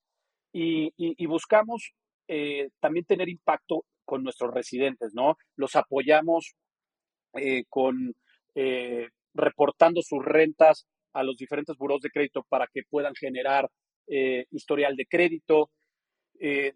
y, 0.53 1.25
buscamos 1.25 1.91
eh, 2.27 2.69
también 2.79 3.05
tener 3.05 3.29
impacto 3.29 3.85
con 4.05 4.23
nuestros 4.23 4.53
residentes, 4.53 5.13
¿no? 5.13 5.37
Los 5.55 5.75
apoyamos 5.75 6.53
eh, 7.33 7.63
con 7.69 8.15
eh, 8.55 9.09
reportando 9.33 10.01
sus 10.01 10.23
rentas 10.23 10.87
a 11.13 11.23
los 11.23 11.35
diferentes 11.35 11.75
buros 11.77 12.01
de 12.01 12.09
crédito 12.09 12.45
para 12.47 12.67
que 12.71 12.81
puedan 12.89 13.13
generar 13.15 13.69
historial 14.49 14.95
de 14.95 15.05
crédito. 15.05 15.69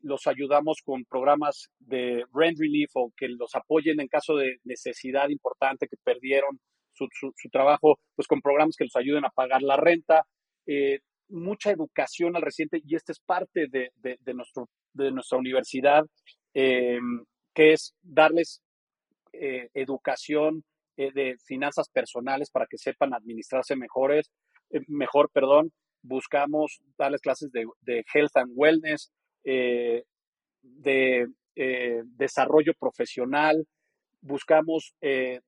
los 0.04 0.28
ayudamos 0.28 0.82
con 0.84 1.04
programas 1.04 1.72
de 1.80 2.24
rent 2.32 2.60
relief 2.60 2.92
o 2.94 3.12
que 3.18 3.28
los 3.28 3.56
apoyen 3.56 4.00
en 4.00 4.08
caso 4.08 4.36
de 4.36 4.58
necesidad 4.64 5.30
importante 5.30 5.88
que 5.88 5.98
perdieron 6.04 6.60
su, 6.94 7.50
trabajo, 7.52 8.00
pues 8.16 8.28
con 8.28 8.42
programas 8.42 8.76
que 8.78 8.86
los 8.86 8.96
ayuden 8.96 9.26
a 9.26 9.30
pagar 9.30 9.62
la 9.62 9.78
renta, 9.78 10.26
eh, 10.66 11.00
mucha 11.30 11.72
educación 11.72 12.36
al 12.36 12.42
residente 12.42 12.82
y 12.86 12.96
esta 12.96 13.12
es 13.12 13.20
parte 13.20 13.68
de, 13.68 13.92
nuestro, 14.34 14.70
de 14.94 15.12
nuestra 15.12 15.38
universidad, 15.38 16.06
eh, 16.54 17.00
que 17.54 17.74
es 17.74 17.96
darles 18.02 18.62
eh, 19.34 19.70
educación 19.74 20.64
de 20.96 21.38
finanzas 21.44 21.90
personales 21.90 22.52
para 22.52 22.68
que 22.68 22.78
sepan 22.78 23.16
administrarse 23.16 23.76
mejores, 23.76 24.32
mejor, 24.88 25.32
perdón. 25.34 25.72
Buscamos 26.04 26.82
darles 27.00 27.22
clases 27.22 27.52
de, 27.52 27.66
de 27.82 28.06
health 28.14 28.36
and 28.36 28.52
wellness, 28.54 29.12
de 29.44 30.06
desarrollo 31.56 32.74
profesional, 32.80 33.66
buscamos 34.22 34.94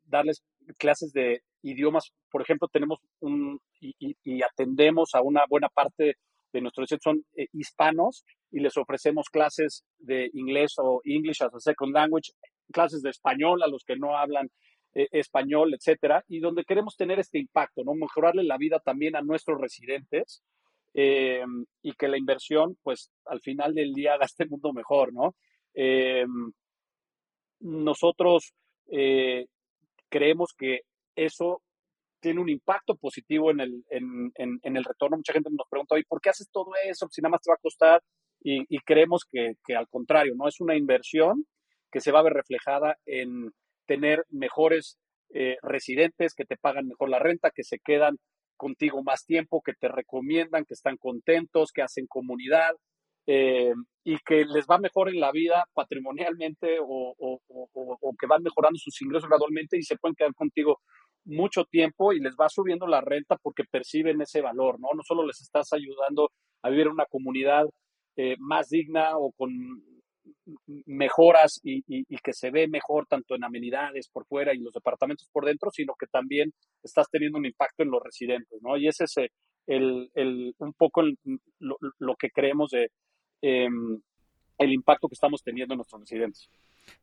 darles 0.05 0.43
clases 0.77 1.11
de 1.11 1.41
idiomas. 1.61 2.11
Por 2.29 2.41
ejemplo, 2.41 2.67
tenemos 2.71 2.99
un 3.19 3.59
y, 3.79 4.41
atendemos 4.43 5.09
a 5.13 5.21
una 5.21 5.43
buena 5.49 5.69
parte 5.69 6.15
de 6.53 6.61
nuestros 6.61 6.89
son 7.03 7.25
eh, 7.35 7.47
hispanos 7.51 8.23
y 8.49 8.59
les 8.59 8.77
ofrecemos 8.77 9.27
clases 9.29 9.83
de 9.97 10.29
inglés 10.33 10.75
o 10.77 11.01
English 11.03 11.41
as 11.41 11.53
a 11.53 11.59
second 11.59 11.93
language, 11.93 12.31
clases 12.71 13.01
de 13.01 13.09
español 13.09 13.61
a 13.61 13.67
los 13.67 13.83
que 13.83 13.97
no 13.97 14.17
hablan 14.17 14.49
eh, 14.93 15.07
español, 15.11 15.73
etcétera, 15.73 16.23
y 16.29 16.39
donde 16.39 16.63
queremos 16.63 16.95
tener 16.95 17.19
este 17.19 17.39
impacto, 17.39 17.83
¿no? 17.83 17.93
Mejorarle 17.93 18.43
la 18.43 18.57
vida 18.57 18.79
también 18.79 19.17
a 19.17 19.21
nuestros 19.21 19.59
residentes 19.59 20.43
eh, 20.93 21.43
y 21.81 21.91
que 21.93 22.07
la 22.07 22.17
inversión, 22.17 22.77
pues, 22.81 23.11
al 23.25 23.41
final 23.41 23.73
del 23.73 23.93
día 23.93 24.13
haga 24.13 24.25
este 24.25 24.45
mundo 24.45 24.71
mejor, 24.71 25.13
¿no? 25.13 25.35
nosotros 27.59 28.53
creemos 30.15 30.53
que 30.57 30.79
eso 31.17 31.61
tiene 32.21 32.39
un 32.39 32.47
impacto 32.47 32.95
positivo 32.95 33.51
en 33.51 33.59
el, 33.59 33.83
en, 33.89 34.31
en, 34.35 34.77
el 34.77 34.83
retorno. 34.85 35.17
Mucha 35.17 35.33
gente 35.33 35.49
nos 35.51 35.67
pregunta, 35.69 35.99
¿y 35.99 36.03
por 36.03 36.21
qué 36.21 36.29
haces 36.29 36.47
todo 36.51 36.71
eso? 36.85 37.07
Si 37.11 37.21
nada 37.21 37.31
más 37.31 37.41
te 37.41 37.51
va 37.51 37.55
a 37.55 37.61
costar. 37.61 38.01
Y, 38.41 38.77
creemos 38.85 39.23
que, 39.29 39.53
que, 39.65 39.75
al 39.75 39.87
contrario, 39.89 40.33
¿no? 40.35 40.47
Es 40.47 40.61
una 40.61 40.77
inversión 40.77 41.45
que 41.91 41.99
se 41.99 42.11
va 42.11 42.19
a 42.19 42.23
ver 42.23 42.33
reflejada 42.33 42.95
en 43.05 43.51
tener 43.87 44.23
mejores 44.29 44.97
eh, 45.33 45.57
residentes 45.63 46.33
que 46.35 46.45
te 46.45 46.55
pagan 46.55 46.87
mejor 46.87 47.09
la 47.09 47.19
renta, 47.19 47.51
que 47.53 47.63
se 47.63 47.79
quedan 47.79 48.17
contigo 48.55 49.03
más 49.03 49.25
tiempo, 49.25 49.61
que 49.65 49.73
te 49.73 49.87
recomiendan, 49.87 50.63
que 50.65 50.75
están 50.75 50.97
contentos, 50.97 51.71
que 51.73 51.81
hacen 51.81 52.05
comunidad, 52.07 52.75
eh, 53.27 53.73
y 54.03 54.17
que 54.19 54.45
les 54.45 54.65
va 54.67 54.77
mejor 54.77 55.09
en 55.09 55.19
la 55.19 55.31
vida 55.31 55.65
patrimonialmente 55.73 56.77
o, 56.79 57.39
que 58.19 58.27
van 58.27 58.43
mejorando 58.43 58.77
sus 58.77 59.01
ingresos 59.01 59.27
gradualmente 59.27 59.77
y 59.77 59.83
se 59.83 59.97
pueden 59.97 60.15
quedar 60.15 60.33
contigo 60.35 60.79
mucho 61.25 61.65
tiempo 61.65 62.13
y 62.13 62.19
les 62.19 62.35
va 62.35 62.49
subiendo 62.49 62.85
la 62.85 63.01
renta 63.01 63.35
porque 63.41 63.63
perciben 63.63 64.21
ese 64.21 64.41
valor, 64.41 64.79
¿no? 64.79 64.89
No 64.95 65.01
solo 65.03 65.25
les 65.25 65.41
estás 65.41 65.73
ayudando 65.73 66.29
a 66.61 66.69
vivir 66.69 66.85
en 66.85 66.93
una 66.93 67.07
comunidad 67.07 67.65
eh, 68.15 68.35
más 68.37 68.69
digna 68.69 69.17
o 69.17 69.31
con 69.31 69.49
mejoras 70.85 71.59
y, 71.63 71.81
que 72.23 72.33
se 72.33 72.51
ve 72.51 72.67
mejor 72.67 73.07
tanto 73.07 73.35
en 73.35 73.43
amenidades 73.43 74.07
por 74.09 74.25
fuera 74.25 74.53
y 74.53 74.59
los 74.59 74.73
departamentos 74.73 75.27
por 75.31 75.45
dentro, 75.45 75.71
sino 75.71 75.93
que 75.99 76.07
también 76.07 76.51
estás 76.83 77.07
teniendo 77.09 77.39
un 77.39 77.45
impacto 77.45 77.83
en 77.83 77.89
los 77.89 78.03
residentes, 78.03 78.59
¿no? 78.61 78.77
Y 78.77 78.87
ese 78.87 79.05
es 79.05 79.17
eh, 79.17 79.29
el, 79.67 80.09
el, 80.13 80.53
un 80.59 80.73
poco 80.73 81.01
lo 81.59 82.15
que 82.15 82.29
creemos 82.29 82.69
de, 82.69 82.89
Em, 83.47 84.01
el 84.57 84.73
impacto 84.73 85.07
que 85.07 85.13
estamos 85.13 85.43
teniendo 85.43 85.75
en 85.75 85.77
nuestros 85.77 86.01
residentes. 86.01 86.49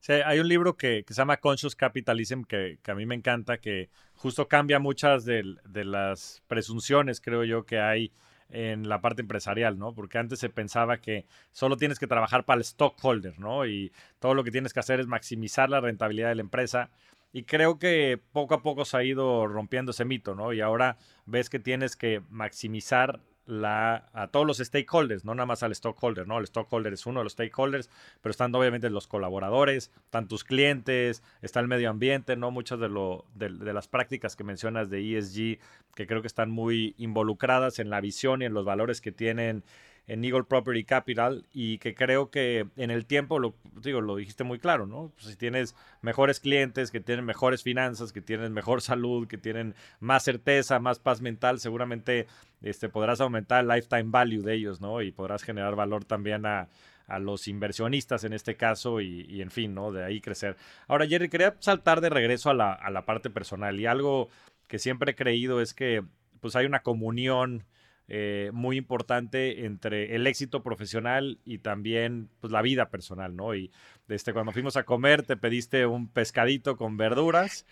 Sí, 0.01 0.15
hay 0.15 0.41
un 0.41 0.49
libro 0.49 0.77
que, 0.77 1.05
se 1.07 1.15
llama 1.15 1.37
Conscious 1.37 1.77
Capitalism 1.77 2.43
que, 2.43 2.81
a 2.85 2.95
mí 2.95 3.07
me 3.07 3.15
encanta, 3.15 3.59
que 3.59 3.91
justo 4.15 4.49
cambia 4.49 4.81
muchas 4.81 5.25
de, 5.25 5.45
las 5.73 6.43
presunciones, 6.49 7.21
creo 7.21 7.45
yo, 7.45 7.65
que 7.65 7.79
hay 7.79 8.11
en 8.49 8.89
la 8.89 9.01
parte 9.01 9.23
empresarial, 9.23 9.79
¿no? 9.79 9.95
Porque 9.95 10.19
antes 10.19 10.41
se 10.41 10.49
pensaba 10.49 10.97
que 10.97 11.27
solo 11.53 11.77
tienes 11.77 12.01
que 12.01 12.09
trabajar 12.09 12.45
para 12.45 12.59
el 12.59 12.65
stockholder, 12.65 13.39
¿no? 13.39 13.65
Y 13.65 13.93
todo 14.19 14.35
lo 14.35 14.43
que 14.43 14.51
tienes 14.51 14.73
que 14.73 14.81
hacer 14.81 14.99
es 14.99 15.07
maximizar 15.07 15.71
la 15.71 15.81
rentabilidad 15.81 16.31
de 16.31 16.35
la 16.35 16.43
empresa. 16.43 16.91
Y 17.33 17.45
creo 17.45 17.79
que 17.79 18.21
poco 18.33 18.55
a 18.55 18.63
poco 18.63 18.85
se 18.85 18.97
ha 18.97 19.05
ido 19.05 19.47
rompiendo 19.47 19.93
ese 19.93 20.05
mito, 20.05 20.35
¿no? 20.35 20.53
Y 20.53 20.61
ahora 20.61 20.99
ves 21.25 21.49
que 21.49 21.61
tienes 21.61 21.95
que 21.95 22.21
maximizar 22.31 23.21
la, 23.47 24.09
a 24.13 24.29
todos 24.29 24.47
los 24.47 24.59
stakeholders, 24.59 25.25
no 25.25 25.35
nada 25.35 25.47
más 25.47 25.63
al 25.63 25.73
stockholder, 25.73 26.27
¿no? 26.27 26.39
El 26.39 26.45
stockholder 26.45 26.93
es 26.93 27.07
uno 27.07 27.21
de 27.21 27.25
los 27.25 27.33
stakeholders, 27.33 27.91
pero 28.21 28.31
están 28.31 28.55
obviamente 28.55 28.89
los 28.91 29.07
colaboradores, 29.07 29.91
están 30.05 30.29
tus 30.29 30.45
clientes, 30.45 31.23
está 31.43 31.61
el 31.61 31.69
medio 31.69 31.91
ambiente, 31.91 32.37
¿no? 32.37 32.51
Muchas 32.51 32.79
de, 32.79 32.89
lo, 32.89 33.25
de, 33.35 33.51
las 33.73 33.89
prácticas 33.89 34.37
que 34.37 34.45
mencionas 34.45 34.91
de 34.91 35.19
ESG, 35.19 35.59
que 35.95 36.07
creo 36.07 36.21
que 36.21 36.29
están 36.29 36.51
muy 36.51 36.95
involucradas 36.99 37.79
en 37.79 37.91
la 37.91 38.01
visión 38.01 38.43
y 38.43 38.45
en 38.45 38.55
los 38.55 38.65
valores 38.65 39.01
que 39.01 39.13
tienen 39.13 39.65
en 40.07 40.25
Eagle 40.25 40.45
Property 40.45 40.85
Capital 40.85 41.47
y 41.53 41.79
que 41.79 41.95
creo 41.95 42.31
que 42.31 42.67
en 42.77 42.91
el 42.91 43.07
tiempo, 43.07 43.39
lo, 43.39 43.55
digo, 43.81 44.01
lo 44.01 44.17
dijiste 44.17 44.45
muy 44.45 44.59
claro, 44.59 44.87
¿no? 44.87 45.13
Pues 45.15 45.27
si 45.27 45.37
tienes 45.37 45.75
mejores 46.01 46.41
clientes, 46.41 46.91
que 46.91 47.01
tienen 47.01 47.25
mejores 47.25 47.63
finanzas, 47.63 48.13
que 48.13 48.21
tienen 48.21 48.53
mejor 48.53 48.83
salud, 48.83 49.29
que 49.29 49.39
tienen 49.39 49.75
más 50.01 50.25
certeza, 50.25 50.79
más 50.81 50.99
paz 50.99 51.21
mental, 51.21 51.61
seguramente 51.61 52.27
este, 52.63 52.89
podrás 52.89 53.21
aumentar 53.21 53.63
el 53.63 53.69
lifetime 53.69 54.07
value 54.07 54.43
de 54.43 54.55
ellos, 54.55 54.81
¿no? 54.81 55.03
Y 55.03 55.13
podrás 55.13 55.43
generar 55.43 55.77
valor 55.77 56.05
también 56.05 56.47
a, 56.47 56.69
a 57.07 57.19
los 57.19 57.49
inversionistas 57.49 58.25
en 58.25 58.33
este 58.33 58.57
caso 58.57 59.01
y, 59.01 59.43
en 59.43 59.51
fin, 59.51 59.75
¿no? 59.75 59.93
De 59.93 60.05
ahí 60.05 60.21
crecer. 60.21 60.57
Ahora, 60.89 61.07
Jerry, 61.07 61.29
quería 61.29 61.55
saltar 61.61 62.01
de 62.01 62.11
regreso 62.11 62.51
a 62.51 62.55
la, 62.55 62.73
a 62.73 62.91
la 62.91 63.05
parte 63.05 63.31
personal 63.31 63.79
y 63.79 63.87
algo 63.87 64.29
que 64.67 64.79
siempre 64.79 65.13
he 65.13 65.15
creído 65.15 65.61
es 65.61 65.75
que 65.75 66.03
pues 66.41 66.57
hay 66.57 66.67
una 66.67 66.83
comunión 66.83 67.65
eh, 68.09 68.51
muy 68.53 68.77
importante 68.77 69.65
entre 69.65 70.15
el 70.15 70.27
éxito 70.27 70.63
profesional 70.63 71.39
y 71.45 71.59
también 71.59 72.29
pues, 72.41 72.53
la 72.53 72.63
vida 72.63 72.91
personal, 72.91 73.37
¿no? 73.37 73.55
Y 73.55 73.71
desde 74.09 74.33
cuando 74.33 74.53
fuimos 74.53 74.77
a 74.77 74.85
comer 74.85 75.23
te 75.23 75.37
pediste 75.37 75.87
un 75.87 76.09
pescadito 76.09 76.77
con 76.77 76.97
verduras 76.97 77.65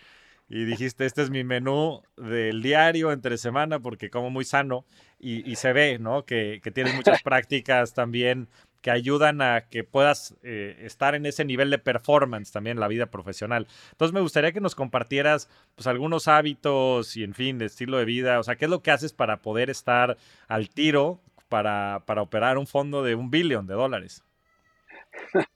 y 0.49 0.65
dijiste, 0.65 1.05
este 1.05 1.21
es 1.21 1.29
mi 1.29 1.43
menú 1.43 2.01
del 2.17 2.61
diario 2.61 3.11
entre 3.11 3.37
semana 3.37 3.79
porque 3.79 4.09
como 4.09 4.29
muy 4.29 4.45
sano 4.45 4.85
y, 5.19 5.55
se 5.55 5.71
ve, 5.73 5.99
¿no? 5.99 6.25
Que, 6.25 6.59
que 6.63 6.71
tienes 6.71 6.95
muchas 6.95 7.21
prácticas 7.23 7.93
también 7.93 8.47
que 8.81 8.91
ayudan 8.91 9.41
a 9.41 9.67
que 9.69 9.83
puedas 9.83 10.35
eh, 10.43 10.77
estar 10.81 11.15
en 11.15 11.25
ese 11.25 11.45
nivel 11.45 11.69
de 11.69 11.77
performance 11.77 12.51
también 12.51 12.77
en 12.77 12.81
la 12.81 12.87
vida 12.87 13.05
profesional. 13.07 13.67
Entonces 13.91 14.13
me 14.13 14.21
gustaría 14.21 14.51
que 14.51 14.61
nos 14.61 14.75
compartieras 14.75 15.49
pues 15.75 15.87
algunos 15.87 16.27
hábitos 16.27 17.15
y 17.15 17.23
en 17.23 17.33
fin, 17.33 17.57
de 17.57 17.65
estilo 17.65 17.97
de 17.97 18.05
vida, 18.05 18.39
o 18.39 18.43
sea, 18.43 18.55
¿qué 18.55 18.65
es 18.65 18.71
lo 18.71 18.81
que 18.81 18.91
haces 18.91 19.13
para 19.13 19.41
poder 19.41 19.69
estar 19.69 20.17
al 20.47 20.69
tiro 20.69 21.21
para, 21.47 22.03
para 22.05 22.21
operar 22.21 22.57
un 22.57 22.67
fondo 22.67 23.03
de 23.03 23.15
un 23.15 23.29
billón 23.29 23.67
de 23.67 23.73
dólares? 23.73 24.23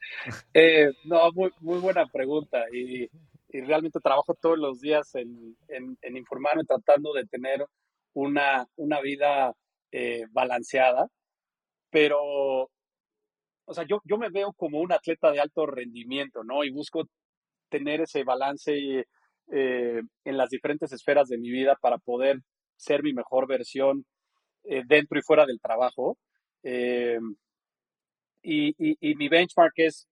Eh, 0.53 0.91
no, 1.05 1.31
muy, 1.31 1.51
buena 1.79 2.05
pregunta 2.07 2.65
y, 2.71 3.09
y, 3.49 3.61
realmente 3.61 3.99
trabajo 3.99 4.33
todos 4.33 4.57
los 4.57 4.81
días 4.81 5.13
en, 5.15 5.55
en, 5.69 6.17
informarme, 6.17 6.63
tratando 6.63 7.13
de 7.13 7.25
tener 7.25 7.65
una, 8.13 8.67
una 8.75 9.01
vida 9.01 9.53
eh, 9.91 10.25
balanceada, 10.31 11.07
pero 11.89 12.69
o 13.65 13.73
sea, 13.73 13.85
yo, 13.87 14.01
yo 14.05 14.17
me 14.17 14.29
veo 14.29 14.53
como 14.53 14.79
un 14.79 14.91
atleta 14.91 15.31
de 15.31 15.39
alto 15.39 15.65
rendimiento, 15.65 16.43
¿no? 16.43 16.63
Y 16.63 16.71
busco 16.71 17.07
tener 17.69 18.01
ese 18.01 18.23
balance 18.23 19.05
eh, 19.51 20.01
en 20.23 20.37
las 20.37 20.49
diferentes 20.49 20.91
esferas 20.91 21.27
de 21.27 21.37
mi 21.37 21.49
vida 21.49 21.75
para 21.81 21.97
poder 21.97 22.39
ser 22.77 23.03
mi 23.03 23.13
mejor 23.13 23.47
versión 23.47 24.05
eh, 24.63 24.83
dentro 24.85 25.19
y 25.19 25.23
fuera 25.23 25.45
del 25.45 25.59
trabajo. 25.59 26.17
Eh, 26.63 27.19
y, 28.43 28.75
y, 28.77 29.15
mi 29.15 29.27
benchmark 29.27 29.73
es 29.77 30.07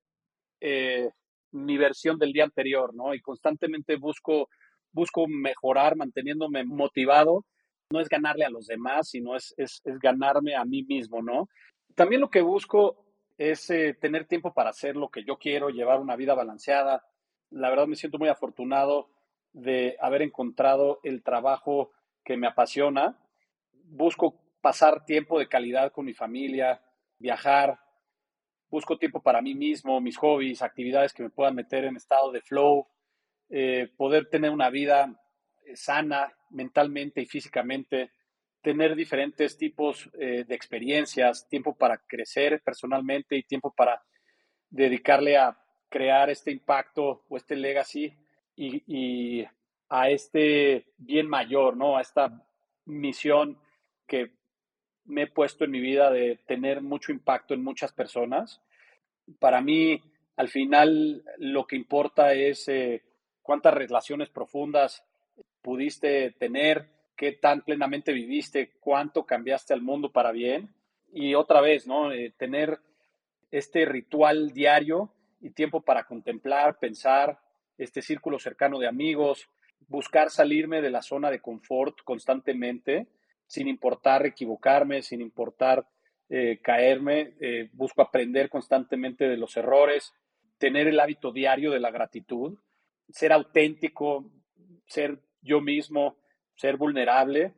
mi 1.51 1.78
versión 1.78 2.18
del 2.18 2.34
día 2.34 2.45
anterior, 2.45 2.95
¿no? 2.95 3.14
Y 3.14 3.22
constantemente 3.22 3.95
busco, 3.97 4.49
busco 4.91 5.28
mejorar, 5.28 5.95
manteniéndome 5.95 6.64
motivado. 6.64 7.45
No 7.91 7.99
es 7.99 8.10
ganarle 8.10 8.45
a 8.45 8.49
los 8.49 8.66
demás, 8.66 9.10
sino 9.10 9.36
es, 9.36 9.54
es, 9.58 9.82
es 9.84 9.99
ganarme 9.99 10.56
a 10.56 10.66
mí 10.66 10.84
mismo, 10.84 11.22
¿no? 11.22 11.47
También 11.95 12.22
lo 12.22 12.32
que 12.32 12.41
busco 12.41 13.03
es 13.38 13.69
eh, 13.69 13.93
tener 13.99 14.25
tiempo 14.25 14.53
para 14.53 14.69
hacer 14.69 14.95
lo 14.95 15.09
que 15.09 15.23
yo 15.23 15.38
quiero, 15.38 15.69
llevar 15.69 15.99
una 15.99 16.15
vida 16.15 16.34
balanceada. 16.34 17.05
La 17.49 17.69
verdad 17.69 17.88
me 17.88 17.95
siento 17.95 18.19
muy 18.19 18.29
afortunado 18.29 19.09
de 19.53 19.95
haber 19.99 20.21
encontrado 20.21 20.99
el 21.03 21.23
trabajo 21.23 21.91
que 22.23 22.38
me 22.38 22.47
apasiona. 22.47 23.17
Busco 23.86 24.39
pasar 24.61 25.05
tiempo 25.05 25.39
de 25.39 25.47
calidad 25.47 25.91
con 25.91 26.05
mi 26.05 26.13
familia, 26.13 26.81
viajar, 27.19 27.79
busco 28.69 28.97
tiempo 28.97 29.21
para 29.21 29.41
mí 29.41 29.53
mismo, 29.53 30.01
mis 30.01 30.17
hobbies, 30.17 30.61
actividades 30.61 31.13
que 31.13 31.23
me 31.23 31.29
puedan 31.29 31.55
meter 31.55 31.86
en 31.86 31.95
estado 31.95 32.31
de 32.31 32.41
flow, 32.41 32.88
eh, 33.49 33.89
poder 33.97 34.29
tener 34.29 34.51
una 34.51 34.69
vida 34.69 35.13
eh, 35.65 35.75
sana 35.75 36.34
mentalmente 36.49 37.21
y 37.21 37.25
físicamente 37.25 38.11
tener 38.64 38.95
diferentes 38.95 39.57
tipos 39.57 40.09
eh, 40.14 40.45
de 40.47 40.55
experiencias, 40.55 41.47
tiempo 41.49 41.76
para 41.76 41.97
crecer 41.97 42.61
personalmente 42.64 43.36
y 43.36 43.43
tiempo 43.43 43.72
para 43.76 44.01
dedicarle 44.70 45.38
a 45.38 45.55
crear 45.89 46.30
este 46.30 46.49
impacto 46.49 47.26
o 47.28 47.38
este 47.38 47.55
legacy 47.55 48.11
y, 48.55 49.45
a 49.89 50.09
este 50.09 50.88
bien 50.97 51.28
mayor, 51.28 51.78
¿no? 51.78 51.97
A 51.97 52.01
esta 52.01 52.43
misión 52.86 53.59
que 54.07 54.32
me 55.05 55.24
he 55.24 55.28
puesto 55.28 55.66
en 55.66 55.72
mi 55.72 55.82
vida 55.82 56.09
de 56.09 56.39
tener 56.47 56.82
mucho 56.82 57.11
impacto 57.11 57.53
en 57.53 57.64
muchas 57.64 57.91
personas. 57.91 58.61
Para 59.38 59.61
mí, 59.61 60.01
al 60.38 60.47
final, 60.47 61.24
lo 61.38 61.68
que 61.68 61.76
importa 61.76 62.34
es 62.34 62.68
eh, 62.70 63.03
cuántas 63.43 63.74
relaciones 63.74 64.30
profundas 64.30 65.03
pudiste 65.61 66.32
tener, 66.32 66.89
qué 67.16 67.34
tan 67.34 67.61
plenamente 67.61 68.14
viviste, 68.14 68.72
cuánto 68.80 69.26
cambiaste 69.26 69.74
al 69.74 69.82
mundo 69.82 70.11
para 70.11 70.32
bien. 70.32 70.74
Y 71.11 71.36
otra 71.36 71.61
vez, 71.61 71.88
¿no? 71.88 72.11
Eh, 72.11 72.34
tener 72.38 72.80
este 73.51 73.86
ritual 73.86 74.51
diario 74.51 75.14
y 75.41 75.51
tiempo 75.51 75.82
para 75.82 76.05
contemplar, 76.05 76.80
pensar, 76.80 77.39
este 77.78 78.01
círculo 78.01 78.39
cercano 78.39 78.80
de 78.80 78.88
amigos, 78.88 79.47
buscar 79.88 80.30
salirme 80.30 80.82
de 80.82 80.89
la 80.89 81.01
zona 81.01 81.30
de 81.30 81.39
confort 81.39 82.01
constantemente, 82.03 83.07
sin 83.45 83.68
importar 83.68 84.26
equivocarme, 84.26 85.01
sin 85.01 85.22
importar 85.22 85.86
eh, 86.30 86.59
caerme, 86.64 87.36
eh, 87.39 87.70
busco 87.74 88.01
aprender 88.01 88.49
constantemente 88.49 89.28
de 89.28 89.38
los 89.38 89.55
errores, 89.57 90.14
tener 90.57 90.88
el 90.88 90.99
hábito 90.99 91.32
diario 91.32 91.72
de 91.72 91.80
la 91.80 91.91
gratitud, 91.91 92.57
ser 93.09 93.34
auténtico, 93.34 94.32
ser 94.88 95.20
yo 95.41 95.61
mismo, 95.61 96.16
ser 96.56 96.78
vulnerable, 96.78 97.54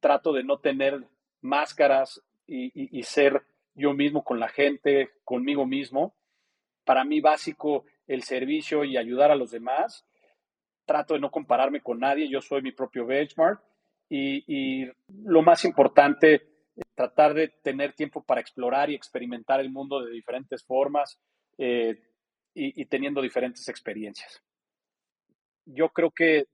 trato 0.00 0.32
de 0.32 0.44
no 0.44 0.58
tener 0.58 1.06
máscaras 1.40 2.22
y, 2.46 3.02
ser 3.04 3.42
yo 3.74 3.94
mismo 3.94 4.24
con 4.24 4.38
la 4.38 4.48
gente, 4.48 5.10
conmigo 5.24 5.66
mismo. 5.66 6.14
Para 6.84 7.04
mí 7.04 7.20
básico 7.20 7.84
el 8.06 8.22
servicio 8.22 8.84
y 8.84 8.96
ayudar 8.96 9.30
a 9.30 9.36
los 9.36 9.50
demás. 9.50 10.06
Trato 10.84 11.14
de 11.14 11.20
no 11.20 11.30
compararme 11.30 11.80
con 11.80 12.00
nadie, 12.00 12.28
yo 12.28 12.40
soy 12.40 12.62
mi 12.62 12.72
propio 12.72 13.06
benchmark. 13.06 13.62
Y, 14.08 14.86
lo 15.24 15.40
más 15.40 15.64
importante, 15.64 16.42
tratar 16.94 17.32
de 17.32 17.48
tener 17.48 17.94
tiempo 17.94 18.22
para 18.22 18.40
explorar 18.40 18.90
y 18.90 18.94
experimentar 18.94 19.60
el 19.60 19.70
mundo 19.70 20.04
de 20.04 20.10
diferentes 20.10 20.62
formas 20.64 21.18
eh, 21.56 22.02
y 22.54 22.84
teniendo 22.86 23.22
diferentes 23.22 23.66
experiencias. 23.68 24.42
Yo 25.64 25.88
creo 25.90 26.10
que, 26.10 26.44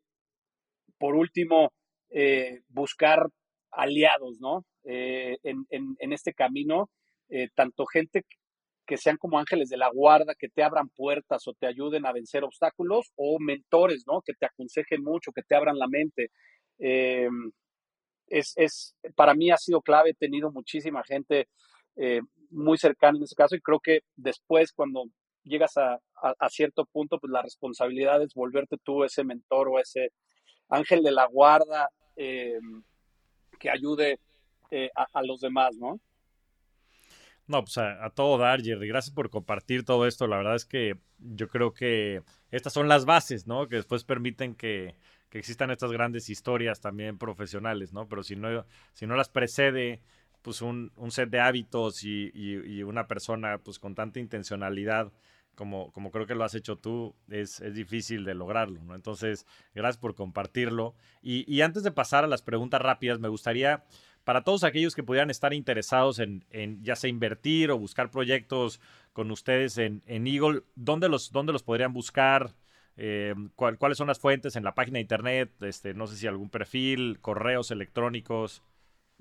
por 0.99 1.17
último, 1.17 1.73
eh, 2.11 2.61
buscar 2.69 3.29
aliados, 3.71 4.39
¿no? 4.41 4.65
Eh, 4.85 5.37
en, 5.43 6.13
este 6.13 6.33
camino, 6.33 6.89
eh, 7.29 7.49
tanto 7.55 7.85
gente 7.85 8.25
que 8.87 8.97
sean 8.97 9.19
como 9.19 9.39
ángeles 9.39 9.69
de 9.69 9.77
la 9.77 9.91
guarda, 9.93 10.35
que 10.39 10.49
te 10.49 10.63
abran 10.63 10.89
puertas 10.89 11.47
o 11.47 11.53
te 11.53 11.67
ayuden 11.67 12.07
a 12.07 12.13
vencer 12.13 12.45
obstáculos, 12.45 13.13
o 13.17 13.39
mentores, 13.39 14.05
¿no? 14.07 14.23
Que 14.23 14.33
te 14.33 14.47
aconsejen 14.47 15.03
mucho, 15.03 15.33
que 15.33 15.43
te 15.43 15.55
abran 15.55 15.79
la 15.79 15.87
mente. 15.89 16.31
es, 18.29 18.97
para 19.15 19.35
mí 19.35 19.51
ha 19.51 19.59
sido 19.59 19.83
clave, 19.83 20.11
he 20.11 20.15
tenido 20.15 20.51
muchísima 20.51 21.03
gente 21.05 21.49
muy 22.51 22.79
cercana 22.79 23.19
en 23.19 23.25
ese 23.25 23.35
caso 23.35 23.57
y 23.57 23.61
creo 23.61 23.81
que 23.81 24.01
después 24.17 24.73
cuando 24.73 25.05
llegas 25.43 25.77
a, 25.77 25.99
a, 26.23 26.49
cierto 26.49 26.87
punto, 26.87 27.19
pues 27.19 27.31
la 27.31 27.43
responsabilidad 27.43 28.23
es 28.23 28.33
volverte 28.35 28.77
tú 28.83 29.05
ese 29.05 29.25
mentor 29.25 29.69
o 29.69 29.79
ese 29.79 30.11
ángel 30.69 31.03
de 31.03 31.13
la 31.13 31.27
guarda 31.27 31.89
eh, 32.19 32.59
que 33.59 33.71
ayude 33.71 34.19
eh, 34.71 34.91
a, 34.95 35.23
los 35.23 35.41
demás, 35.41 35.77
¿no? 35.77 36.01
No, 37.47 37.63
pues 37.63 37.79
a, 37.79 38.11
todo 38.11 38.37
dar. 38.37 38.61
Gracias 38.61 39.15
por 39.15 39.31
compartir 39.31 39.85
todo 39.85 40.07
esto. 40.07 40.27
La 40.27 40.37
verdad 40.37 40.57
es 40.57 40.67
que 40.67 40.99
yo 41.19 41.49
creo 41.49 41.73
que 41.73 42.23
estas 42.51 42.73
son 42.73 42.89
las 42.89 43.05
bases, 43.05 43.47
¿no? 43.47 43.69
Que 43.69 43.77
después 43.77 44.05
permiten 44.05 44.55
que, 44.55 44.97
existan 45.31 45.71
estas 45.71 45.93
grandes 45.93 46.29
historias 46.29 46.81
también 46.81 47.19
profesionales, 47.19 47.93
¿no? 47.93 48.09
Pero 48.09 48.23
si 48.23 48.35
no, 48.35 48.67
si 48.95 49.07
no 49.07 49.15
las 49.15 49.29
precede 49.29 50.01
pues 50.43 50.63
un, 50.63 50.91
set 51.11 51.31
de 51.31 51.41
hábitos 51.41 52.03
y, 52.05 52.31
y, 52.35 52.83
una 52.83 53.07
persona 53.07 53.59
pues 53.59 53.79
con 53.79 53.95
tanta 53.95 54.21
intencionalidad 54.21 55.13
como, 55.59 55.91
como 55.91 56.13
creo 56.13 56.25
que 56.25 56.37
lo 56.37 56.45
has 56.45 56.55
hecho 56.55 56.77
tú, 56.77 57.17
es, 57.29 57.61
es 57.61 57.75
difícil 57.75 58.25
de 58.25 58.37
lograrlo, 58.37 58.81
¿no? 58.85 58.95
Entonces, 58.95 59.45
gracias 59.75 59.99
por 59.99 60.15
compartirlo. 60.15 60.95
Y, 61.21 61.53
y, 61.53 61.63
antes 61.63 61.83
de 61.83 61.91
pasar 61.91 62.23
a 62.23 62.29
las 62.29 62.43
preguntas 62.43 62.81
rápidas, 62.81 63.19
me 63.19 63.27
gustaría, 63.27 63.83
para 64.23 64.45
todos 64.45 64.63
aquellos 64.63 64.95
que 64.95 65.03
pudieran 65.03 65.31
estar 65.31 65.53
interesados 65.53 66.21
en, 66.21 66.45
en 66.51 66.85
ya 66.85 66.95
sea 66.95 67.11
invertir 67.11 67.73
o 67.73 67.79
buscar 67.79 68.09
proyectos 68.13 68.81
con 69.13 69.33
ustedes 69.33 69.79
en, 69.79 70.05
en 70.07 70.29
Eagle, 70.29 70.63
¿dónde 70.77 71.09
los, 71.09 71.33
dónde 71.33 71.53
los 71.53 71.65
podrían 71.65 71.93
buscar? 71.93 72.55
Eh, 72.97 73.35
¿Cuáles 73.57 73.99
son 73.99 74.07
las 74.07 74.21
fuentes 74.21 74.55
en 74.55 74.63
la 74.63 74.77
página 74.77 74.99
de 74.99 75.03
internet? 75.03 75.51
Este, 75.63 75.93
no 75.93 76.07
sé 76.07 76.15
si 76.17 76.29
algún 76.29 76.51
perfil, 76.51 77.19
correos 77.21 77.73
electrónicos. 77.73 78.63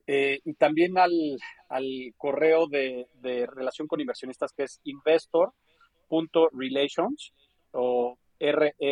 eh, 0.06 0.40
y 0.44 0.54
también 0.54 0.96
al, 0.98 1.40
correo 2.16 2.68
de, 2.68 3.08
relación 3.46 3.88
con 3.88 4.00
inversionistas 4.00 4.52
que 4.52 4.62
es 4.64 4.80
investor.relations 4.84 7.32
o 7.72 8.16
R-E-L-A-T-I-O-N-S 8.38 8.84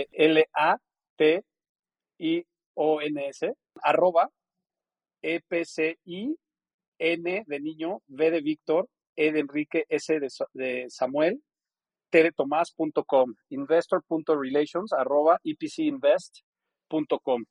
arroba 3.82 4.30
E-P-C-I 5.22 6.36
N 7.00 7.44
de 7.46 7.61
niño, 7.61 8.02
V 8.08 8.30
de 8.30 8.40
Víctor, 8.42 8.88
E 9.16 9.32
de 9.32 9.40
Enrique, 9.40 9.86
S 9.88 10.20
de, 10.52 10.86
Samuel, 10.90 11.42
T 12.11 12.22
de 12.22 12.32
Tomás.com, 12.32 13.34
investor.relations 13.48 14.92
arroba 14.92 15.40
epcinvest.com. 15.44 17.44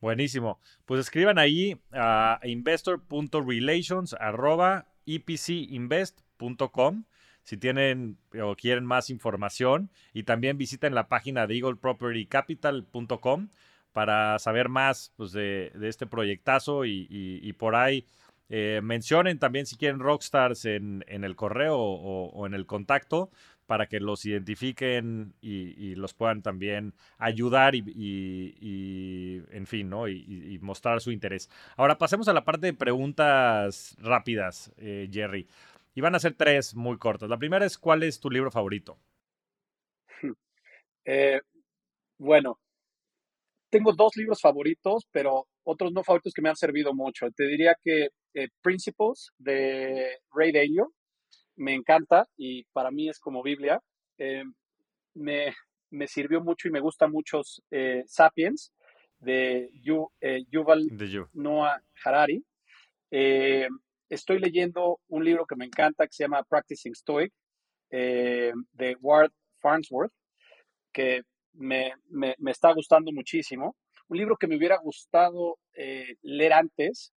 Buenísimo. 0.00 0.60
Pues 0.86 1.00
escriban 1.00 1.38
ahí 1.38 1.78
a 1.92 2.40
investor.relations 2.44 4.14
arroba 4.14 4.86
epcinvest.com 5.06 7.04
si 7.48 7.56
tienen 7.56 8.18
o 8.42 8.54
quieren 8.56 8.84
más 8.84 9.08
información 9.08 9.90
y 10.12 10.24
también 10.24 10.58
visiten 10.58 10.94
la 10.94 11.08
página 11.08 11.46
de 11.46 11.54
eaglepropertycapital.com 11.54 13.48
para 13.94 14.38
saber 14.38 14.68
más 14.68 15.14
pues, 15.16 15.32
de, 15.32 15.72
este 15.80 16.06
proyectazo 16.06 16.84
y, 16.84 17.50
por 17.58 17.74
ahí 17.74 18.04
eh, 18.50 18.80
mencionen 18.82 19.38
también 19.38 19.66
si 19.66 19.76
quieren 19.76 20.00
rockstars 20.00 20.64
en, 20.64 21.04
el 21.06 21.36
correo 21.36 21.78
o, 21.78 22.46
en 22.46 22.54
el 22.54 22.66
contacto 22.66 23.30
para 23.66 23.86
que 23.86 24.00
los 24.00 24.24
identifiquen 24.24 25.34
y, 25.42 25.94
los 25.96 26.14
puedan 26.14 26.40
también 26.40 26.94
ayudar 27.18 27.74
y, 27.74 29.42
en 29.50 29.66
fin, 29.66 29.90
¿no? 29.90 30.08
Y, 30.08 30.58
mostrar 30.62 31.00
su 31.00 31.12
interés. 31.12 31.50
Ahora 31.76 31.98
pasemos 31.98 32.28
a 32.28 32.32
la 32.32 32.44
parte 32.44 32.66
de 32.68 32.74
preguntas 32.74 33.96
rápidas, 34.00 34.72
eh, 34.78 35.08
Jerry. 35.12 35.46
Y 35.94 36.00
van 36.00 36.14
a 36.14 36.20
ser 36.20 36.34
tres 36.34 36.74
muy 36.74 36.96
cortas. 36.96 37.28
La 37.28 37.38
primera 37.38 37.66
es, 37.66 37.76
¿cuál 37.76 38.02
es 38.02 38.20
tu 38.20 38.30
libro 38.30 38.50
favorito? 38.50 38.98
Eh, 41.10 41.40
bueno, 42.18 42.58
tengo 43.70 43.92
dos 43.92 44.16
libros 44.16 44.40
favoritos, 44.40 45.06
pero 45.10 45.46
otros 45.64 45.92
no 45.92 46.02
favoritos 46.02 46.32
que 46.32 46.42
me 46.42 46.48
han 46.48 46.56
servido 46.56 46.94
mucho. 46.94 47.30
Te 47.30 47.46
diría 47.46 47.76
que 47.82 48.08
eh, 48.34 48.48
Principles 48.62 49.30
de 49.38 50.18
Ray 50.32 50.52
Dalio 50.52 50.92
me 51.56 51.74
encanta 51.74 52.26
y 52.36 52.64
para 52.72 52.90
mí 52.90 53.08
es 53.08 53.18
como 53.18 53.42
Biblia. 53.42 53.80
Eh, 54.18 54.44
me, 55.14 55.52
sirvió 56.06 56.40
mucho 56.40 56.68
y 56.68 56.70
me 56.70 56.80
gusta 56.80 57.08
mucho 57.08 57.40
eh, 57.70 58.02
Sapiens 58.06 58.72
de 59.18 59.70
Yuval 59.82 60.86
Noah 61.32 61.82
Harari. 62.04 62.44
estoy 63.10 64.38
leyendo 64.38 65.00
un 65.08 65.24
libro 65.24 65.44
que 65.44 65.56
me 65.56 65.64
encanta 65.64 66.06
que 66.06 66.12
se 66.12 66.24
llama 66.24 66.44
Practicing 66.44 66.94
Stoic 66.94 67.32
de 67.90 68.96
Ward 69.00 69.32
Farnsworth, 69.60 70.12
que 70.92 71.22
me, 71.58 71.92
está 72.46 72.72
gustando 72.72 73.12
muchísimo. 73.12 73.76
Un 74.08 74.18
libro 74.18 74.36
que 74.36 74.46
me 74.46 74.56
hubiera 74.56 74.78
gustado 74.78 75.58
eh, 75.74 76.14
leer 76.22 76.54
antes 76.54 77.12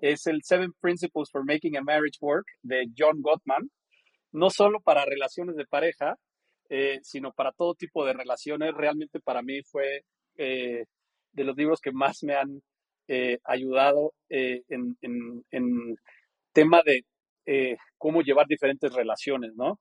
es 0.00 0.26
el 0.26 0.42
Seven 0.42 0.72
Principles 0.80 1.30
for 1.30 1.44
Making 1.44 1.76
a 1.76 1.82
Marriage 1.82 2.18
Work 2.20 2.46
de 2.62 2.86
John 2.96 3.20
Gottman, 3.20 3.70
no 4.32 4.48
solo 4.48 4.80
para 4.80 5.04
relaciones 5.04 5.56
de 5.56 5.66
pareja, 5.66 6.16
eh, 6.70 7.00
sino 7.02 7.32
para 7.32 7.52
todo 7.52 7.74
tipo 7.74 8.06
de 8.06 8.14
relaciones. 8.14 8.72
Realmente 8.74 9.20
para 9.20 9.42
mí 9.42 9.62
fue 9.64 10.04
eh, 10.38 10.84
de 11.32 11.44
los 11.44 11.56
libros 11.56 11.80
que 11.80 11.92
más 11.92 12.22
me 12.22 12.34
han 12.34 12.62
ayudado 13.44 14.14
en, 14.30 14.96
en, 15.02 15.96
tema 16.54 16.82
de 16.82 17.04
cómo 17.98 18.22
llevar 18.22 18.46
diferentes 18.46 18.90
relaciones, 18.94 19.52
¿no? 19.54 19.78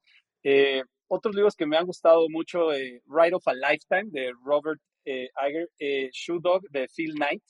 Otros 1.12 1.36
libros 1.36 1.56
que 1.56 1.66
me 1.66 1.76
han 1.76 1.86
gustado 1.86 2.30
mucho, 2.30 2.72
eh, 2.72 3.02
Ride 3.06 3.36
of 3.36 3.46
a 3.48 3.54
Lifetime 3.54 4.06
de 4.12 4.32
Robert 4.46 4.80
eh, 5.06 5.30
Iger, 5.36 5.68
eh, 5.80 6.10
Shoe 6.14 6.40
Dog 6.40 6.62
de 6.70 6.88
Phil 6.88 7.16
Knight, 7.16 7.44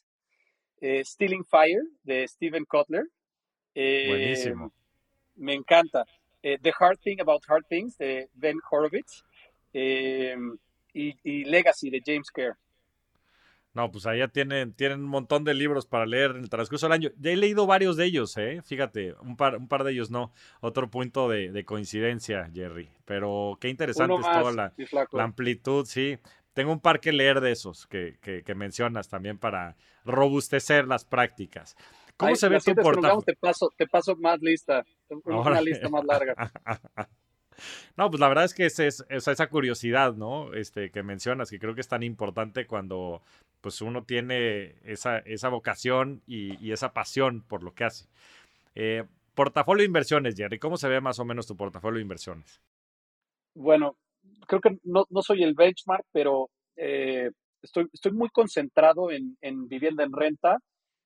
eh, 0.82 1.03
Stealing 1.03 1.43
Fire 1.43 1.84
de 2.03 2.28
Steven 2.28 2.66
Kotler. 2.66 3.05
Buenísimo. 3.76 4.72
Me 5.36 5.53
encanta. 5.53 6.05
The 6.41 6.74
Hard 6.80 6.99
Thing 7.01 7.22
About 7.22 7.43
Hard 7.47 7.68
Things 7.70 7.95
de 7.97 8.28
Ben 8.34 8.59
Horowitz 8.70 9.24
y, 9.74 11.43
Legacy 11.45 11.91
de 11.91 12.01
James 12.03 12.32
Kerr. 12.32 12.57
No, 13.74 13.89
pues 13.89 14.05
allá 14.05 14.28
tienen, 14.28 14.74
tienen 14.74 14.99
un 14.99 15.07
montón 15.07 15.45
de 15.45 15.53
libros 15.53 15.86
para 15.86 16.05
leer 16.05 16.32
en 16.32 16.43
el 16.43 16.49
transcurso 16.49 16.88
del 16.88 16.93
año. 16.93 17.09
Ya 17.17 17.32
he 17.32 17.38
leído 17.38 17.65
varios 17.65 17.95
de 17.95 18.05
ellos, 18.05 18.36
¿eh? 18.38 18.61
Fíjate, 18.65 19.13
un 19.22 19.38
par, 19.38 19.55
un 19.55 19.69
par 19.69 19.86
de 19.86 19.93
ellos 19.93 20.11
no. 20.11 20.34
Otro 20.59 20.89
punto 20.89 21.30
de, 21.30 21.63
coincidencia, 21.63 22.49
Jerry. 22.53 22.89
Pero 23.05 23.57
qué 23.61 23.69
interesante 23.69 24.15
es 24.15 24.22
toda 24.22 24.51
la, 24.51 24.74
amplitud, 25.24 25.86
sí. 25.86 26.17
Tengo 26.53 26.74
un 26.74 26.82
par 26.82 26.99
que 26.99 27.13
leer 27.13 27.39
de 27.39 27.51
esos 27.51 27.88
que, 27.88 28.43
mencionas 28.55 29.07
también 29.07 29.38
para 29.38 29.78
robustecer 30.03 30.86
las 30.86 31.05
prácticas. 31.05 31.78
¿Cómo 32.17 32.36
se 32.36 32.49
ve 32.49 32.59
tu 32.59 32.76
portafolio? 32.76 33.22
Te 33.22 33.36
paso, 33.36 33.72
te 33.78 33.88
paso 33.88 34.17
más 34.17 34.41
lista, 34.41 34.84
una 35.24 35.61
lista 35.61 35.88
más 35.88 36.03
larga. 36.03 36.36
No, 37.97 38.09
pues 38.09 38.20
la 38.20 38.28
verdad 38.28 38.45
es 38.45 38.53
que 38.53 38.66
es, 38.66 38.80
esa 38.80 39.47
curiosidad, 39.47 40.14
¿no? 40.14 40.53
Este, 40.53 40.91
que 40.91 41.03
mencionas, 41.03 41.49
que 41.49 41.59
creo 41.59 41.76
que 41.76 41.82
es 41.82 41.88
tan 41.88 42.03
importante 42.03 42.66
cuando 42.66 43.22
pues 43.62 43.82
uno 43.82 44.03
tiene 44.03 44.76
esa, 44.84 45.20
esa 45.20 45.49
vocación 45.49 46.22
y, 46.26 46.72
esa 46.72 46.93
pasión 46.93 47.41
por 47.41 47.64
lo 47.64 47.74
que 47.74 47.84
hace. 47.84 48.05
Eh, 48.76 49.03
portafolio 49.36 49.82
de 49.82 49.88
inversiones, 49.88 50.36
Jerry, 50.36 50.59
¿cómo 50.59 50.78
se 50.78 50.89
ve 50.89 50.99
más 50.99 51.20
o 51.20 51.26
menos 51.26 51.47
tu 51.47 51.55
portafolio 51.55 51.97
de 51.97 52.03
inversiones? 52.03 52.62
Bueno, 53.53 53.95
creo 54.47 54.62
que 54.62 54.78
no, 54.84 55.05
soy 55.22 55.43
el 55.43 55.53
benchmark, 55.53 56.05
pero 56.12 56.49
eh, 56.76 57.30
estoy, 57.62 57.88
estoy 57.93 58.14
muy 58.14 58.30
concentrado 58.30 59.12
en, 59.12 59.68
vivienda 59.68 60.03
en 60.03 60.14
renta, 60.14 60.57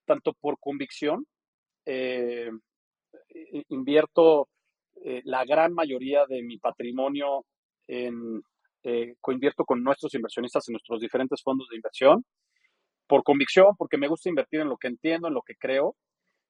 tanto 0.05 0.33
por 0.33 0.57
convicción. 0.59 1.25
Eh, 1.85 2.51
invierto 3.69 4.47
la 5.23 5.45
gran 5.45 5.73
mayoría 5.73 6.25
de 6.27 6.41
mi 6.41 6.57
patrimonio 6.57 7.45
en, 7.87 8.41
coinvierto 9.21 9.65
con 9.65 9.83
nuestros 9.83 10.13
inversionistas 10.13 10.67
en 10.67 10.73
nuestros 10.73 10.99
diferentes 10.99 11.41
fondos 11.43 11.67
de 11.69 11.75
inversión 11.75 12.25
por 13.07 13.23
convicción, 13.23 13.75
porque 13.77 13.97
me 13.97 14.07
gusta 14.07 14.29
invertir 14.29 14.61
en 14.61 14.69
lo 14.69 14.77
que 14.77 14.87
entiendo, 14.87 15.27
en 15.27 15.33
lo 15.33 15.41
que 15.41 15.55
creo. 15.55 15.95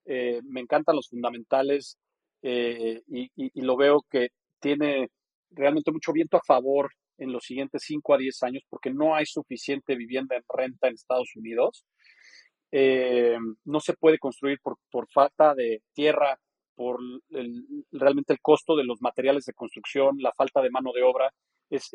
Eh, 0.06 0.42
me 0.44 0.62
encantan 0.62 0.96
los 0.96 1.10
fundamentales 1.10 1.98
eh, 2.42 3.02
y, 3.08 3.62
lo 3.62 3.76
veo 3.76 4.06
que 4.10 4.30
tiene 4.60 5.10
realmente 5.50 5.92
mucho 5.92 6.14
viento 6.14 6.38
a 6.38 6.44
favor 6.46 6.92
en 7.18 7.32
los 7.32 7.44
siguientes 7.44 7.84
5 7.86 8.14
a 8.14 8.18
10 8.18 8.44
años 8.44 8.64
porque 8.70 8.92
no 8.92 9.16
hay 9.16 9.26
suficiente 9.26 9.96
vivienda 9.96 10.36
en 10.36 10.44
renta 10.48 10.88
en 10.88 10.94
Estados 10.94 11.36
Unidos. 11.36 11.86
Eh, 12.72 13.38
no 13.64 13.80
se 13.80 13.94
puede 13.94 14.20
construir 14.20 14.60
por, 14.62 15.08
falta 15.12 15.56
de 15.56 15.82
tierra, 15.94 16.38
por 16.76 17.00
realmente 17.92 18.34
el 18.34 18.42
costo 18.42 18.76
de 18.76 18.84
los 18.84 19.02
materiales 19.02 19.46
de 19.46 19.54
construcción, 19.54 20.18
la 20.20 20.34
falta 20.34 20.62
de 20.62 20.70
mano 20.70 20.92
de 20.94 21.04
obra. 21.04 21.32
es 21.70 21.92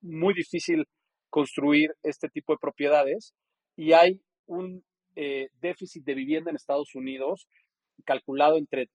muy 0.00 0.34
difícil 0.34 0.86
construir 1.30 1.94
este 2.02 2.28
tipo 2.28 2.52
de 2.52 2.58
propiedades 2.58 3.34
y 3.74 3.94
hay 3.94 4.20
un 4.46 4.84
eh, 5.16 5.48
déficit 5.60 6.04
de 6.04 6.14
vivienda 6.14 6.50
en 6.50 6.56
Estados 6.56 6.94
Unidos 6.94 7.46
calculado 8.04 8.58
entre 8.58 8.88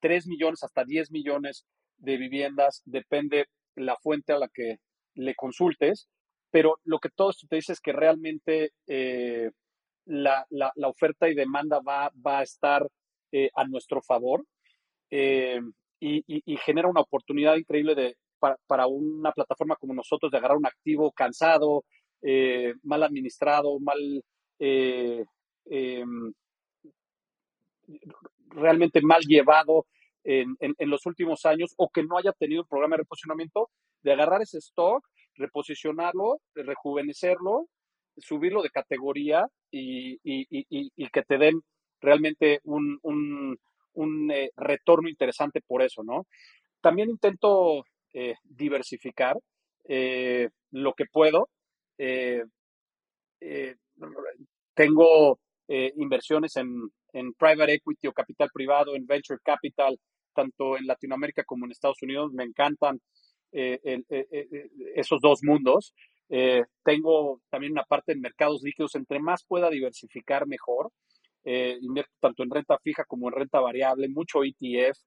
3 0.00 0.26
millones 0.26 0.62
hasta 0.62 0.84
10 0.84 1.10
millones 1.10 1.64
de 1.98 2.16
viviendas, 2.16 2.82
depende 2.84 3.46
la 3.74 3.96
fuente 3.96 4.32
a 4.32 4.38
la 4.38 4.48
que 4.48 4.76
le 5.14 5.34
consultes, 5.34 6.08
pero 6.50 6.78
lo 6.84 6.98
que 6.98 7.08
todo 7.08 7.30
esto 7.30 7.46
te 7.48 7.56
dice 7.56 7.72
es 7.72 7.80
que 7.80 7.92
realmente 7.92 8.72
eh, 8.86 9.50
la, 10.04 10.46
oferta 10.84 11.28
y 11.28 11.34
demanda 11.34 11.80
va, 11.80 12.10
va 12.26 12.40
a 12.40 12.42
estar 12.42 12.86
eh, 13.32 13.50
a 13.54 13.64
nuestro 13.66 14.02
favor 14.02 14.44
y, 15.12 16.56
genera 16.64 16.88
una 16.88 17.00
oportunidad 17.00 17.56
increíble 17.56 17.94
de, 17.94 18.16
para, 18.66 18.86
una 18.86 19.32
plataforma 19.32 19.76
como 19.76 19.94
nosotros 19.94 20.32
de 20.32 20.38
agarrar 20.38 20.56
un 20.56 20.66
activo 20.66 21.12
cansado, 21.12 21.84
eh, 22.22 22.74
mal 22.82 23.02
administrado, 23.02 23.78
mal, 23.78 24.24
eh, 24.58 25.24
em, 25.66 26.32
realmente 28.48 29.00
mal 29.02 29.20
llevado 29.22 29.86
en, 30.24 30.56
los 30.78 31.04
últimos 31.06 31.44
años 31.46 31.74
o 31.76 31.88
que 31.88 32.04
no 32.04 32.16
haya 32.16 32.32
tenido 32.32 32.62
un 32.62 32.68
programa 32.68 32.94
de 32.94 33.02
reposicionamiento, 33.02 33.70
de 34.02 34.12
agarrar 34.12 34.42
ese 34.42 34.58
stock, 34.58 35.04
reposicionarlo, 35.36 36.40
rejuvenecerlo, 36.54 37.66
subirlo 38.16 38.62
de 38.62 38.70
categoría 38.70 39.46
y, 39.70 40.18
que 41.10 41.22
te 41.22 41.38
den 41.38 41.60
realmente 42.00 42.60
un, 42.64 42.98
un, 43.02 43.58
eh, 44.30 44.50
retorno 44.56 45.08
interesante 45.08 45.60
por 45.66 45.82
eso, 45.82 46.02
¿no? 46.02 46.26
también 46.80 47.10
intento 47.10 47.84
diversificar 48.44 49.36
lo 50.70 50.92
que 50.94 51.04
puedo. 51.10 51.48
tengo 54.74 55.38
inversiones 55.68 56.56
en, 56.56 56.90
en 57.12 57.32
private 57.34 57.74
equity 57.74 58.08
o 58.08 58.12
capital 58.12 58.50
privado, 58.52 58.94
en 58.94 59.06
venture 59.06 59.38
capital, 59.42 59.98
tanto 60.34 60.76
en 60.76 60.86
Latinoamérica 60.86 61.44
como 61.44 61.64
en 61.64 61.72
Estados 61.72 62.02
Unidos. 62.02 62.32
Me 62.32 62.44
encantan 62.44 62.98
eh, 63.52 63.78
eh, 63.84 64.02
eh, 64.08 64.68
esos 64.96 65.20
dos 65.20 65.40
mundos. 65.42 65.94
tengo 66.82 67.40
también 67.50 67.72
una 67.72 67.84
parte 67.84 68.12
en 68.12 68.20
mercados 68.20 68.62
líquidos. 68.62 68.94
Entre 68.94 69.20
más 69.20 69.44
pueda 69.46 69.70
diversificar, 69.70 70.46
mejor. 70.46 70.90
Invierto 71.44 72.12
tanto 72.20 72.42
en 72.42 72.50
renta 72.50 72.78
fija 72.78 73.04
como 73.04 73.28
en 73.28 73.34
renta 73.34 73.60
variable, 73.60 74.08
mucho 74.08 74.40
ETF, 74.44 74.98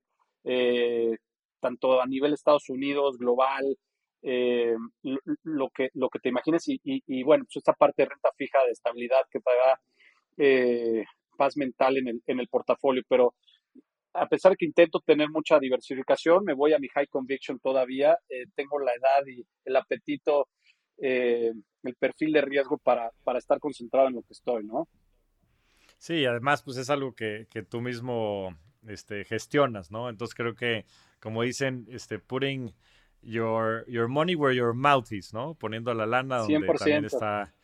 tanto 1.60 2.02
a 2.02 2.06
nivel 2.06 2.34
Estados 2.34 2.70
Unidos, 2.70 3.18
global, 3.18 3.78
lo, 4.22 5.70
que, 5.70 5.90
lo 5.94 6.10
que 6.10 6.20
te 6.20 6.30
imagines. 6.30 6.64
Y, 6.68 7.24
bueno, 7.24 7.46
pues 7.46 7.58
esta 7.58 7.74
parte 7.74 8.04
de 8.04 8.10
renta 8.10 8.30
fija 8.38 8.60
de 8.66 8.72
estabilidad 8.72 9.22
que 9.30 9.40
te 9.40 9.52
da 9.52 11.06
paz 11.38 11.58
mental 11.58 11.98
en 11.98 12.08
el, 12.08 12.22
en 12.26 12.40
el 12.40 12.48
portafolio. 12.48 13.04
Pero 13.08 13.34
a 14.16 14.28
pesar 14.28 14.52
de 14.52 14.58
que 14.58 14.66
intento 14.66 15.02
tener 15.06 15.30
mucha 15.30 15.60
diversificación, 15.60 16.44
me 16.46 16.54
voy 16.54 16.74
a 16.74 16.80
mi 16.80 16.88
high 16.88 17.08
conviction 17.08 17.60
todavía. 17.60 18.18
Eh, 18.30 18.46
tengo 18.56 18.80
la 18.80 18.94
edad 18.94 19.26
y 19.28 19.46
el 19.66 19.76
apetito, 19.76 20.48
eh, 20.98 21.52
el 21.84 21.96
perfil 21.96 22.34
de 22.34 22.42
riesgo 22.42 22.78
para, 22.78 23.12
para, 23.24 23.40
estar 23.40 23.60
concentrado 23.60 24.08
en 24.08 24.16
lo 24.16 24.22
que 24.22 24.34
estoy, 24.34 24.64
¿no? 24.64 24.88
Sí, 26.06 26.24
además, 26.24 26.62
pues 26.62 26.78
es 26.78 26.92
algo 26.92 27.16
que, 27.16 27.48
que 27.50 27.64
tú 27.64 27.82
mismo 27.82 28.56
este, 28.86 29.26
gestionas, 29.26 29.90
¿no? 29.90 30.08
Entonces 30.08 30.36
creo 30.36 30.54
que, 30.54 30.86
como 31.20 31.42
dicen, 31.42 31.88
este, 31.90 32.20
putting 32.20 32.76
your, 33.24 33.84
your 33.88 34.08
money 34.08 34.36
where 34.36 34.56
your 34.56 34.76
mouth 34.76 35.12
is, 35.12 35.34
¿no? 35.34 35.56
Poniendo 35.56 35.92
la 35.96 36.06
lana 36.06 36.38
donde 36.38 36.60
también 36.78 37.06
está 37.06 37.56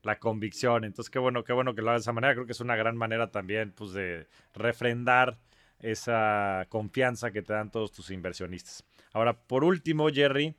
la 0.00 0.18
convicción. 0.18 0.84
Entonces, 0.84 1.10
qué 1.10 1.18
bueno, 1.18 1.44
qué 1.44 1.52
bueno 1.52 1.74
que 1.74 1.82
lo 1.82 1.90
hagas 1.90 2.00
de 2.00 2.04
esa 2.04 2.14
manera. 2.14 2.32
Creo 2.32 2.46
que 2.46 2.52
es 2.52 2.60
una 2.62 2.74
gran 2.74 2.96
manera 2.96 3.30
también, 3.30 3.72
pues, 3.72 3.92
de 3.92 4.28
refrendar 4.54 5.36
esa 5.80 6.64
confianza 6.70 7.32
que 7.32 7.42
te 7.42 7.52
dan 7.52 7.70
todos 7.70 7.92
tus 7.92 8.10
inversionistas. 8.10 8.82
Ahora, 9.12 9.38
por 9.38 9.62
último, 9.62 10.08
Jerry, 10.08 10.56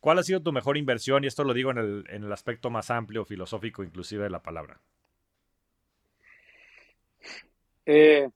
¿cuál 0.00 0.18
ha 0.18 0.24
sido 0.24 0.42
tu 0.42 0.50
mejor 0.50 0.76
inversión? 0.76 1.22
Y 1.22 1.28
esto 1.28 1.44
lo 1.44 1.54
digo 1.54 1.70
en 1.70 1.78
el, 1.78 2.04
en 2.08 2.24
el 2.24 2.32
aspecto 2.32 2.70
más 2.70 2.90
amplio, 2.90 3.24
filosófico 3.24 3.84
inclusive 3.84 4.24
de 4.24 4.30
la 4.30 4.42
palabra. 4.42 4.80
Eh, 7.86 8.28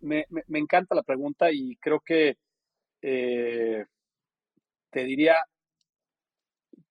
me, 0.00 0.26
encanta 0.52 0.94
la 0.94 1.02
pregunta 1.02 1.50
y 1.52 1.76
creo 1.76 2.00
que 2.00 2.36
eh, 3.00 3.84
te 4.90 5.04
diría 5.04 5.36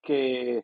que, 0.02 0.62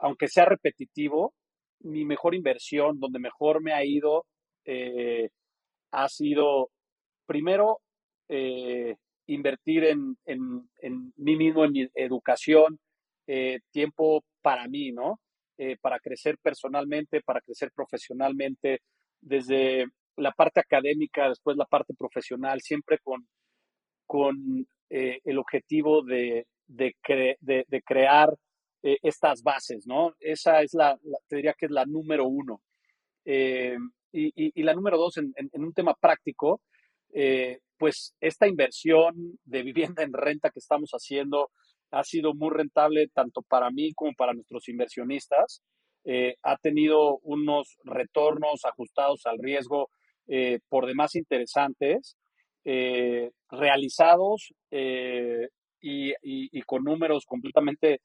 aunque 0.00 0.28
sea 0.28 0.46
repetitivo, 0.46 1.34
mi 1.80 2.04
mejor 2.04 2.34
inversión, 2.34 2.98
donde 2.98 3.18
mejor 3.18 3.60
me 3.60 3.72
ha 3.72 3.84
ido, 3.84 4.24
eh, 4.64 5.28
ha 5.90 6.08
sido, 6.08 6.70
primero, 7.26 7.80
invertir 9.26 9.84
en, 9.84 10.16
mí 11.16 11.36
mismo, 11.36 11.64
en 11.64 11.72
mi 11.72 11.88
educación, 11.94 12.80
tiempo 13.70 14.24
para 14.40 14.66
mí, 14.66 14.92
¿no? 14.92 15.20
Eh, 15.56 15.76
para 15.80 16.00
crecer 16.00 16.36
personalmente, 16.42 17.22
para 17.22 17.40
crecer 17.40 17.70
profesionalmente, 17.72 18.80
desde 19.20 19.86
la 20.16 20.32
parte 20.32 20.60
académica, 20.60 21.28
después 21.28 21.56
la 21.56 21.66
parte 21.66 21.94
profesional, 21.94 22.60
siempre 22.60 22.98
con, 22.98 23.26
con 24.06 24.66
el 24.90 25.38
objetivo 25.38 26.02
de, 26.02 26.46
de, 26.66 26.94
crear 27.84 28.28
estas 28.82 29.42
bases, 29.42 29.86
¿no? 29.86 30.14
Esa 30.20 30.62
es 30.62 30.72
la, 30.74 30.96
te 31.26 31.36
diría 31.36 31.54
que 31.54 31.66
es 31.66 31.72
la 31.72 31.84
número 31.84 32.26
uno. 32.26 32.60
Y, 34.16 34.62
la 34.62 34.74
número 34.74 34.96
dos, 34.96 35.16
en, 35.16 35.34
un 35.52 35.72
tema 35.72 35.94
práctico, 35.94 36.60
eh, 37.12 37.58
pues 37.76 38.14
esta 38.20 38.46
inversión 38.46 39.38
de 39.44 39.62
vivienda 39.64 40.04
en 40.04 40.12
renta 40.12 40.50
que 40.50 40.60
estamos 40.60 40.90
haciendo 40.92 41.50
ha 41.94 42.04
sido 42.04 42.34
muy 42.34 42.50
rentable 42.50 43.08
tanto 43.08 43.42
para 43.42 43.70
mí 43.70 43.92
como 43.94 44.12
para 44.14 44.34
nuestros 44.34 44.68
inversionistas. 44.68 45.62
Eh, 46.04 46.36
ha 46.42 46.56
tenido 46.58 47.18
unos 47.22 47.78
retornos 47.84 48.64
ajustados 48.64 49.24
al 49.26 49.38
riesgo 49.38 49.90
eh, 50.26 50.60
por 50.68 50.86
demás 50.86 51.14
interesantes, 51.14 52.16
realizados 53.50 54.54
y, 55.80 56.62
con 56.62 56.82
números 56.82 57.26
completamente 57.26 58.00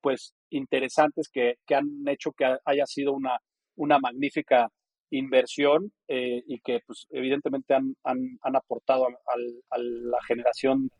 pues 0.00 0.32
interesantes 0.50 1.28
que, 1.28 1.56
que, 1.66 1.74
han 1.74 1.88
hecho 2.06 2.30
que 2.30 2.56
haya 2.64 2.86
sido 2.86 3.12
una 3.12 3.40
una 3.80 3.98
magnífica 3.98 4.68
inversión 5.10 5.92
eh, 6.06 6.42
y 6.46 6.60
que 6.60 6.80
pues, 6.86 7.06
evidentemente 7.10 7.74
han, 7.74 7.96
aportado 8.42 9.06
a, 9.06 9.78
la 9.78 10.18
generación 10.28 10.90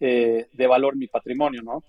eh, 0.00 0.48
de 0.52 0.66
valor 0.66 0.96
mi 0.96 1.06
patrimonio, 1.06 1.62
¿no? 1.62 1.82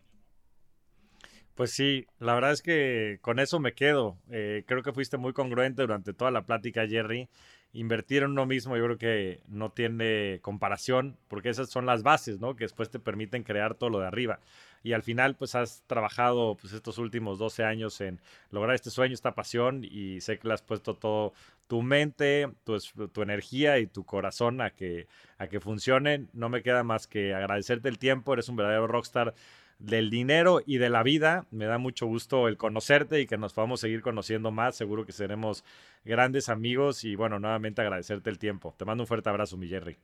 Pues 1.56 1.72
sí, 1.72 2.08
la 2.20 2.34
verdad 2.36 2.54
es 2.54 2.62
que 2.62 3.20
con 3.22 3.40
eso 3.40 3.60
me 3.60 3.74
quedo. 3.74 4.18
Eh, 4.32 4.64
creo 4.66 4.82
que 4.82 4.94
fuiste 4.94 5.18
muy 5.18 5.34
congruente 5.34 5.82
durante 5.82 6.14
toda 6.14 6.32
la 6.32 6.46
plática, 6.46 6.88
Jerry. 6.88 7.28
Invertir 7.74 8.24
en 8.24 8.32
uno 8.32 8.46
mismo 8.46 8.78
yo 8.78 8.86
creo 8.86 8.98
que 8.98 9.42
no 9.48 9.70
tiene 9.72 10.40
comparación, 10.42 11.18
porque 11.28 11.50
esas 11.50 11.70
son 11.70 11.86
las 11.86 12.02
bases, 12.02 12.40
¿no? 12.40 12.56
Que 12.56 12.64
después 12.64 12.90
te 12.90 12.98
permiten 12.98 13.44
crear 13.44 13.76
todo 13.76 13.90
lo 13.90 14.00
de 14.00 14.08
arriba 14.08 14.40
y 14.84 14.94
al 14.94 15.04
final 15.04 15.36
pues 15.36 15.56
has 15.56 15.84
trabajado 15.88 16.56
pues 16.60 16.74
estos 16.74 16.98
últimos 16.98 17.40
12 17.40 17.64
años 17.64 18.00
en 18.02 18.20
lograr 18.52 18.76
este 18.76 18.90
sueño, 18.90 19.14
esta 19.14 19.36
pasión 19.36 19.84
y 19.84 20.22
sé 20.22 20.40
que 20.40 20.48
le 20.48 20.54
has 20.54 20.62
puesto 20.62 20.94
todo 20.94 21.34
tu 21.68 21.82
mente, 21.82 22.50
tu, 22.64 22.78
tu 23.10 23.22
energía 23.22 23.78
y 23.80 23.88
tu 23.88 24.04
corazón 24.04 24.62
a 24.62 24.72
que, 24.72 25.08
a 25.38 25.48
que 25.48 25.60
funcionen. 25.60 26.30
No 26.34 26.50
me 26.50 26.64
queda 26.64 26.84
más 26.84 27.08
que 27.08 27.34
agradecerte 27.34 27.90
el 27.90 28.00
tiempo, 28.00 28.34
eres 28.34 28.50
un 28.50 28.56
verdadero 28.56 28.88
rockstar 28.88 29.36
del 29.78 30.10
dinero 30.10 30.62
y 30.66 30.78
de 30.78 30.90
la 30.90 31.04
vida. 31.04 31.46
Me 31.52 31.66
da 31.66 31.78
mucho 31.78 32.06
gusto 32.06 32.48
el 32.48 32.58
conocerte 32.58 33.22
y 33.22 33.28
que 33.28 33.38
nos 33.38 33.54
podamos 33.54 33.80
seguir 33.80 34.02
conociendo 34.02 34.52
más. 34.52 34.76
Seguro 34.76 35.06
que 35.06 35.12
seremos 35.12 35.64
grandes 36.04 36.50
amigos 36.50 37.04
y 37.04 37.16
bueno, 37.16 37.40
nuevamente 37.40 37.82
agradecerte 37.82 38.30
el 38.30 38.40
tiempo. 38.40 38.76
Te 38.78 38.86
mando 38.86 39.04
un 39.04 39.08
fuerte 39.08 39.30
abrazo, 39.30 39.58
mi 39.58 39.68
Jerry. 39.68 39.98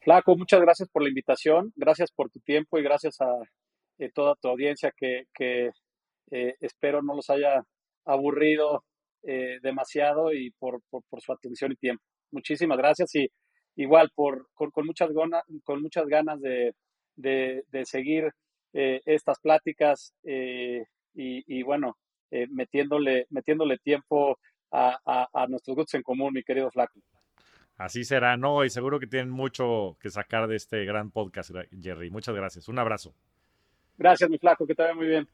Flaco, 0.00 0.36
muchas 0.36 0.60
gracias 0.60 0.88
por 0.88 1.02
la 1.02 1.08
invitación, 1.08 1.72
gracias 1.76 2.10
por 2.10 2.28
tu 2.28 2.40
tiempo 2.40 2.76
y 2.78 2.82
gracias 2.82 3.20
a, 3.20 3.26
eh, 4.02 4.10
toda 4.12 4.34
tu 4.34 4.48
audiencia 4.48 4.92
que, 4.96 5.26
eh, 6.30 6.54
espero 6.60 7.02
no 7.02 7.14
los 7.14 7.30
haya 7.30 7.62
aburrido 8.04 8.84
eh, 9.22 9.60
demasiado 9.62 10.32
y 10.32 10.50
por, 10.58 10.80
su 11.20 11.32
atención 11.32 11.70
y 11.72 11.76
tiempo. 11.76 12.02
Muchísimas 12.32 12.78
gracias 12.78 13.14
y 13.14 13.30
igual 13.76 14.10
por, 14.12 14.48
con, 14.54 14.72
muchas, 14.84 15.10
con 15.64 15.82
muchas 15.82 16.06
ganas 16.06 16.40
de, 16.40 16.74
seguir 17.84 18.32
estas 18.72 19.38
pláticas 19.40 20.14
y, 21.14 21.62
bueno, 21.62 21.96
metiéndole, 22.50 23.26
metiéndole 23.30 23.78
tiempo 23.78 24.38
a, 24.72 24.98
a, 25.32 25.46
nuestros 25.46 25.76
gustos 25.76 25.94
en 25.94 26.02
común, 26.02 26.32
mi 26.32 26.42
querido 26.42 26.70
Flaco. 26.70 26.98
Así 27.76 28.02
será, 28.04 28.36
no, 28.36 28.64
y 28.64 28.70
seguro 28.70 28.98
que 28.98 29.06
tienen 29.06 29.30
mucho 29.30 29.96
que 30.00 30.10
sacar 30.10 30.48
de 30.48 30.56
este 30.56 30.84
gran 30.84 31.10
podcast, 31.10 31.52
Jerry. 31.80 32.10
Muchas 32.10 32.34
gracias. 32.34 32.68
Un 32.68 32.78
abrazo. 32.78 33.14
Gracias, 33.98 34.28
mi 34.28 34.38
flaco, 34.38 34.66
que 34.66 34.74
te 34.74 34.82
vaya 34.82 34.94
muy 34.94 35.06
bien. 35.06 35.28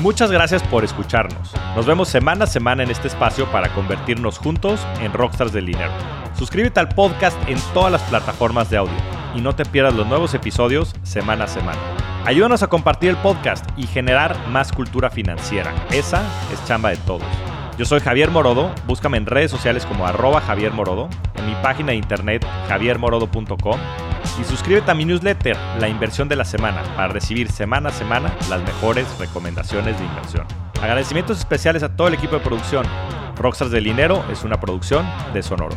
Muchas 0.00 0.30
gracias 0.30 0.62
por 0.64 0.84
escucharnos. 0.84 1.54
Nos 1.74 1.86
vemos 1.86 2.08
semana 2.08 2.44
a 2.44 2.46
semana 2.46 2.82
en 2.82 2.90
este 2.90 3.08
espacio 3.08 3.50
para 3.50 3.72
convertirnos 3.74 4.38
juntos 4.38 4.86
en 5.00 5.12
rockstars 5.12 5.52
del 5.52 5.66
dinero. 5.66 5.90
Suscríbete 6.36 6.80
al 6.80 6.90
podcast 6.90 7.36
en 7.48 7.58
todas 7.72 7.90
las 7.90 8.02
plataformas 8.02 8.68
de 8.68 8.76
audio 8.76 8.94
y 9.34 9.40
no 9.40 9.56
te 9.56 9.64
pierdas 9.64 9.94
los 9.94 10.06
nuevos 10.06 10.34
episodios 10.34 10.94
semana 11.02 11.44
a 11.44 11.48
semana. 11.48 11.78
Ayúdanos 12.26 12.62
a 12.62 12.66
compartir 12.66 13.10
el 13.10 13.16
podcast 13.16 13.64
y 13.78 13.86
generar 13.86 14.36
más 14.48 14.70
cultura 14.70 15.08
financiera. 15.10 15.72
Esa 15.90 16.22
es 16.52 16.62
chamba 16.66 16.90
de 16.90 16.96
todos. 16.98 17.55
Yo 17.78 17.84
soy 17.84 18.00
Javier 18.00 18.30
Morodo, 18.30 18.74
búscame 18.86 19.18
en 19.18 19.26
redes 19.26 19.50
sociales 19.50 19.84
como 19.84 20.06
arroba 20.06 20.40
Javier 20.40 20.72
Morodo, 20.72 21.10
en 21.34 21.46
mi 21.46 21.54
página 21.56 21.90
de 21.90 21.96
internet 21.96 22.46
javiermorodo.com 22.68 23.78
y 24.40 24.44
suscríbete 24.44 24.90
a 24.90 24.94
mi 24.94 25.04
newsletter, 25.04 25.58
La 25.78 25.86
Inversión 25.86 26.26
de 26.26 26.36
la 26.36 26.46
Semana, 26.46 26.82
para 26.96 27.08
recibir 27.08 27.52
semana 27.52 27.90
a 27.90 27.92
semana 27.92 28.34
las 28.48 28.62
mejores 28.62 29.06
recomendaciones 29.18 29.98
de 29.98 30.06
inversión. 30.06 30.46
Agradecimientos 30.80 31.38
especiales 31.38 31.82
a 31.82 31.94
todo 31.94 32.08
el 32.08 32.14
equipo 32.14 32.36
de 32.36 32.40
producción. 32.40 32.86
Rockstars 33.36 33.70
del 33.70 33.84
Dinero 33.84 34.24
es 34.32 34.42
una 34.42 34.58
producción 34.58 35.06
de 35.34 35.42
Sonoro. 35.42 35.76